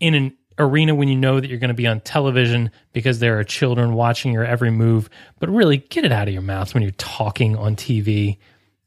in 0.00 0.14
an 0.14 0.36
arena 0.58 0.94
when 0.94 1.08
you 1.08 1.16
know 1.16 1.40
that 1.40 1.48
you're 1.48 1.58
going 1.58 1.68
to 1.68 1.74
be 1.74 1.86
on 1.86 2.00
television 2.00 2.70
because 2.92 3.20
there 3.20 3.38
are 3.38 3.44
children 3.44 3.94
watching 3.94 4.32
your 4.32 4.44
every 4.44 4.70
move. 4.70 5.08
But 5.38 5.48
really, 5.48 5.78
get 5.78 6.04
it 6.04 6.12
out 6.12 6.28
of 6.28 6.34
your 6.34 6.42
mouth 6.42 6.74
when 6.74 6.82
you're 6.82 6.92
talking 6.92 7.56
on 7.56 7.76
TV. 7.76 8.38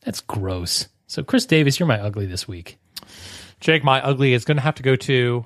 That's 0.01 0.21
gross. 0.21 0.87
So, 1.07 1.23
Chris 1.23 1.45
Davis, 1.45 1.79
you're 1.79 1.87
my 1.87 1.99
ugly 1.99 2.25
this 2.25 2.47
week. 2.47 2.77
Jake, 3.59 3.83
my 3.83 4.01
ugly 4.01 4.33
is 4.33 4.45
going 4.45 4.57
to 4.57 4.63
have 4.63 4.75
to 4.75 4.83
go 4.83 4.95
to 4.95 5.45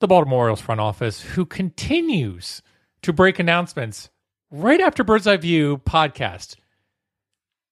the 0.00 0.06
Baltimore 0.06 0.40
Orioles 0.40 0.60
front 0.60 0.80
office, 0.80 1.22
who 1.22 1.46
continues 1.46 2.62
to 3.02 3.12
break 3.12 3.38
announcements 3.38 4.10
right 4.50 4.80
after 4.80 5.02
Bird's 5.02 5.26
Eye 5.26 5.38
View 5.38 5.78
podcast. 5.78 6.56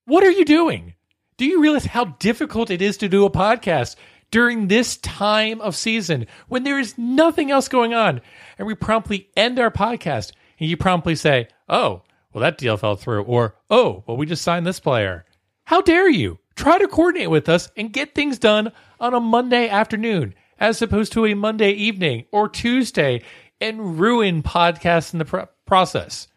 What 0.07 0.25
are 0.25 0.31
you 0.31 0.45
doing? 0.45 0.95
Do 1.37 1.45
you 1.45 1.61
realize 1.61 1.85
how 1.85 2.05
difficult 2.05 2.71
it 2.71 2.81
is 2.81 2.97
to 2.99 3.09
do 3.09 3.27
a 3.27 3.31
podcast 3.31 3.97
during 4.31 4.69
this 4.69 4.97
time 4.99 5.61
of 5.61 5.77
season 5.77 6.27
when 6.49 6.65
there 6.65 6.79
is 6.79 6.97
nothing 6.97 7.51
else 7.51 7.69
going 7.69 7.93
on? 7.93 8.21
And 8.59 8.67
we 8.67 8.75
promptly 8.75 9.29
end 9.37 9.59
our 9.59 9.71
podcast 9.71 10.33
and 10.59 10.71
you 10.71 10.77
promptly 10.77 11.17
say, 11.17 11.49
oh, 11.69 12.03
well, 12.33 12.43
that 12.43 12.59
deal 12.59 12.77
fell 12.77 12.97
through. 12.97 13.25
Or, 13.25 13.57
oh, 13.69 14.03
well, 14.07 14.17
we 14.17 14.27
just 14.27 14.43
signed 14.43 14.67
this 14.67 14.81
player. 14.81 15.25
How 15.65 15.83
dare 15.83 16.09
you? 16.09 16.39
Try 16.57 16.79
to 16.79 16.89
coordinate 16.89 17.31
with 17.31 17.49
us 17.49 17.69
and 17.77 17.93
get 17.93 18.15
things 18.15 18.39
done 18.39 18.73
on 19.01 19.13
a 19.13 19.21
Monday 19.21 19.69
afternoon 19.69 20.35
as 20.59 20.81
opposed 20.83 21.13
to 21.13 21.27
a 21.27 21.35
Monday 21.35 21.73
evening 21.73 22.25
or 22.33 22.49
Tuesday 22.49 23.23
and 23.61 23.99
ruin 23.99 24.43
podcasts 24.43 25.13
in 25.13 25.19
the 25.19 25.25
pr- 25.25 25.41
process. 25.67 26.29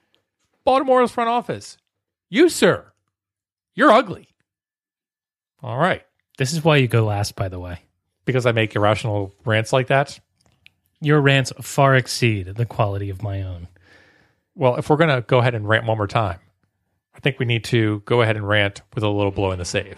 Baltimore's 0.64 1.12
front 1.12 1.30
office. 1.30 1.78
You, 2.30 2.50
sir, 2.50 2.92
you're 3.74 3.92
ugly. 3.92 4.30
All 5.62 5.78
right. 5.78 6.04
This 6.38 6.54
is 6.54 6.64
why 6.64 6.78
you 6.78 6.88
go 6.88 7.06
last, 7.06 7.36
by 7.36 7.50
the 7.50 7.60
way. 7.60 7.82
Because 8.26 8.46
I 8.46 8.52
make 8.52 8.76
irrational 8.76 9.34
rants 9.46 9.74
like 9.74 9.88
that. 9.88 10.20
Your 11.00 11.22
rants 11.22 11.54
far 11.62 11.96
exceed 11.96 12.48
the 12.48 12.66
quality 12.66 13.10
of 13.10 13.24
my 13.24 13.42
own. 13.44 13.68
Well, 14.56 14.76
if 14.78 14.90
we're 14.90 14.98
going 14.98 15.16
to 15.16 15.22
go 15.22 15.40
ahead 15.40 15.56
and 15.56 15.68
rant 15.68 15.86
one 15.86 15.98
more 15.98 16.08
time, 16.08 16.40
I 17.16 17.20
think 17.20 17.40
we 17.40 17.46
need 17.46 17.64
to 17.66 18.02
go 18.06 18.22
ahead 18.22 18.36
and 18.36 18.48
rant 18.48 18.82
with 18.94 19.04
a 19.04 19.10
little 19.10 19.32
blow 19.32 19.52
in 19.52 19.60
the 19.60 19.66
save. 19.66 19.98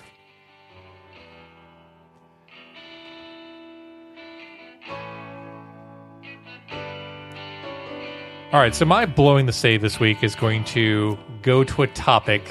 All 8.51 8.59
right, 8.59 8.73
so 8.73 8.83
my 8.83 9.05
blowing 9.05 9.45
the 9.45 9.53
save 9.53 9.81
this 9.81 9.99
week 9.99 10.23
is 10.23 10.33
going 10.33 10.63
to 10.63 11.19
go 11.43 11.63
to 11.63 11.83
a 11.83 11.87
topic 11.87 12.41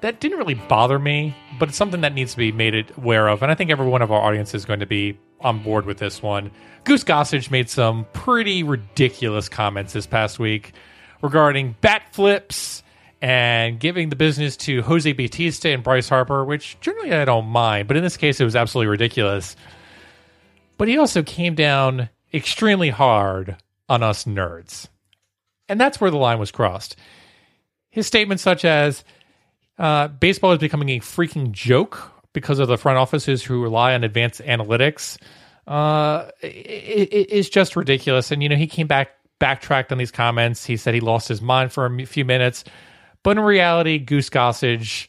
that 0.00 0.20
didn't 0.20 0.38
really 0.38 0.54
bother 0.54 0.98
me, 0.98 1.36
but 1.58 1.68
it's 1.68 1.76
something 1.76 2.00
that 2.00 2.14
needs 2.14 2.30
to 2.30 2.38
be 2.38 2.50
made 2.50 2.90
aware 2.96 3.28
of. 3.28 3.42
And 3.42 3.52
I 3.52 3.54
think 3.54 3.70
every 3.70 3.86
one 3.86 4.00
of 4.00 4.10
our 4.10 4.22
audience 4.22 4.54
is 4.54 4.64
going 4.64 4.80
to 4.80 4.86
be 4.86 5.18
on 5.42 5.62
board 5.62 5.84
with 5.84 5.98
this 5.98 6.22
one. 6.22 6.50
Goose 6.84 7.04
Gossage 7.04 7.50
made 7.50 7.68
some 7.68 8.06
pretty 8.14 8.62
ridiculous 8.62 9.50
comments 9.50 9.92
this 9.92 10.06
past 10.06 10.38
week 10.38 10.72
regarding 11.20 11.76
bat 11.82 12.04
flips 12.12 12.82
and 13.20 13.78
giving 13.78 14.08
the 14.08 14.16
business 14.16 14.56
to 14.56 14.80
Jose 14.80 15.12
Bautista 15.12 15.68
and 15.68 15.82
Bryce 15.82 16.08
Harper, 16.08 16.42
which 16.42 16.80
generally 16.80 17.12
I 17.12 17.26
don't 17.26 17.48
mind, 17.48 17.86
but 17.86 17.98
in 17.98 18.02
this 18.02 18.16
case 18.16 18.40
it 18.40 18.44
was 18.44 18.56
absolutely 18.56 18.88
ridiculous. 18.88 19.56
But 20.78 20.88
he 20.88 20.96
also 20.96 21.22
came 21.22 21.54
down 21.54 22.08
extremely 22.32 22.88
hard 22.88 23.58
on 23.88 24.02
us 24.02 24.24
nerds. 24.24 24.88
And 25.68 25.80
that's 25.80 26.00
where 26.00 26.10
the 26.10 26.16
line 26.16 26.38
was 26.38 26.50
crossed. 26.50 26.96
His 27.90 28.06
statements, 28.06 28.42
such 28.42 28.64
as 28.64 29.04
uh, 29.78 30.08
baseball 30.08 30.52
is 30.52 30.58
becoming 30.58 30.90
a 30.90 31.00
freaking 31.00 31.52
joke 31.52 32.12
because 32.32 32.58
of 32.58 32.68
the 32.68 32.76
front 32.76 32.98
offices 32.98 33.42
who 33.42 33.62
rely 33.62 33.94
on 33.94 34.04
advanced 34.04 34.40
analytics, 34.42 35.18
uh, 35.66 36.30
just 37.50 37.76
ridiculous. 37.76 38.30
And, 38.30 38.42
you 38.42 38.48
know, 38.48 38.56
he 38.56 38.66
came 38.66 38.86
back, 38.86 39.10
backtracked 39.38 39.90
on 39.90 39.98
these 39.98 40.10
comments. 40.10 40.64
He 40.64 40.76
said 40.76 40.94
he 40.94 41.00
lost 41.00 41.28
his 41.28 41.40
mind 41.40 41.72
for 41.72 41.86
a 41.86 42.06
few 42.06 42.24
minutes. 42.24 42.64
But 43.22 43.38
in 43.38 43.42
reality, 43.42 43.98
Goose 43.98 44.30
Gossage 44.30 45.08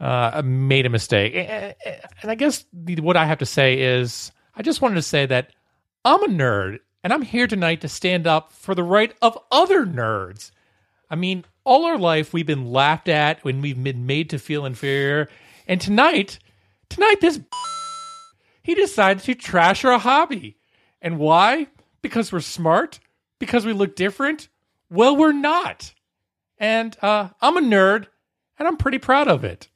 uh, 0.00 0.42
made 0.44 0.86
a 0.86 0.90
mistake. 0.90 1.34
And 1.34 2.30
I 2.30 2.34
guess 2.34 2.64
what 2.72 3.16
I 3.16 3.24
have 3.24 3.38
to 3.38 3.46
say 3.46 3.80
is 3.80 4.32
I 4.54 4.62
just 4.62 4.82
wanted 4.82 4.96
to 4.96 5.02
say 5.02 5.26
that 5.26 5.52
I'm 6.04 6.22
a 6.22 6.28
nerd 6.28 6.78
and 7.02 7.12
I'm 7.12 7.22
here 7.22 7.46
tonight 7.46 7.80
to 7.80 7.88
stand 7.88 8.26
up 8.26 8.52
for 8.52 8.74
the 8.74 8.82
right 8.82 9.14
of 9.22 9.38
other 9.50 9.86
nerds. 9.86 10.50
I 11.08 11.16
mean, 11.16 11.44
all 11.64 11.84
our 11.86 11.98
life 11.98 12.32
we've 12.32 12.46
been 12.46 12.70
laughed 12.70 13.08
at 13.08 13.42
when 13.44 13.60
we've 13.60 13.82
been 13.82 14.06
made 14.06 14.30
to 14.30 14.38
feel 14.38 14.64
inferior. 14.64 15.28
And 15.66 15.80
tonight, 15.80 16.38
tonight, 16.88 17.20
this 17.20 17.40
he 18.62 18.74
decided 18.74 19.22
to 19.24 19.34
trash 19.34 19.84
our 19.84 19.98
hobby. 19.98 20.56
And 21.02 21.18
why? 21.18 21.68
Because 22.02 22.32
we're 22.32 22.40
smart? 22.40 23.00
Because 23.38 23.64
we 23.64 23.72
look 23.72 23.96
different? 23.96 24.48
Well, 24.90 25.16
we're 25.16 25.32
not. 25.32 25.94
And 26.58 26.96
uh, 27.00 27.30
I'm 27.40 27.56
a 27.56 27.60
nerd, 27.60 28.06
and 28.58 28.68
I'm 28.68 28.76
pretty 28.76 28.98
proud 28.98 29.28
of 29.28 29.44
it. 29.44 29.68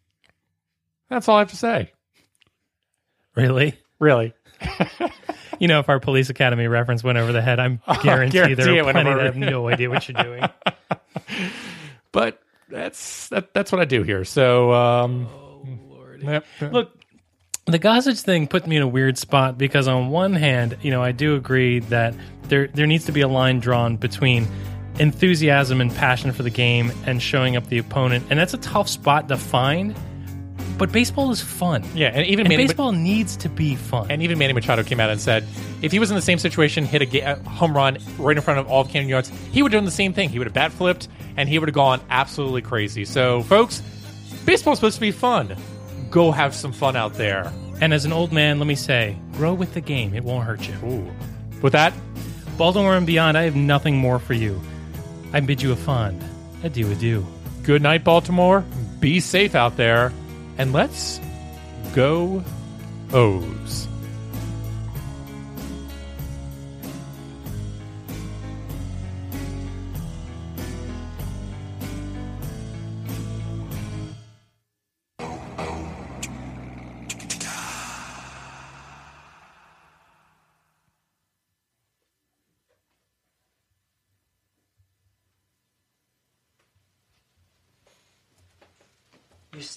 That's 1.08 1.28
all 1.28 1.36
I 1.36 1.40
have 1.40 1.50
to 1.50 1.56
say. 1.56 1.92
Really? 3.34 3.78
Really. 3.98 4.34
you 5.64 5.68
know, 5.68 5.78
if 5.80 5.88
our 5.88 5.98
police 5.98 6.28
academy 6.28 6.66
reference 6.66 7.02
went 7.02 7.16
over 7.16 7.32
the 7.32 7.40
head, 7.40 7.58
I'm 7.58 7.80
guarantee, 8.02 8.32
guarantee 8.32 8.54
there 8.54 8.80
are 8.80 8.92
plenty 8.92 9.08
over. 9.08 9.16
that 9.16 9.24
have 9.24 9.36
no 9.38 9.66
idea 9.66 9.88
what 9.88 10.06
you're 10.06 10.22
doing. 10.22 10.44
But 12.12 12.40
that's 12.68 13.28
that, 13.30 13.52
that's 13.54 13.72
what 13.72 13.80
I 13.80 13.86
do 13.86 14.04
here. 14.04 14.24
So, 14.24 14.72
um, 14.72 15.26
yep. 16.22 16.44
Look, 16.60 16.92
the 17.64 17.78
Gossage 17.80 18.20
thing 18.20 18.46
put 18.46 18.68
me 18.68 18.76
in 18.76 18.82
a 18.82 18.86
weird 18.86 19.18
spot 19.18 19.58
because 19.58 19.88
on 19.88 20.10
one 20.10 20.34
hand, 20.34 20.76
you 20.82 20.92
know, 20.92 21.02
I 21.02 21.10
do 21.10 21.34
agree 21.34 21.80
that 21.80 22.14
there 22.42 22.68
there 22.68 22.86
needs 22.86 23.06
to 23.06 23.12
be 23.12 23.22
a 23.22 23.26
line 23.26 23.58
drawn 23.58 23.96
between 23.96 24.46
enthusiasm 25.00 25.80
and 25.80 25.92
passion 25.92 26.30
for 26.30 26.44
the 26.44 26.50
game 26.50 26.92
and 27.04 27.20
showing 27.20 27.56
up 27.56 27.66
the 27.68 27.78
opponent, 27.78 28.26
and 28.30 28.38
that's 28.38 28.54
a 28.54 28.58
tough 28.58 28.88
spot 28.88 29.26
to 29.28 29.36
find. 29.36 29.96
But 30.76 30.90
baseball 30.90 31.30
is 31.30 31.40
fun. 31.40 31.84
yeah, 31.94 32.08
and 32.12 32.26
even 32.26 32.46
And 32.46 32.48
Manny, 32.48 32.64
baseball 32.66 32.90
needs 32.92 33.36
to 33.38 33.48
be 33.48 33.76
fun. 33.76 34.10
and 34.10 34.22
even 34.22 34.38
Manny 34.38 34.52
Machado 34.52 34.82
came 34.82 34.98
out 34.98 35.08
and 35.10 35.20
said 35.20 35.44
if 35.82 35.92
he 35.92 35.98
was 36.00 36.10
in 36.10 36.16
the 36.16 36.22
same 36.22 36.38
situation, 36.38 36.84
hit 36.84 37.00
a, 37.02 37.06
ga- 37.06 37.20
a 37.22 37.48
home 37.48 37.74
run 37.76 37.98
right 38.18 38.36
in 38.36 38.42
front 38.42 38.58
of 38.58 38.66
all 38.68 38.80
of 38.80 38.88
Camden 38.88 39.08
Yards, 39.08 39.30
he 39.52 39.62
would 39.62 39.72
have 39.72 39.78
done 39.78 39.84
the 39.84 39.90
same 39.92 40.12
thing. 40.12 40.30
He 40.30 40.38
would 40.38 40.46
have 40.48 40.54
bat 40.54 40.72
flipped, 40.72 41.06
and 41.36 41.48
he 41.48 41.58
would 41.58 41.68
have 41.68 41.74
gone 41.74 42.00
absolutely 42.10 42.62
crazy. 42.62 43.04
So, 43.04 43.42
folks, 43.44 43.82
baseball's 44.44 44.78
supposed 44.78 44.96
to 44.96 45.00
be 45.00 45.12
fun. 45.12 45.56
Go 46.10 46.32
have 46.32 46.54
some 46.54 46.72
fun 46.72 46.96
out 46.96 47.14
there. 47.14 47.52
and 47.80 47.92
as 47.94 48.04
an 48.04 48.12
old 48.12 48.32
man, 48.32 48.58
let 48.58 48.66
me 48.66 48.74
say, 48.76 49.16
grow 49.34 49.52
with 49.54 49.74
the 49.74 49.80
game. 49.80 50.14
It 50.14 50.24
won't 50.24 50.44
hurt 50.44 50.66
you. 50.68 50.74
Ooh. 50.84 51.10
With 51.62 51.72
that, 51.74 51.92
Baltimore 52.56 52.96
and 52.96 53.06
beyond, 53.06 53.36
I 53.38 53.42
have 53.42 53.56
nothing 53.56 53.96
more 53.96 54.18
for 54.18 54.34
you. 54.34 54.60
I 55.32 55.40
bid 55.40 55.60
you 55.62 55.72
a 55.72 55.76
fond 55.76 56.22
adieu, 56.62 56.90
adieu. 56.90 57.26
good 57.64 57.82
night, 57.82 58.04
Baltimore. 58.04 58.64
Be 59.00 59.18
safe 59.20 59.54
out 59.54 59.76
there, 59.76 60.12
and 60.58 60.72
let's 60.72 61.20
go 61.94 62.42
O's. 63.12 63.88